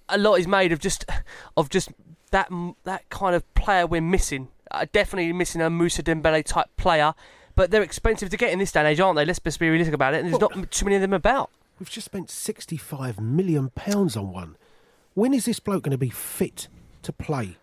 [0.10, 1.06] a lot is made of just
[1.58, 1.90] of just
[2.32, 2.50] that
[2.84, 4.50] that kind of player we're missing.
[4.70, 7.14] Uh, definitely missing a Mousa Dembele type player.
[7.54, 9.26] But they're expensive to get in this day and age, aren't they?
[9.26, 10.24] Let's just be realistic about it.
[10.24, 11.50] And there's Well- not too many of them about.
[11.80, 14.56] We've just spent sixty-five million pounds on one.
[15.16, 16.68] When is this bloke going to be fit
[17.02, 17.58] to play?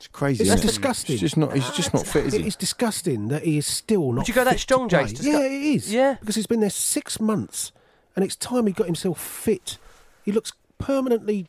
[0.00, 0.44] It's crazy.
[0.44, 0.66] It's isn't it?
[0.66, 1.12] disgusting.
[1.12, 1.52] It's just not.
[1.52, 2.46] He's just not fit, is It he?
[2.46, 4.24] is disgusting that he is still not.
[4.24, 5.30] Did you go that strong, to Jace, play.
[5.30, 5.92] Yeah, scu- it is.
[5.92, 6.16] Yeah.
[6.20, 7.70] because he's been there six months,
[8.16, 9.76] and it's time he got himself fit.
[10.24, 11.48] He looks permanently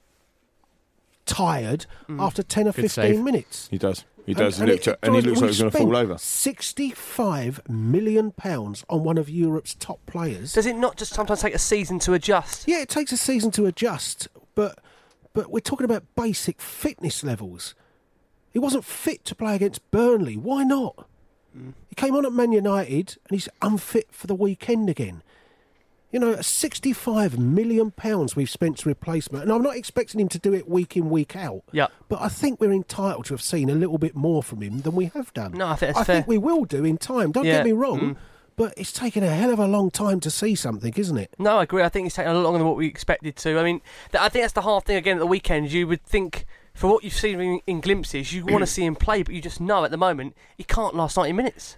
[1.26, 2.22] tired mm.
[2.22, 3.23] after ten or Good fifteen save.
[3.23, 3.69] minutes.
[3.72, 4.03] He does.
[4.26, 4.60] He does.
[4.60, 6.18] And, And, he, looked, and he drives looks like we've he's going to fall over.
[6.18, 10.52] Sixty-five million pounds on one of Europe's top players.
[10.52, 12.68] Does it not just sometimes take a season to adjust?
[12.68, 14.80] Yeah, it takes a season to adjust, but
[15.34, 17.76] but we're talking about basic fitness levels.
[18.52, 20.36] He wasn't fit to play against Burnley.
[20.38, 21.07] Why not?
[21.90, 25.22] He came on at Man United and he's unfit for the weekend again.
[26.11, 30.40] You know, sixty-five million pounds we've spent to replacement, and I'm not expecting him to
[30.40, 31.64] do it week in, week out.
[31.72, 31.88] Yeah.
[32.10, 34.94] But I think we're entitled to have seen a little bit more from him than
[34.94, 35.53] we have done.
[35.53, 37.32] No, I think that's I think we will do in time.
[37.32, 37.57] Don't Yeah.
[37.57, 38.15] get me wrong, Mm.
[38.57, 41.34] but it's taken a hell of a long time to see something, isn't it?
[41.40, 41.82] No, I agree.
[41.84, 43.57] I think it's taken a lot longer than what we expected to.
[43.57, 43.82] I mean,
[44.14, 45.72] I think that's the hard thing again at the weekend.
[45.72, 48.95] You would think, for what you've seen in, in glimpses, you want to see him
[48.95, 51.77] play, but you just know at the moment he can't last 90 minutes.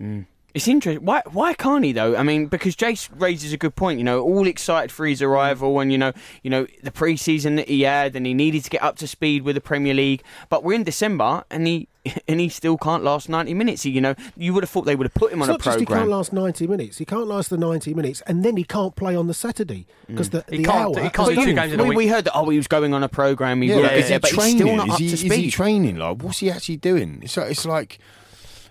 [0.00, 0.26] Mm.
[0.52, 1.04] It's interesting.
[1.04, 2.16] Why why can't he though?
[2.16, 3.98] I mean, because Jace raises a good point.
[3.98, 6.12] You know, all excited for his arrival, and you know,
[6.42, 9.42] you know the pre-season that he had, and he needed to get up to speed
[9.42, 10.24] with the Premier League.
[10.48, 11.88] But we're in December, and he
[12.28, 13.84] and he still can't last ninety minutes.
[13.84, 15.62] You know, you would have thought they would have put him It's on a not
[15.62, 16.98] just he can't last 90 minutes.
[16.98, 20.28] He can't last the 90 minutes, and then he can't play on the Saturday because
[20.30, 20.32] mm.
[20.32, 21.04] the, He the can't- hour.
[21.04, 21.98] he can't do two games in a we, week.
[21.98, 23.60] we heard that oh he was going on a program.
[23.62, 24.58] He Yeah, would but have is been he there, but he's training?
[24.58, 25.96] still not is up he, to is he training?
[25.96, 27.20] Like, what's he actually doing?
[27.22, 28.19] It's like, it's like Well, he-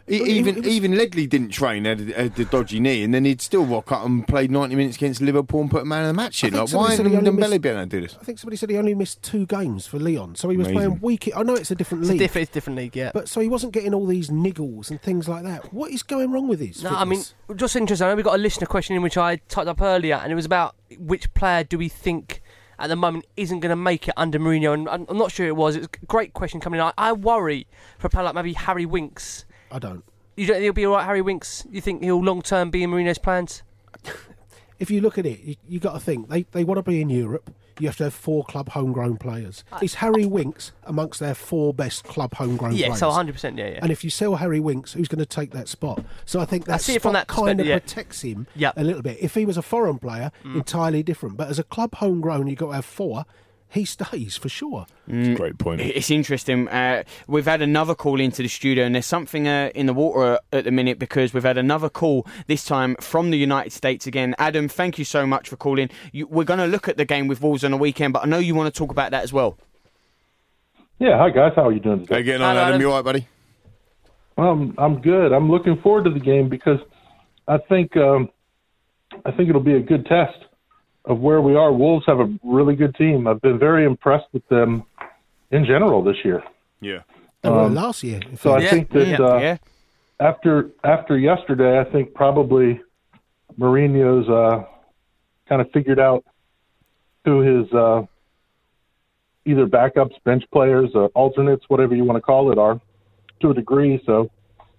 [0.09, 3.41] even he was- even Ledley didn't train, had, had the dodgy knee, and then he'd
[3.41, 6.13] still rock up and played ninety minutes against Liverpool and put a man of the
[6.13, 6.53] match in.
[6.53, 8.17] Like, why said hasn't he only Dembele missed- been able to do this?
[8.19, 10.87] I think somebody said he only missed two games for Lyon, so he was Amazing.
[10.89, 11.29] playing week.
[11.35, 13.11] I know it's a different It's a league, different, it's a different league, yeah.
[13.13, 15.73] but so he wasn't getting all these niggles and things like that.
[15.73, 16.83] What is going wrong with his?
[16.83, 17.21] No, I mean,
[17.55, 18.05] just interesting.
[18.07, 20.35] I know we got a listener question in which I typed up earlier, and it
[20.35, 22.41] was about which player do we think
[22.79, 25.45] at the moment isn't going to make it under Mourinho, and I'm, I'm not sure
[25.45, 25.75] it was.
[25.75, 26.85] It's a great question coming in.
[26.85, 27.67] I, I worry
[27.97, 29.45] for a player like maybe Harry Winks.
[29.71, 30.03] I don't.
[30.35, 31.65] You don't think he'll be all right, Harry Winks?
[31.69, 33.63] You think he'll long term be in Mourinho's plans?
[34.79, 37.01] If you look at it, you, you got to think they they want to be
[37.01, 37.53] in Europe.
[37.81, 39.65] You have to have four club homegrown players.
[39.81, 42.99] Is Harry Winks amongst their four best club homegrown Yeah, players?
[42.99, 43.79] so 100%, yeah, yeah.
[43.81, 46.03] And if you sell Harry Winks, who's going to take that spot?
[46.25, 47.79] So I think that I see it from that kind of yeah.
[47.79, 48.73] protects him Yep.
[48.77, 49.17] a little bit.
[49.21, 50.55] If he was a foreign player, Mm.
[50.55, 51.35] entirely different.
[51.37, 53.25] But as a club homegrown, you've got to have four.
[53.71, 54.87] He stays for sure.
[55.07, 55.79] Great point.
[55.79, 56.67] It's interesting.
[56.67, 60.39] Uh, we've had another call into the studio, and there's something uh, in the water
[60.51, 64.33] at the minute because we've had another call this time from the United States again.
[64.39, 65.89] Adam, thank you so much for calling.
[66.11, 68.25] You, we're going to look at the game with Wolves on the weekend, but I
[68.25, 69.57] know you want to talk about that as well.
[70.97, 71.53] Yeah, hi guys.
[71.55, 72.15] How are you doing today?
[72.15, 72.69] How you getting on, Hello, Adam?
[72.69, 72.81] Adam.
[72.81, 73.27] You all right, buddy?
[74.37, 75.31] Um, I'm good.
[75.31, 76.79] I'm looking forward to the game because
[77.47, 78.29] I think um,
[79.25, 80.37] I think it'll be a good test
[81.09, 81.71] of where we are.
[81.73, 83.27] Wolves have a really good team.
[83.27, 84.83] I've been very impressed with them
[85.51, 86.43] in general this year.
[86.79, 86.99] Yeah.
[87.41, 88.19] They were Um, last year.
[88.29, 88.71] in So I fairness.
[88.71, 89.57] think that yeah, uh, yeah.
[90.19, 92.79] after after yesterday, I think probably
[93.59, 94.65] Mourinho's uh,
[95.49, 96.23] kind of figured out
[97.25, 98.03] who his uh,
[99.45, 102.79] either backups, bench players, uh, alternates, whatever you want to call it, are
[103.41, 103.99] to a degree.
[104.05, 104.29] So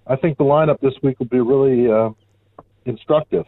[0.07, 2.11] I think the lineup this week will be really uh,
[2.85, 3.47] instructive.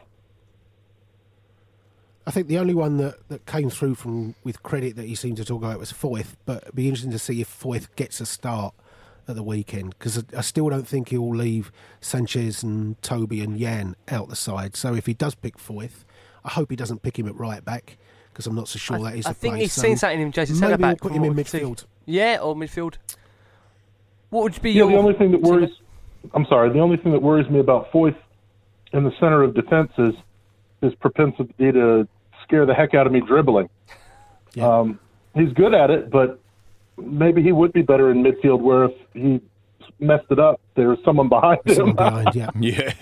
[2.27, 5.39] I think the only one that, that came through from with credit that he seemed
[5.39, 8.27] to talk about was Foyth, but it'd be interesting to see if Foyth gets a
[8.27, 8.75] start
[9.27, 13.59] at the weekend because I, I still don't think he'll leave Sanchez and Toby and
[13.59, 14.77] Jan out the side.
[14.77, 16.05] So if he does pick Foyth,
[16.45, 17.99] I hope he doesn't pick him at right back
[18.33, 19.63] because I'm not so sure I, that is I the think place.
[19.63, 20.61] he's So seen something in him, Jason.
[20.61, 21.59] Maybe Centre we'll put him in what we see.
[21.61, 21.85] midfield.
[22.07, 22.95] Yeah, or midfield.
[24.31, 24.91] What would be Yeah, your?
[24.93, 25.71] the only thing that worries,
[26.35, 28.17] I'm sorry, the only thing that worries me about Foyth
[28.93, 30.15] in the center of defense is
[30.83, 32.07] his propensity to
[32.43, 33.69] scare the heck out of me dribbling.
[34.55, 34.69] Yeah.
[34.81, 34.99] Um,
[35.35, 36.39] he's good at it, but
[36.99, 39.41] maybe he would be better in midfield where if he
[39.99, 41.97] messed it up, there's someone behind Someone him.
[41.97, 42.51] behind, yeah.
[42.59, 42.93] Yeah.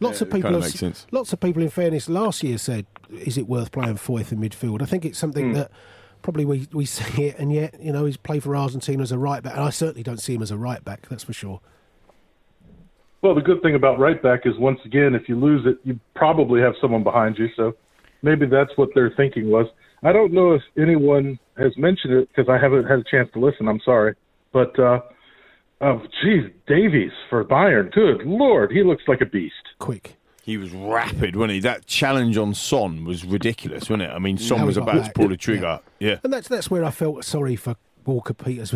[0.00, 1.06] Lots Yeah, of people, kinda have, sense.
[1.12, 4.82] lots of people, in fairness, last year said, "Is it worth playing Foyth in midfield?"
[4.82, 5.52] I think it's something Hmm.
[5.54, 5.70] that
[6.20, 9.18] probably we, we see it, and yet you know he's played for Argentina as a
[9.18, 11.08] right back, and I certainly don't see him as a right back.
[11.08, 11.60] That's for sure.
[13.24, 15.98] Well, the good thing about right back is once again, if you lose it, you
[16.14, 17.48] probably have someone behind you.
[17.56, 17.72] So
[18.20, 19.66] maybe that's what their thinking was.
[20.02, 23.40] I don't know if anyone has mentioned it because I haven't had a chance to
[23.40, 23.66] listen.
[23.66, 24.14] I'm sorry,
[24.52, 25.00] but uh,
[25.80, 27.90] oh, geez, Davies for Bayern.
[27.92, 29.54] Good lord, he looks like a beast.
[29.78, 30.16] Quick.
[30.42, 31.60] He was rapid, wasn't he?
[31.60, 34.10] That challenge on Son was ridiculous, wasn't it?
[34.10, 35.80] I mean, Son was he got about to pull the trigger.
[35.98, 36.18] Yeah.
[36.22, 38.74] And that's that's where I felt sorry for Walker Peters.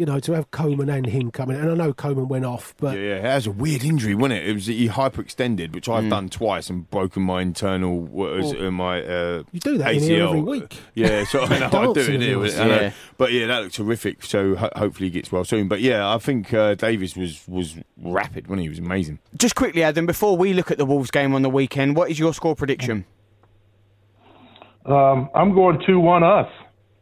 [0.00, 2.74] With, you know, to have Coman and him coming, and I know Coman went off,
[2.78, 4.48] but Yeah, yeah, that was a weird injury, wasn't it?
[4.48, 8.64] It was he hyperextended, which I've done twice and broken my internal what was Well,
[8.66, 9.96] it, my uh, you do that ACL.
[9.96, 10.78] in here every week.
[10.94, 12.38] Yeah, so I know I do Dancing it here.
[12.38, 12.80] with I know.
[12.80, 12.92] Yeah.
[13.18, 14.24] But yeah, that looked terrific.
[14.24, 15.68] So ho- hopefully he gets well soon.
[15.68, 18.64] But yeah, I think uh, Davies was was rapid when he?
[18.64, 19.18] he was amazing.
[19.36, 22.18] Just quickly, Adam, before we look at the Wolves game on the weekend, what is
[22.18, 23.04] your score prediction?
[24.86, 26.48] Um, I'm going two one us.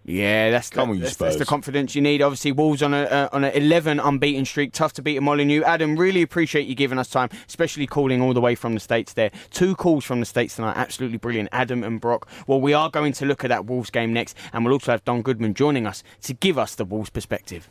[0.08, 2.22] Yeah, that's Come the, on, you that's, that's the confidence you need.
[2.22, 5.62] Obviously, Wolves on a uh, on an 11 unbeaten streak, tough to beat at Molineux.
[5.64, 9.12] Adam, really appreciate you giving us time, especially calling all the way from the states.
[9.12, 11.50] There, two calls from the states tonight, absolutely brilliant.
[11.52, 12.26] Adam and Brock.
[12.46, 15.04] Well, we are going to look at that Wolves game next, and we'll also have
[15.04, 17.68] Don Goodman joining us to give us the Wolves perspective.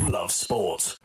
[0.00, 0.96] Love sport.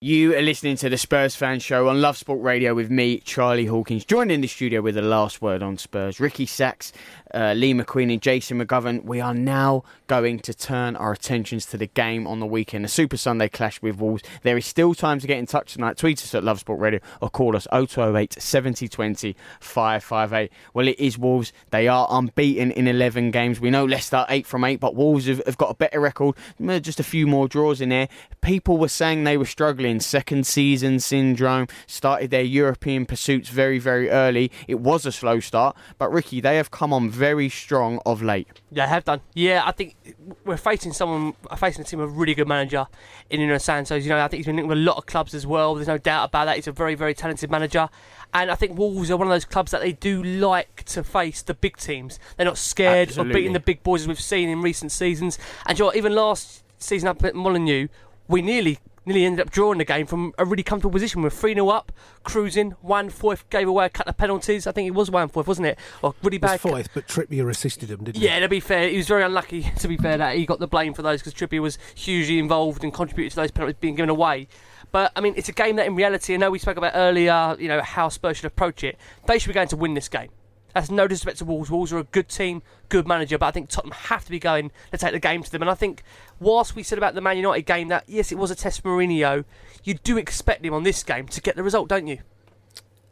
[0.00, 3.66] You are listening to the Spurs Fan Show on Love Sport Radio with me, Charlie
[3.66, 4.04] Hawkins.
[4.04, 6.92] Joined in the studio with the last word on Spurs, Ricky Sacks,
[7.34, 9.02] uh, Lee McQueen, and Jason McGovern.
[9.02, 12.88] We are now going to turn our attentions to the game on the weekend, the
[12.88, 14.22] Super Sunday clash with Wolves.
[14.44, 15.96] There is still time to get in touch tonight.
[15.96, 20.52] Tweet us at Love Sport Radio or call us 0208 7020 558.
[20.74, 21.52] Well, it is Wolves.
[21.70, 23.58] They are unbeaten in 11 games.
[23.58, 26.36] We know Leicester 8 from 8, but Wolves have, have got a better record.
[26.60, 28.08] Just a few more draws in there.
[28.42, 29.87] People were saying they were struggling.
[30.00, 31.66] Second season syndrome.
[31.86, 34.50] Started their European pursuits very, very early.
[34.66, 38.48] It was a slow start, but Ricky, they have come on very strong of late.
[38.70, 39.20] Yeah, I have done.
[39.34, 39.96] Yeah, I think
[40.44, 42.86] we're facing someone, facing a team a really good manager
[43.30, 44.04] in Nuno Santos.
[44.04, 45.74] You know, I think he's been linked with a lot of clubs as well.
[45.74, 46.56] There's no doubt about that.
[46.56, 47.88] He's a very, very talented manager.
[48.34, 51.42] And I think Wolves are one of those clubs that they do like to face
[51.42, 52.18] the big teams.
[52.36, 53.30] They're not scared Absolutely.
[53.30, 55.38] of beating the big boys as we've seen in recent seasons.
[55.66, 57.88] And you know, even last season up at Molineux,
[58.28, 58.78] we nearly
[59.08, 61.22] nearly ended up drawing the game from a really comfortable position.
[61.22, 61.90] We were 3 0 up,
[62.22, 62.72] cruising.
[62.82, 64.66] One Foyth gave away a couple of penalties.
[64.66, 65.78] I think it was one Foyth, wasn't it?
[66.02, 66.60] Or really it was bad.
[66.60, 68.26] Foyth, but Trippier assisted him, didn't he?
[68.26, 69.72] Yeah, to be fair, he was very unlucky.
[69.78, 72.82] To be fair, that he got the blame for those because Trippier was hugely involved
[72.82, 74.48] and contributed to those penalties being given away.
[74.90, 77.56] But I mean, it's a game that, in reality, I know we spoke about earlier.
[77.58, 78.98] You know how Spurs should approach it.
[79.26, 80.30] They should be going to win this game.
[80.78, 81.72] That's no disrespect to Wolves.
[81.72, 84.70] Wolves are a good team, good manager, but I think Tottenham have to be going
[84.92, 85.60] to take the game to them.
[85.60, 86.04] And I think,
[86.38, 88.90] whilst we said about the Man United game that yes, it was a test for
[88.90, 89.44] Mourinho,
[89.82, 92.20] you do expect him on this game to get the result, don't you?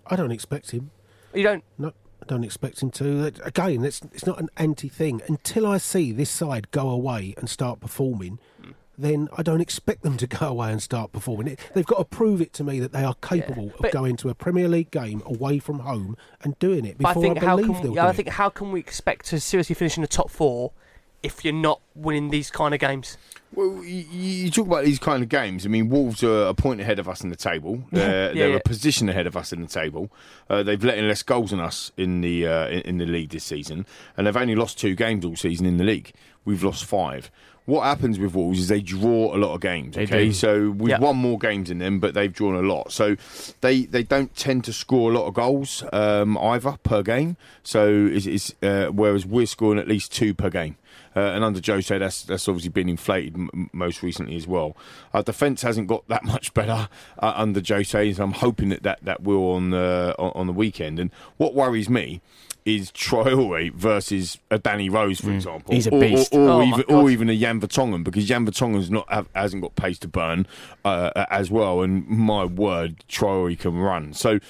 [0.06, 0.92] I don't expect him.
[1.34, 1.64] You don't.
[1.76, 1.88] No,
[2.22, 3.32] I don't expect him to.
[3.42, 7.50] Again, it's it's not an anti thing until I see this side go away and
[7.50, 8.38] start performing.
[8.62, 8.70] Hmm.
[8.98, 11.60] Then I don't expect them to go away and start performing it.
[11.74, 14.34] They've got to prove it to me that they are capable of going to a
[14.34, 17.82] Premier League game away from home and doing it before I think how believe can
[17.82, 18.16] they'll yeah, do I it.
[18.16, 20.72] think how can we expect to seriously finish in the top four
[21.22, 23.18] if you're not winning these kind of games?
[23.54, 24.04] Well, you,
[24.44, 25.64] you talk about these kind of games.
[25.64, 27.82] I mean, Wolves are a point ahead of us in the table.
[27.92, 28.56] They're, Yeah, they're yeah.
[28.56, 30.10] a position ahead of us in the table.
[30.50, 33.30] Uh, they've let in less goals than us in the uh, in, in the league
[33.30, 33.86] this season,
[34.16, 36.12] and they've only lost two games all season in the league.
[36.44, 37.30] We've lost five.
[37.66, 39.96] What happens with Wolves is they draw a lot of games.
[39.98, 40.98] Okay, so we've Yeah.
[41.00, 42.92] won more games than them, but they've drawn a lot.
[42.92, 43.16] So
[43.60, 47.36] they they don't tend to score a lot of goals um, either per game.
[47.64, 50.76] So it's, it's uh, whereas we're scoring at least two per game.
[51.16, 54.76] Uh, and under Jose, that's that's obviously been inflated m- most recently as well.
[55.14, 56.88] Our defence hasn't got that much better
[57.18, 60.52] uh, under Jose, so I'm hoping that that, that will on the on, on the
[60.52, 61.00] weekend.
[61.00, 62.20] And what worries me
[62.66, 66.34] is Traore versus a Danny Rose, for example, He's a or, beast.
[66.34, 69.62] or, or Oh, even or even a Jan Vertonghen, because Jan Vertonghen's not have, hasn't
[69.62, 70.46] got pace to burn
[70.84, 71.80] uh, as well.
[71.82, 74.12] And my word, Traore can run.
[74.12, 74.40] So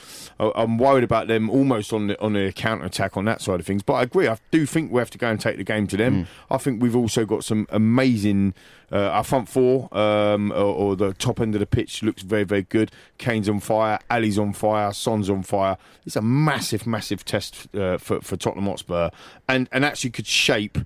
[0.41, 3.61] uh, I'm worried about them almost on the on the counter attack on that side
[3.61, 3.83] of things.
[3.83, 4.27] But I agree.
[4.29, 6.27] I do think we have to go and take the game to them.
[6.51, 8.55] I think we've also got some amazing.
[8.93, 12.45] Uh, our front four um, or, or the top end of the pitch looks very,
[12.45, 12.91] very good.
[13.19, 15.77] Kane's on fire, Alli's on fire, Son's on fire.
[16.05, 19.11] It's a massive, massive test uh, for, for Tottenham Hotspur
[19.49, 20.79] and, and actually could shape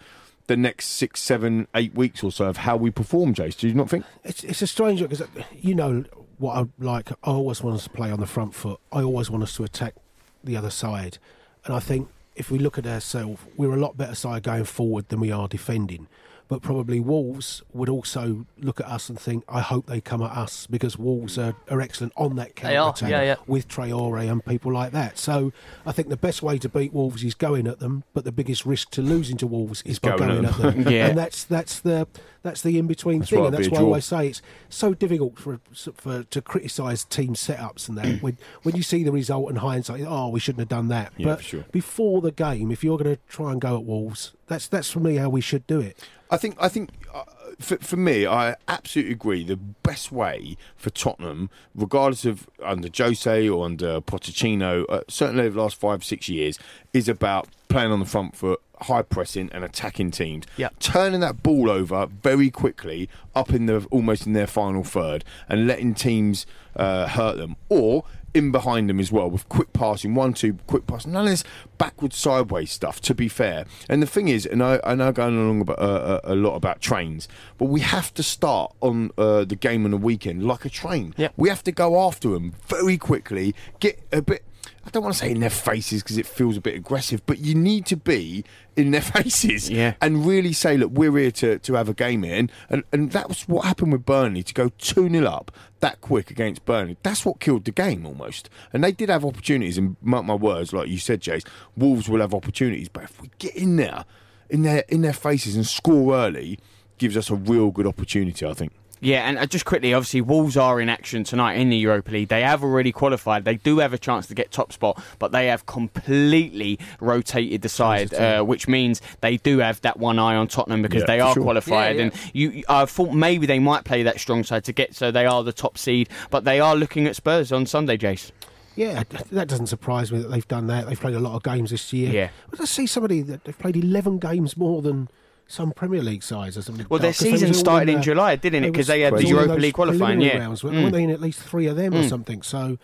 [0.47, 3.56] the next six, seven, eight weeks or so of how we perform, Jace.
[3.56, 4.05] Do you not think?
[4.24, 5.22] It's, it's a strange because
[5.52, 6.05] you know
[6.39, 7.12] what I like.
[7.12, 8.81] I always want us to play on the front foot.
[8.90, 9.94] I always want us to attack
[10.43, 11.18] the other side,
[11.64, 15.09] and I think if we look at ourselves, we're a lot better side going forward
[15.09, 16.09] than we are defending.
[16.51, 20.32] But probably Wolves would also look at us and think, I hope they come at
[20.32, 23.36] us because Wolves are, are excellent on that counter attack yeah, yeah.
[23.47, 25.16] with Traore and people like that.
[25.16, 25.52] So
[25.86, 28.66] I think the best way to beat Wolves is going at them, but the biggest
[28.66, 30.89] risk to losing to Wolves is by going going at at them.
[30.90, 31.06] Yeah.
[31.06, 32.09] And that's that's the
[32.42, 35.60] that's the in between thing, and that's why I always say it's so difficult for,
[35.94, 40.04] for to criticise team setups and that when when you see the result in hindsight,
[40.06, 41.12] oh, we shouldn't have done that.
[41.16, 41.64] Yeah, but sure.
[41.72, 45.00] before the game, if you're going to try and go at Wolves, that's that's for
[45.00, 45.98] me how we should do it.
[46.30, 47.24] I think I think uh,
[47.58, 49.44] for, for me, I absolutely agree.
[49.44, 55.56] The best way for Tottenham, regardless of under Jose or under Pochettino, uh, certainly over
[55.56, 56.58] the last five six years,
[56.92, 60.44] is about playing on the front foot, high pressing and attacking teams.
[60.57, 60.70] Yeah.
[60.78, 65.66] turning that ball over very quickly up in the almost in their final third and
[65.66, 66.47] letting teams
[66.77, 68.05] uh, hurt them or.
[68.32, 71.43] In behind them as well with quick passing, one two quick passing, none of this
[71.78, 73.01] backward sideways stuff.
[73.01, 76.20] To be fair, and the thing is, and I, I know going along about, uh,
[76.23, 77.27] a lot about trains,
[77.59, 81.12] but we have to start on uh, the game on the weekend like a train.
[81.16, 81.32] Yep.
[81.36, 84.44] We have to go after them very quickly, get a bit.
[84.85, 87.39] I don't want to say in their faces because it feels a bit aggressive, but
[87.39, 88.44] you need to be
[88.77, 89.93] in their faces Yeah.
[90.01, 92.35] and really say, look, we're here to, to have a game here.
[92.36, 95.51] And, and, and that was what happened with Burnley to go 2 0 up
[95.81, 96.97] that quick against Burnley.
[97.02, 98.48] That's what killed the game almost.
[98.73, 101.47] And they did have opportunities, and mark my words, like you said, Jace,
[101.77, 102.89] Wolves will have opportunities.
[102.89, 104.05] But if we get in there,
[104.48, 106.59] in their, in their faces and score early,
[106.98, 108.73] gives us a real good opportunity, I think.
[109.02, 112.28] Yeah, and uh, just quickly, obviously, Wolves are in action tonight in the Europa League.
[112.28, 113.44] They have already qualified.
[113.47, 117.68] They do have a chance to get top spot, but they have completely rotated the
[117.68, 121.20] side, uh, which means they do have that one eye on Tottenham because Yeah, they
[121.20, 121.43] are sure.
[121.43, 121.97] qualified.
[121.97, 122.10] Yeah, yeah.
[122.12, 125.27] And you, I thought maybe they might play that strong side to get so they
[125.27, 128.32] are the top seed, but they are looking at Spurs on Sunday, Jace.
[128.77, 129.02] Yeah,
[129.32, 130.86] that doesn't surprise me that they've done that.
[130.86, 132.12] They've played a lot of games this year.
[132.12, 132.28] Yeah.
[132.51, 135.09] But I see somebody that they've played 11 games more than
[135.51, 136.86] some Premier League sides or something.
[136.89, 138.70] Well, their season started in the- July, didn't it?
[138.70, 140.39] Because they had the Europa League qualifying, yeah.
[140.39, 140.72] Rounds, Mm.
[140.72, 142.09] weren't they in at least three of them or Mm.
[142.09, 142.43] something?
[142.43, 142.78] So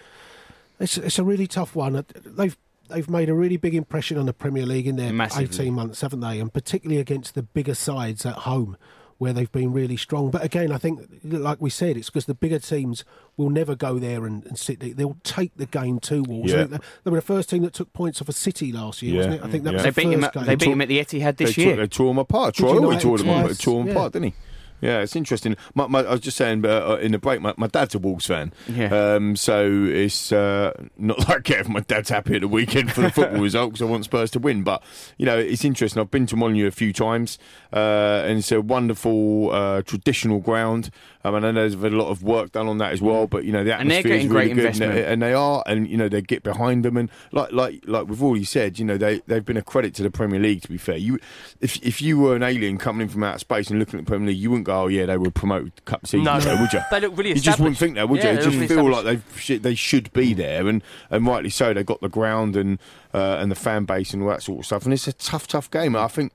[0.81, 2.05] it's it's a really tough one.
[2.25, 2.57] They've
[2.89, 5.45] they've made a really big impression on the Premier League in their Massively.
[5.47, 6.39] 18 months, haven't they?
[6.41, 8.77] And particularly against the bigger sides at home.
[9.19, 12.35] Where they've been really strong, but again, I think, like we said, it's because the
[12.35, 13.03] bigger teams
[13.39, 14.79] will never go there and, and sit.
[14.81, 14.93] there.
[14.93, 16.53] They'll take the game to Wolves.
[16.53, 16.65] Yeah.
[16.65, 19.17] They they were the first team that took points off a City last year, Yeah.
[19.21, 19.43] wasn't it?
[19.47, 19.75] I think that Yeah.
[19.77, 20.45] was They the beat, him first at, game.
[20.47, 21.77] they beat him at the Etihad this they year.
[21.77, 22.55] Tore, they tore them apart.
[22.57, 23.93] Troy United always tore them, twice, tore them yeah.
[23.95, 24.35] apart, didn't he?
[24.81, 25.57] Yeah, it's interesting.
[25.75, 28.27] My, my, I was just saying uh, in the break, my, my dad's a Wolves
[28.27, 28.53] fan.
[28.69, 29.15] Yeah.
[29.15, 33.11] Um, so it's uh, not like if my dad's happy at the weekend for the
[33.11, 34.63] football result because I want Spurs to win.
[34.63, 34.83] But,
[35.17, 36.01] you know, it's interesting.
[36.01, 37.39] I've been to Molineux a few times
[37.73, 40.91] uh, and it's a wonderful uh, traditional ground.
[41.27, 43.27] Um, and I know there's been a lot of work done on that as well.
[43.27, 44.83] But, you know, the And they're atmosphere is really great good.
[44.83, 45.63] And they, and they are.
[45.67, 46.97] And, you know, they get behind them.
[46.97, 50.03] And like like like we've already said, you know, they, they've been a credit to
[50.03, 50.97] the Premier League, to be fair.
[50.97, 51.19] You,
[51.61, 54.11] if, if you were an alien coming in from outer space and looking at the
[54.11, 56.35] Premier League, you wouldn't go, oh, yeah, they were promoted cup season, No.
[56.61, 56.81] would you?
[56.91, 58.37] They look really You just wouldn't think that, would Yeah, you?
[58.43, 61.73] just really feel like they they should be there, and and rightly so.
[61.75, 62.79] They got the ground and
[63.13, 64.85] uh, and the fan base and all that sort of stuff.
[64.85, 65.97] And it's a tough, tough game.
[65.97, 66.33] I think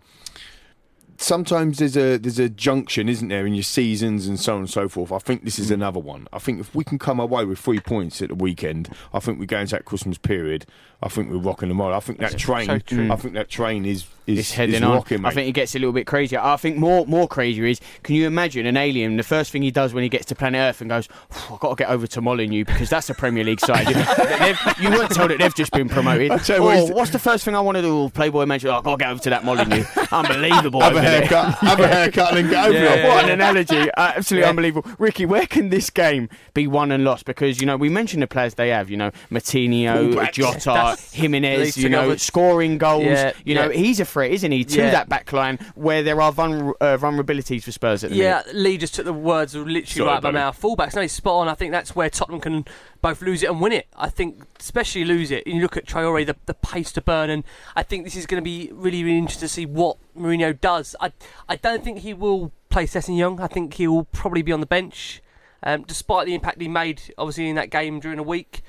[1.22, 4.70] sometimes there's a there's a junction, isn't there, in your seasons and so on and
[4.70, 5.12] so forth.
[5.12, 5.76] I think this is Mm.
[5.76, 6.28] another one.
[6.34, 9.40] I think if we can come away with three points at the weekend, I think
[9.40, 10.66] we go into that Christmas period.
[11.04, 11.96] I think we're rocking the model.
[11.96, 12.68] I think that train.
[12.68, 12.74] so.
[13.12, 15.04] I think that train is is, It's heading is on.
[15.10, 15.26] Mate.
[15.26, 16.40] I think it gets a little bit crazier.
[16.40, 19.18] I think more more crazier is can you imagine an alien?
[19.18, 21.10] The first thing he does when he gets to planet Earth and goes,
[21.52, 23.88] "I've got to get over to Molineux because that's a Premier League side.
[24.80, 26.32] You weren't told that they've just been promoted.
[26.42, 28.10] What, oh, what's the first thing I want to do?
[28.10, 29.84] Playboy mentioned, oh, I've got to get over to that Molineux.
[30.12, 30.82] Unbelievable.
[30.82, 33.08] have a haircut, have a haircut, and then get over Yeah, it.
[33.08, 33.90] what an analogy!
[33.92, 34.50] Uh, absolutely Yeah.
[34.50, 34.92] unbelievable.
[35.00, 37.26] Ricky, where can this game be won and lost?
[37.26, 38.90] Because you know we mentioned the players they have.
[38.90, 41.76] You know, Moutinho, Jota, That's- Jimenez.
[41.76, 42.20] these You know, together.
[42.20, 43.04] scoring goals.
[43.06, 43.78] Yeah, you know, yeah.
[43.78, 44.64] he's a threat, isn't he?
[44.66, 44.92] To Yeah.
[44.92, 48.56] that back line where there are vulner- uh, vulnerabilities for Spurs at the Yeah, minute.
[48.62, 50.62] Lee just took the words literally Sorry, right out of my mouth.
[50.62, 51.48] Fullbacks, no, he's spot on.
[51.48, 52.66] I think that's where Tottenham can
[53.02, 53.88] both lose it and win it.
[53.96, 55.48] I think, especially lose it.
[55.48, 57.44] You look at Traore, the, the pace to burn, and
[57.76, 60.96] I think this is going to be really, really interesting to see what Mourinho does.
[61.00, 61.12] I,
[61.50, 63.40] I don't think he will play Young.
[63.42, 65.22] I think he will probably be on the bench,
[65.64, 68.62] um, despite the impact he made, obviously, in that game during the week.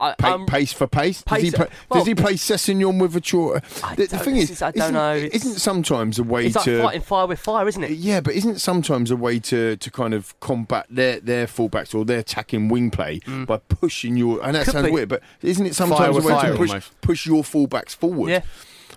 [0.00, 1.22] I, Pa- I'm- pace for pace.
[1.22, 3.62] Does he pace- play, well- does he play Sessegnon with a Chora?
[3.96, 6.46] The, the thing is, is- I don't isn't, know, it's- isn't sometimes a way to
[6.46, 7.90] it's like to fighting fire with fire, isn't it?
[7.92, 11.94] Yeah, but isn't it sometimes a way to, to kind of combat their, their fullbacks
[11.94, 14.42] or their attacking wing play by pushing your?
[14.44, 14.64] And that Mm.
[14.66, 14.92] Could sounds be.
[14.92, 18.30] weird, but isn't it sometimes with a way to push, push your fullbacks forward?
[18.30, 18.42] Yeah.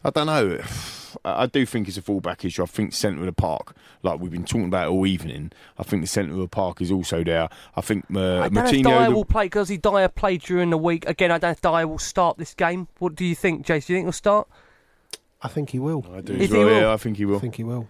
[0.06, 0.60] I don't know.
[1.26, 2.64] I I do think it's a fallback issue.
[2.64, 5.52] I think centre of the park, like we've been talking about all evening.
[5.78, 7.50] I think the centre of the park is also there.
[7.76, 8.90] I think uh, I don't know if Martino.
[8.90, 11.08] Dier the- will play because he Dier played during the week.
[11.08, 12.88] Again, I don't know if Dier will start this game.
[13.00, 13.86] What do you think, Jace?
[13.88, 14.48] Do you think he'll start?
[15.44, 16.06] I think he will.
[16.14, 16.70] I do If as he will.
[16.82, 17.38] yeah, I think he will.
[17.38, 17.88] I think he will.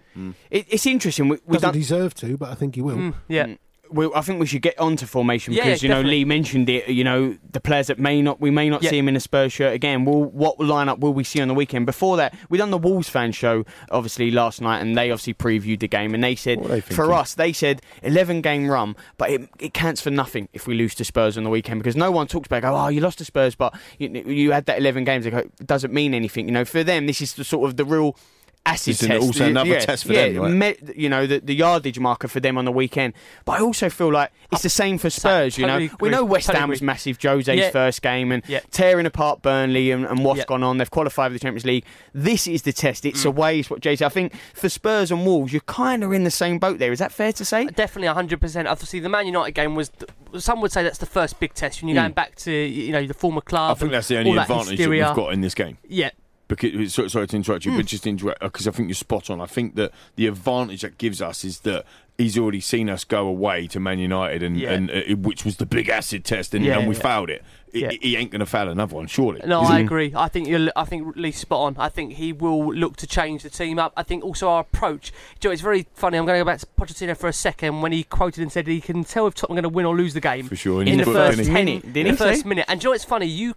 [0.50, 1.28] It, it's interesting.
[1.28, 1.74] We, we Doesn't don't.
[1.74, 2.96] deserve to, but I think he will.
[2.96, 3.46] Mm, yeah.
[3.46, 3.58] Mm.
[3.94, 6.08] We, I think we should get onto formation Yeah, because yeah, you know.
[6.08, 6.88] Lee mentioned it.
[6.88, 8.90] You know the players that may not we may not Yeah.
[8.90, 10.04] see him in a Spurs shirt again.
[10.04, 11.86] Will what lineup will we see on the weekend?
[11.86, 15.80] Before that, we done the Wolves fan show obviously last night, and they obviously previewed
[15.80, 19.48] the game, and they said they for us they said eleven game run, but it,
[19.58, 22.26] it counts for nothing if we lose to Spurs on the weekend because no one
[22.26, 25.24] talks about go oh you lost to Spurs, but you, you had that eleven games.
[25.24, 26.46] They it doesn't mean anything.
[26.46, 28.16] You know for them this is the sort of the real.
[28.64, 29.20] Acid It's test.
[29.20, 30.80] also another yeah, test for yeah, them, right?
[30.80, 33.12] me- you know the, the yardage marker for them on the weekend.
[33.44, 35.58] But I also feel like it's the same for Spurs.
[35.58, 37.18] You know, totally we know West totally Ham was massive.
[37.20, 37.70] Jose's Yeah.
[37.70, 38.60] first game and Yeah.
[38.70, 40.44] tearing apart Burnley and, and what's Yeah.
[40.46, 40.78] gone on.
[40.78, 41.84] They've qualified for the Champions League.
[42.14, 43.02] This is the test.
[43.02, 43.08] Mm.
[43.08, 43.58] It's away.
[43.58, 44.06] It's what Jay said.
[44.06, 46.92] I think for Spurs and Wolves, you're kind of in the same boat there.
[46.92, 47.66] Is that fair to say?
[47.66, 48.68] Definitely 100%.
[48.68, 50.10] Obviously, the Man United game was, th-
[50.40, 52.04] some would say that's the first big test when you're Mm.
[52.04, 53.76] going back to, you know, the former club.
[53.76, 55.02] I think that's the only that advantage hysteria.
[55.02, 55.78] that we've got in this game.
[55.88, 56.10] Yeah,
[56.54, 57.78] because sorry, sorry to interrupt you, Hmm.
[57.78, 59.40] but just interrupt because I think you're spot on.
[59.40, 61.84] I think that the advantage that gives us is that
[62.22, 64.72] he's already seen us go away to Man United, and, Yeah.
[64.72, 67.02] and uh, which was the big acid test, and, Yeah, and we yeah.
[67.02, 67.42] failed it.
[67.72, 67.90] He- Yeah.
[68.02, 69.40] He ain't going to fail another one, surely.
[69.46, 69.84] No, I he?
[69.84, 70.12] agree.
[70.14, 71.76] I think you're, I think Lee's spot on.
[71.78, 73.92] I think he will look to change the team up.
[73.96, 75.10] I think also our approach.
[75.40, 76.18] Joe, it's very funny.
[76.18, 78.66] I'm going to go back to Pochettino for a second when he quoted and said
[78.66, 80.82] he can tell if Tottenham are going to win or lose the game For sure,
[80.82, 81.64] in in the book, first didn't he?
[81.64, 81.96] minute.
[81.96, 82.48] In the first say?
[82.48, 82.66] minute.
[82.68, 83.26] And do you know what's funny?
[83.26, 83.54] You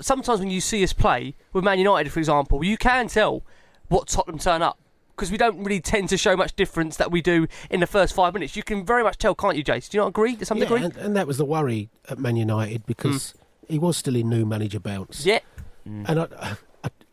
[0.00, 3.42] sometimes when you see us play with Man United, for example, you can tell
[3.88, 4.78] what Tottenham turn up.
[5.22, 8.12] Because we don't really tend to show much difference that we do in the first
[8.12, 8.56] five minutes.
[8.56, 9.88] You can very much tell, can't you, Jace?
[9.88, 10.82] Do you not agree to some Yeah, degree?
[10.82, 13.74] and, and that was the worry at Man United because hmm.
[13.74, 15.24] he was still in new manager bounce.
[15.24, 15.38] Yeah.
[15.84, 16.56] And I,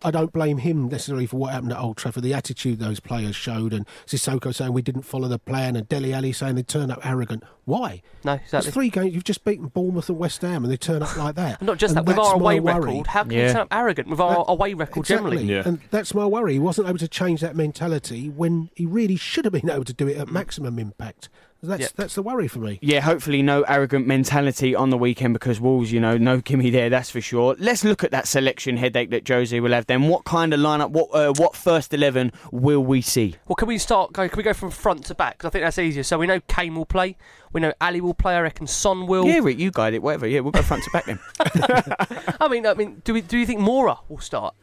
[0.03, 2.23] I, I don't blame him necessarily for what happened at Old Trafford.
[2.23, 6.13] The attitude those players showed, and Sissoko saying we didn't follow the plan, and Dele
[6.13, 7.43] Alli saying they turn up arrogant.
[7.65, 8.01] Why?
[8.23, 9.13] No, It's three games.
[9.13, 11.61] You've just beaten Bournemouth and West Ham, and they turn up like that.
[11.61, 12.79] Not just And that, with that's our my away worry.
[12.91, 13.47] record, how can Yeah.
[13.47, 15.37] we turn up arrogant with our That- away record Exactly.
[15.37, 15.53] generally?
[15.53, 15.63] Yeah.
[15.65, 16.53] And that's my worry.
[16.53, 19.93] He wasn't able to change that mentality when he really should have been able to
[19.93, 21.29] do it at maximum impact.
[21.61, 21.87] That's Yeah.
[21.97, 22.79] that's the worry for me.
[22.81, 26.89] Yeah, hopefully no arrogant mentality on the weekend because Wolves, you know, no Kimmy there,
[26.89, 27.55] that's for sure.
[27.59, 30.07] Let's look at that selection headache that Josie will have then.
[30.07, 33.35] What kind of lineup, what uh, what first 11 will we see?
[33.47, 34.13] Well, can we start?
[34.13, 35.37] Can we go from front to back?
[35.39, 36.03] 'Cause I think that's easier.
[36.03, 37.17] So we know Kane will play.
[37.51, 38.35] We know Alli will play.
[38.35, 39.25] I reckon Son will.
[39.27, 40.27] Yeah, Rick, you guide it, whatever.
[40.27, 41.19] Yeah, we'll go front to back then.
[42.39, 44.55] I mean, I mean, do we do you think Moura will start?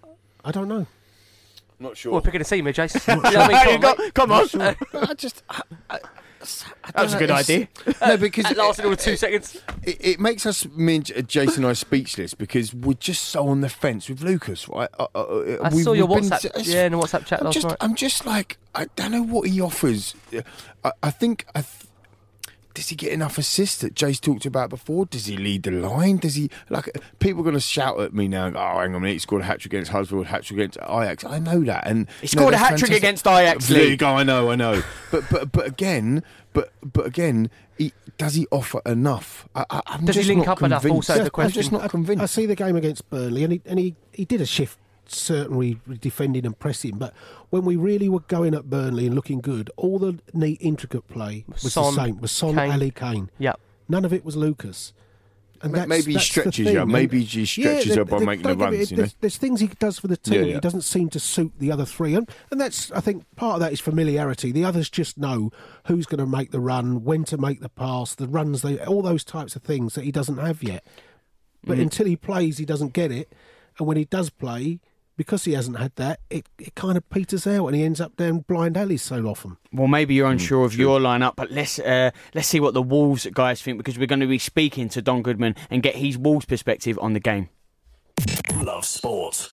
[0.45, 0.87] I don't know.
[1.79, 2.13] Not sure.
[2.13, 3.07] Well, picking a team, here, Jace.
[3.07, 4.13] You know I mean?
[4.13, 4.77] Come on, mate.
[4.93, 5.11] Come on.
[5.11, 5.43] I just.
[5.51, 5.61] I,
[5.91, 5.99] I,
[6.95, 7.69] That was a good idea.
[8.01, 9.61] no, because it lasted all two seconds.
[9.83, 13.61] it, it makes us, me and Jason and I, speechless because we're just so on
[13.61, 14.89] the fence with Lucas, right?
[14.99, 16.67] Uh, uh, uh, I we've- saw your we've been- WhatsApp.
[16.67, 17.77] Yeah, in the WhatsApp chat I'm last just, night.
[17.81, 20.15] I'm just like, I don't know what he offers.
[20.85, 21.86] I, I think, I th-
[22.77, 25.07] does he get enough assists that Jace talked about before?
[25.07, 26.19] Does he lead the line?
[26.19, 26.91] Does he, like,
[27.21, 29.19] people are going to shout at me now, go, oh, hang on a minute, he
[29.19, 31.25] scored a hat trick against Huddersfield, hat trick against Ajax.
[31.25, 31.87] I know that.
[31.87, 33.79] And He you know, scored a hat trick against Ajax, Lee.
[33.79, 34.83] League, I know, I know.
[35.11, 36.23] But, but, but again,
[36.53, 37.49] but, but again,
[37.79, 39.49] he, does he offer enough?
[39.55, 40.83] I, I, I'm Does he link not up enough?
[40.83, 41.09] convinced.
[41.09, 41.63] Also, the I'm question.
[41.63, 42.23] just not convinced.
[42.23, 44.79] I see the game against Burnley, and he and he, he did a shift
[45.15, 46.99] certainly defending and pressing.
[46.99, 47.15] But
[47.51, 51.45] when we really were going at Burnley and looking good, all the neat, intricate play
[51.63, 52.21] was Son, the same.
[52.21, 52.71] Was Son, Kane.
[52.71, 53.31] Alli, Kane.
[53.39, 53.61] Yep.
[53.89, 54.93] None of it was Lucas.
[55.63, 56.75] And that's- maybe he the stretches thing.
[56.77, 56.85] you.
[56.87, 59.03] Maybe he stretches yeah, you by there- making the don't get me- runs, you know?
[59.05, 60.35] There's, there's things he does for the team.
[60.35, 60.55] Yeah, yeah.
[60.55, 63.61] He doesn't seem to suit the other three, and, and that's I think part of
[63.61, 64.53] that is familiarity.
[64.53, 65.51] The others just know
[65.87, 69.01] who's going to make the run, when to make the pass, the runs, they all
[69.01, 70.85] those types of things that he doesn't have yet.
[71.65, 71.83] But Mm.
[71.83, 73.33] until he plays, he doesn't get it,
[73.79, 74.81] and when he does play.
[75.17, 78.17] Because he hasn't had that, it, it kind of peters out and he ends up
[78.17, 79.57] down blind alleys so often.
[79.73, 83.27] Well, maybe you're unsure of your lineup, but let's uh, let's see what the Wolves
[83.33, 86.45] guys think because we're going to be speaking to Don Goodman and get his Wolves
[86.45, 87.49] perspective on the game.
[88.55, 89.53] Love sport.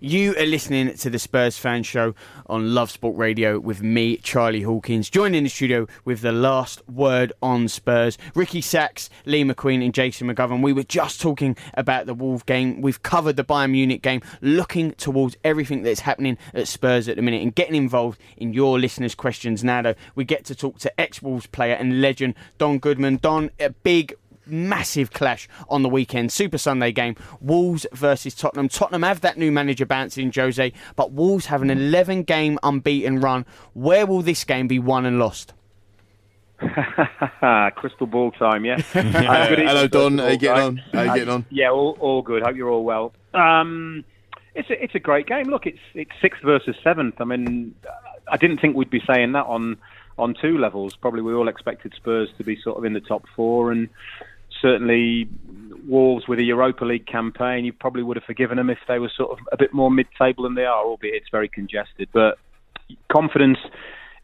[0.00, 2.14] You are listening to the Spurs Fan Show
[2.46, 6.88] on Love Sport Radio with me, Charlie Hawkins, joined in the studio with the last
[6.88, 8.16] word on Spurs.
[8.36, 10.62] Ricky Sacks, Lee McQueen, and Jason McGovern.
[10.62, 12.80] We were just talking about the Wolves game.
[12.80, 17.22] We've covered the Bayern Munich game, looking towards everything that's happening at Spurs at the
[17.22, 19.64] minute and getting involved in your listeners' questions.
[19.64, 23.16] Now, though, we get to talk to ex Wolves player and legend Don Goodman.
[23.16, 24.14] Don, a big
[24.48, 26.32] massive clash on the weekend.
[26.32, 27.16] Super Sunday game.
[27.40, 28.68] Wolves versus Tottenham.
[28.68, 33.46] Tottenham have that new manager bouncing Jose, but Wolves have an 11 game unbeaten run.
[33.74, 35.54] Where will this game be won and lost?
[37.76, 38.82] Crystal ball time, yeah.
[38.94, 39.48] Yeah.
[39.48, 40.18] good Hello, Don.
[40.18, 40.66] first How you getting guys.
[40.66, 40.76] on?
[40.92, 41.46] How you getting on?
[41.50, 42.42] Yeah, all, all good.
[42.42, 43.12] Hope you're all well.
[43.34, 44.04] Um,
[44.54, 45.44] it's a, it's a great game.
[45.44, 47.20] Look, it's it's sixth versus seventh.
[47.20, 47.74] I mean,
[48.30, 49.76] I didn't think we'd be saying that on
[50.18, 50.96] on two levels.
[50.96, 53.88] Probably we all expected Spurs to be sort of in the top four, and
[54.60, 55.28] certainly
[55.86, 57.64] Wolves with a Europa League campaign.
[57.64, 60.44] You probably would have forgiven them if they were sort of a bit more mid-table
[60.44, 62.08] than they are, albeit it's very congested.
[62.12, 62.38] But
[63.10, 63.58] confidence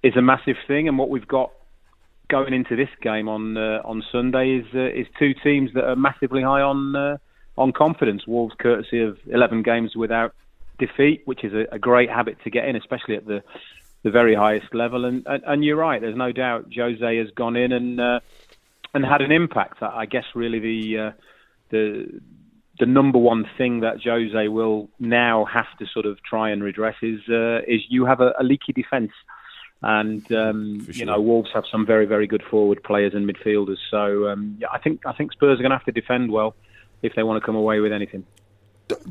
[0.02, 1.50] is a massive thing, and what we've got
[2.28, 5.96] going into this game on uh, on Sunday is uh, is two teams that are
[5.96, 7.16] massively high on uh,
[7.56, 8.26] on confidence.
[8.26, 10.34] Wolves, courtesy of 11 games without
[10.78, 13.42] defeat, which is a, a great habit to get in, especially at the
[14.02, 15.06] the very highest level.
[15.06, 16.00] And, and and you're right.
[16.00, 18.20] There's no doubt Jose has gone in and uh,
[18.94, 19.82] and had an impact.
[19.82, 21.10] I I guess really the uh,
[21.70, 22.20] the
[22.78, 26.96] the number one thing that Jose will now have to sort of try and redress
[27.02, 29.12] is uh, is you have a, a leaky defence.
[29.82, 33.76] And um, you know, Wolves have some very, very good forward players and midfielders.
[33.90, 36.54] So um, yeah, I think I think Spurs are going to have to defend well
[37.02, 38.24] if they want to come away with anything.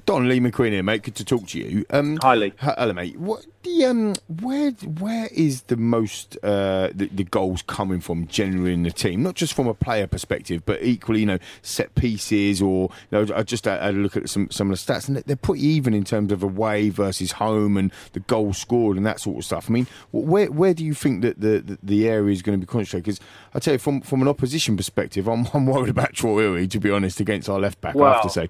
[0.05, 1.03] Don Lee McQueen here, mate.
[1.03, 1.85] Good to talk to you.
[1.89, 2.53] Um, Hi, Lee.
[2.59, 3.17] Hello, mate.
[3.17, 8.73] What the um, where where is the most uh, the, the goals coming from generally
[8.73, 9.23] in the team?
[9.23, 13.35] Not just from a player perspective, but equally, you know, set pieces or you know,
[13.35, 15.93] I just had a look at some some of the stats, and they're pretty even
[15.93, 19.69] in terms of away versus home and the goals scored and that sort of stuff.
[19.69, 22.63] I mean, where where do you think that the the, the area is going to
[22.63, 23.05] be concentrated?
[23.05, 23.19] Because
[23.55, 26.79] I tell you, from from an opposition perspective, I'm I'm worried about Troy Traore to
[26.79, 27.95] be honest against our left back.
[27.95, 28.49] I have to say.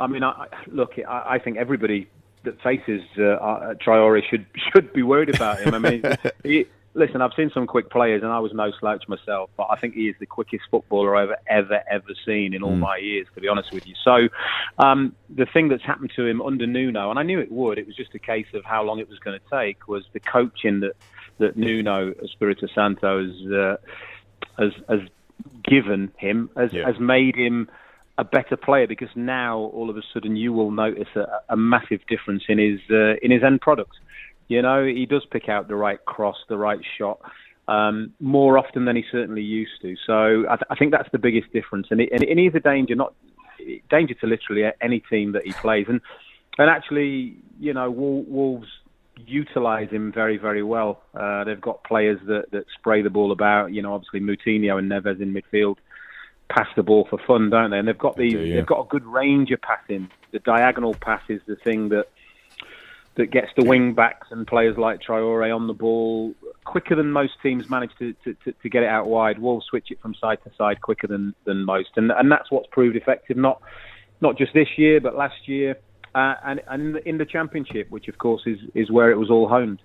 [0.00, 2.08] I mean, I, look, I, I think everybody
[2.44, 5.74] that faces uh, uh, Traore should should be worried about him.
[5.74, 6.02] I mean,
[6.44, 9.76] he, listen, I've seen some quick players, and I was no slouch myself, but I
[9.76, 12.78] think he is the quickest footballer I've ever ever seen in all Mm.
[12.80, 13.94] my years, to be honest with you.
[14.04, 14.28] So,
[14.78, 17.86] um, the thing that's happened to him under Nuno, and I knew it would, it
[17.86, 20.80] was just a case of how long it was going to take, was the coaching
[20.80, 20.92] that
[21.38, 23.76] that Nuno Espirito Santo has uh,
[24.58, 25.00] has, has
[25.64, 26.86] given him has, Yeah.
[26.86, 27.68] has made him
[28.18, 32.00] a better player because now all of a sudden you will notice a, a massive
[32.08, 33.92] difference in his uh, in his end product.
[34.48, 37.20] You know, he does pick out the right cross, the right shot.
[37.68, 39.94] Um, more often than he certainly used to.
[40.06, 42.60] So I, th- I think that's the biggest difference, and, it, and, and he's a
[42.60, 43.12] danger, not
[43.90, 45.84] danger to literally any team that he plays.
[45.88, 46.00] And
[46.58, 48.68] and actually, you know, Wolves
[49.26, 51.02] utilise him very, very well.
[51.14, 53.72] Uh, they've got players that, that spray the ball about.
[53.72, 55.76] You know, obviously Moutinho and Neves in midfield
[56.48, 57.78] pass the ball for fun, don't they?
[57.78, 58.32] And they've got these.
[58.32, 58.56] do, yeah.
[58.56, 60.10] They've got a good range of passing.
[60.32, 62.06] The diagonal pass is the thing that
[63.18, 66.34] that gets the wing backs and players like Traore on the ball
[66.64, 69.40] quicker than most teams manage to, to, to, to get it out wide.
[69.40, 72.68] Wolves switch it from side to side quicker than, than most, and and that's what's
[72.70, 73.36] proved effective.
[73.36, 73.60] Not
[74.20, 75.78] not just this year, but last year,
[76.14, 79.16] uh, and and in the, in the championship, which of course is is where it
[79.16, 79.82] was all honed.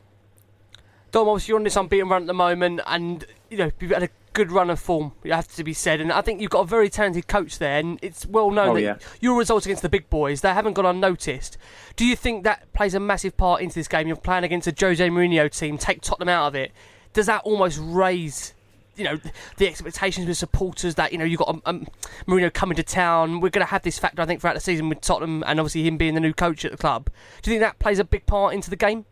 [1.14, 4.02] Don, obviously you're on this unbeaten run at the moment, and you know you've had
[4.04, 5.12] a good run of form.
[5.24, 7.78] It has to be said, and I think you've got a very talented coach there,
[7.80, 8.98] and it's well known Oh, that yeah.
[9.22, 11.56] your results against the big boys they haven't gone unnoticed.
[11.96, 14.08] Do you think that plays a massive part into this game?
[14.08, 16.72] You're playing against a Jose Mourinho team, take Tottenham out of it.
[17.14, 18.56] Does that almost raise?
[18.96, 19.20] You know
[19.58, 21.88] the expectations with supporters that you know you've got um, um,
[22.28, 23.40] Mourinho coming to town.
[23.40, 25.86] We're going to have this factor, I think, throughout the season with Tottenham and obviously
[25.88, 27.10] him being the new coach at the club.
[27.44, 29.06] Do you think that plays a big part into the game?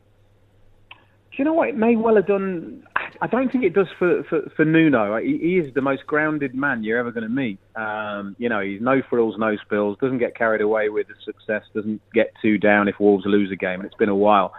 [1.32, 1.70] Do you know what?
[1.70, 2.84] It may well have done.
[3.22, 5.18] I don't think it does for, for, for Nuno.
[5.22, 7.58] He, he is the most grounded man you're ever going to meet.
[7.76, 11.64] Um, you know, he's no frills, no spills, doesn't get carried away with the success,
[11.74, 14.54] doesn't get too down if Wolves lose a game, and it's been a while.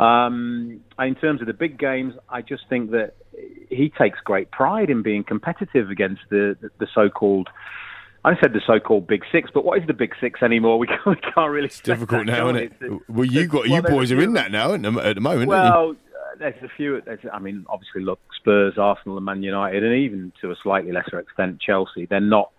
[0.00, 3.14] Um, in terms of the big games, I just think that
[3.70, 7.48] he takes great pride in being competitive against the, the, the so-called
[8.26, 10.78] I said the so-called Big Six, but what is the Big Six anymore?
[10.86, 11.66] We can't, we can't really.
[11.66, 13.00] It's difficult now, isn't it?
[13.08, 15.48] well, you got you boys are in that now at the, moment.
[15.48, 15.94] Well,
[16.38, 17.00] there's a few.
[17.04, 20.92] There's, I mean, obviously, look, Spurs, Arsenal, and Man United, and even to a slightly
[20.92, 22.06] lesser extent, Chelsea.
[22.06, 22.50] They're not.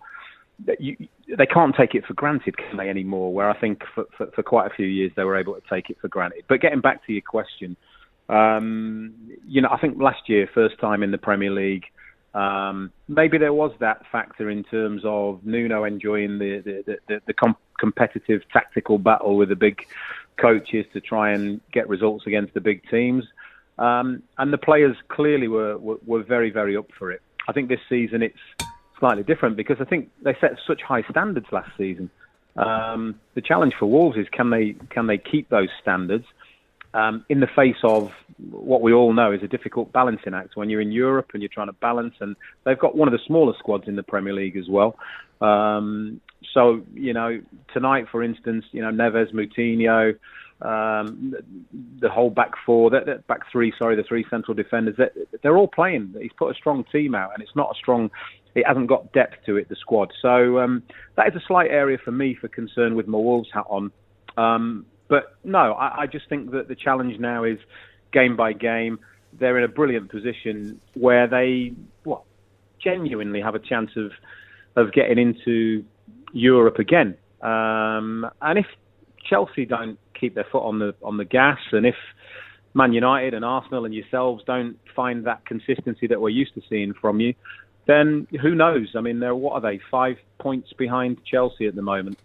[0.80, 0.96] You,
[1.36, 3.32] they can't take it for granted, can they, anymore?
[3.32, 5.88] Where I think for, for, for quite a few years they were able to take
[5.88, 6.44] it for granted.
[6.48, 7.76] But getting back to your question,
[8.28, 9.14] um,
[9.46, 11.84] you know, I think last year, first time in the Premier League
[12.34, 17.32] um, maybe there was that factor in terms of Nuno enjoying the the, the, the
[17.32, 19.78] com- competitive tactical battle with the big
[20.40, 23.24] coaches to try and get results against the big teams.
[23.78, 27.22] Um, and the players clearly were, were, were very, very up for it.
[27.48, 28.38] I think this season it's
[28.98, 32.10] slightly different because I think they set such high standards last season.
[32.56, 36.24] Um, the challenge for Wolves is can they can they keep those standards
[36.94, 38.10] um, in the face of
[38.50, 41.50] what we all know is a difficult balancing act when you're in Europe and you're
[41.52, 42.14] trying to balance.
[42.20, 42.34] And
[42.64, 44.96] they've got one of the smaller squads in the Premier League as well.
[45.40, 46.20] Um,
[46.52, 47.40] so you know,
[47.72, 50.16] tonight, for instance, you know Neves, Moutinho,
[50.60, 51.34] um,
[52.00, 54.96] the whole back four, that, that back three, sorry, the three central defenders,
[55.42, 56.14] they're all playing.
[56.20, 58.10] He's put a strong team out, and it's not a strong.
[58.54, 60.12] It hasn't got depth to it, the squad.
[60.20, 60.82] So um,
[61.16, 63.92] that is a slight area for me for concern with my Wolves hat on.
[64.36, 67.58] Um, but no, I, I just think that the challenge now is
[68.12, 68.98] game by game.
[69.38, 71.72] They're in a brilliant position where they,
[72.04, 72.24] well,
[72.82, 74.10] genuinely have a chance of
[74.76, 75.84] of getting into
[76.32, 77.16] Europe again.
[77.42, 78.66] Um, and if
[79.28, 81.96] Chelsea don't keep their foot on the on the gas, and if
[82.74, 86.94] Man United and Arsenal and yourselves don't find that consistency that we're used to seeing
[86.94, 87.34] from you,
[87.86, 88.94] then who knows?
[88.96, 89.80] I mean, what are they?
[89.90, 92.18] Five points behind Chelsea at the moment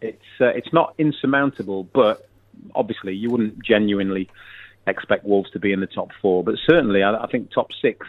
[0.00, 2.28] it's uh, it's not insurmountable, but
[2.74, 4.28] obviously you wouldn't genuinely
[4.86, 6.44] expect Wolves to be in the top four.
[6.44, 8.06] But certainly, I, I think top six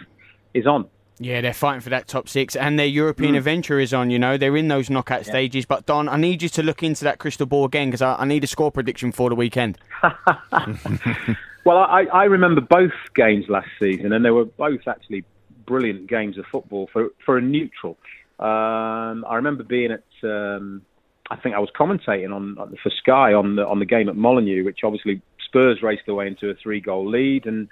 [0.53, 0.87] is on.
[1.21, 3.39] Yeah, they're fighting for that top six, and their European mm.
[3.39, 4.09] adventure is on.
[4.09, 5.33] You know, they're in those knockout yeah.
[5.33, 5.65] stages.
[5.65, 8.25] But Don, I need you to look into that crystal ball again because I, I,
[8.25, 9.77] need a score prediction for the weekend.
[11.65, 15.25] well, I, I remember both games last season, and they were both actually
[15.65, 17.97] brilliant games of football for for a neutral.
[18.39, 20.83] Um, I remember being at um,
[21.29, 24.63] I think I was commentating on for Sky on the on the game at Molineux,
[24.63, 27.67] which obviously Spurs raced away into a three goal lead and.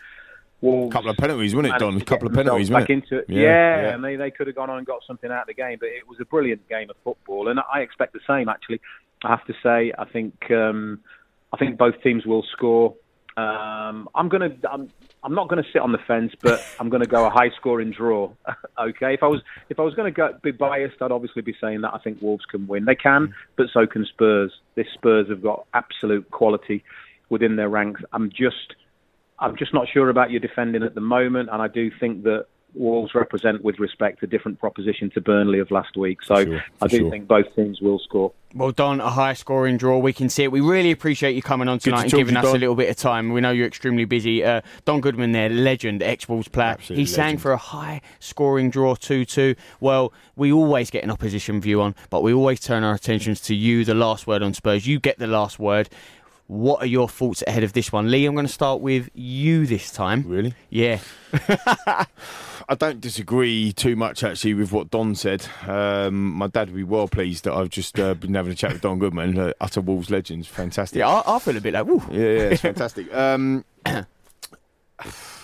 [0.62, 1.98] Wolves couple of penalties, wasn't it, Don?
[1.98, 2.94] A couple of penalties, back it?
[2.94, 3.26] into it.
[3.28, 5.48] Yeah, yeah, yeah, and they, they could have gone on and got something out of
[5.48, 8.50] the game, but it was a brilliant game of football, and I expect the same.
[8.50, 8.82] Actually,
[9.24, 11.00] I have to say, I think um,
[11.54, 12.96] I think both teams will score.
[13.38, 14.50] Um, I'm gonna.
[14.70, 14.90] I'm,
[15.24, 17.50] I'm not going to sit on the fence, but I'm going to go a high
[17.58, 18.32] scoring draw.
[18.80, 21.82] okay, if I was if I was going to be biased, I'd obviously be saying
[21.82, 22.86] that I think Wolves can win.
[22.86, 24.54] They can, but so can Spurs.
[24.76, 26.84] This Spurs have got absolute quality
[27.30, 28.02] within their ranks.
[28.14, 28.76] I'm just
[29.40, 32.48] I'm just not sure about your defending at the moment, and I do think that
[32.74, 36.22] Wolves represent, with respect, a different proposition to Burnley of last week.
[36.24, 37.10] So sure, I do sure.
[37.10, 38.32] think both teams will score.
[38.54, 39.98] Well done, a high scoring draw.
[39.98, 40.52] We can see it.
[40.52, 42.56] We really appreciate you coming on tonight and giving us Don.
[42.56, 43.34] a little bit of time.
[43.34, 44.44] We know you're extremely busy.
[44.44, 46.70] Uh, Don Goodman there, legend, ex Wolves player.
[46.70, 49.56] Absolutely he sang for a high scoring draw 2 2.
[49.80, 53.56] Well, we always get an opposition view on, but we always turn our attentions to
[53.56, 54.88] you, the last word on Spurs.
[54.88, 55.90] You get the last word.
[56.48, 58.10] What are your thoughts ahead of this one?
[58.10, 60.24] Lee, I'm going to start with you this time.
[60.26, 60.54] Really?
[60.70, 61.00] Yeah.
[62.70, 65.46] I don't disagree too much actually with what Don said.
[65.66, 68.74] Um, my dad would be well pleased that I've just uh, been having a chat
[68.74, 70.48] with Don Goodman, uh, utter Wolves legends.
[70.48, 71.00] Fantastic.
[71.00, 72.02] Yeah, I, I, feel a bit like, woo.
[72.12, 73.08] Yeah, yeah, it's fantastic.
[73.14, 73.66] Um,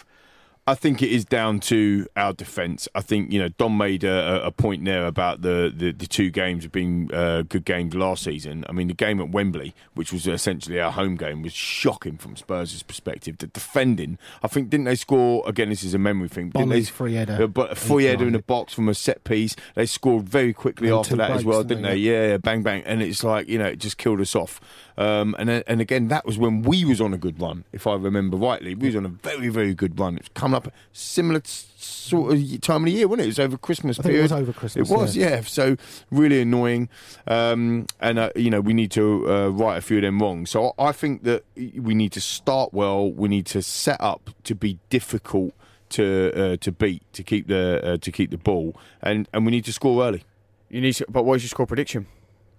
[0.66, 2.88] I think it is down to our defence.
[2.96, 6.30] I think you know Don made a, a point there about the, the, the two
[6.30, 8.64] games being uh, good games last season.
[8.70, 12.38] I mean, the game at Wembley, which was essentially our home game, was shocking from
[12.38, 13.40] Spurs' perspective.
[13.40, 15.68] The defending, I think, didn't they score again?
[15.68, 16.50] This is a memory thing.
[16.52, 19.26] Didn't they, free header, uh, but a free header in the box from a set
[19.26, 19.58] piece.
[19.76, 21.98] They scored very quickly and after that breaks, as well, didn't they?
[21.98, 24.62] Yeah, yeah, bang bang, and it's like you know it just killed us off.
[24.98, 27.96] Um, and and again, that was when we was on a good run, if I
[27.96, 28.76] remember rightly.
[28.76, 30.18] We was on a very very good run.
[30.18, 33.26] It's coming up similar sort of time of the year, wasn't it?
[33.26, 34.20] It was over Christmas period.
[34.20, 34.90] it was over Christmas.
[34.90, 35.30] It was, yeah.
[35.30, 35.42] yeah.
[35.42, 35.78] So
[36.12, 36.90] really annoying,
[37.28, 40.46] um, and uh, you know we need to uh, right a few of them wrong.
[40.46, 43.12] So I think that we need to start well.
[43.12, 45.54] We need to set up to be difficult
[45.90, 49.52] to uh, to beat to keep the uh, to keep the ball, and and we
[49.52, 50.24] need to score early.
[50.70, 52.08] You need, to, but what is your score prediction?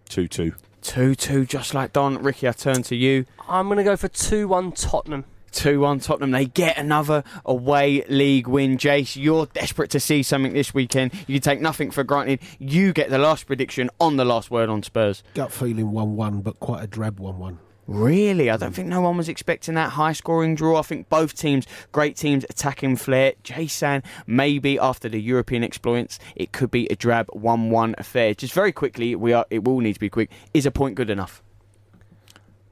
[0.09, 0.55] Two two.
[0.83, 2.23] 2 2, just like Don.
[2.23, 3.25] Ricky, I turn to you.
[3.49, 5.25] I'm going to go for 2 1 Tottenham.
[5.55, 6.33] 2 1 Tottenham.
[6.33, 8.77] They get another away league win.
[8.77, 11.13] Jace, you're desperate to see something this weekend.
[11.27, 12.41] You take nothing for granted.
[12.59, 15.23] You get the last prediction on the last word on Spurs.
[15.35, 17.59] Gut feeling 1 1, but quite a drab 1 1.
[17.87, 18.51] Really?
[18.51, 20.79] I don't think no one was expecting that high scoring draw.
[20.79, 23.35] I think both teams, great teams, attacking flair.
[23.43, 28.35] Jason, maybe after the European exploits, it could be a drab 1 1 affair.
[28.35, 29.47] Just very quickly, we are.
[29.51, 30.31] it will need to be quick.
[30.53, 31.44] Is a point good enough?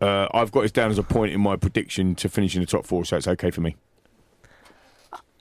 [0.03, 2.67] Uh, I've got it down as a point in my prediction to finish in the
[2.67, 3.77] top four, so it's okay for me.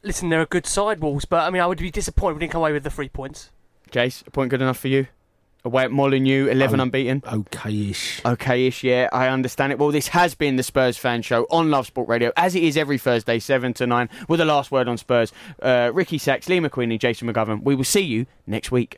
[0.03, 2.51] Listen, they're a good sidewalls, but I mean, I would be disappointed if we didn't
[2.53, 3.49] come away with the three points.
[3.91, 5.07] Jace, a point good enough for you?
[5.63, 7.21] Away at Molineux, 11 Oh, unbeaten.
[7.31, 8.23] Okay-ish.
[8.25, 9.77] Okay-ish, yeah, I understand it.
[9.79, 12.77] Well, this has been the Spurs fan show on Love Sport Radio, as it is
[12.77, 15.31] every Thursday, 7 to 9, with the last word on Spurs.
[15.61, 17.61] Uh, Ricky Sacks, Lee McQueen and Jason McGovern.
[17.63, 18.97] We will see you next week.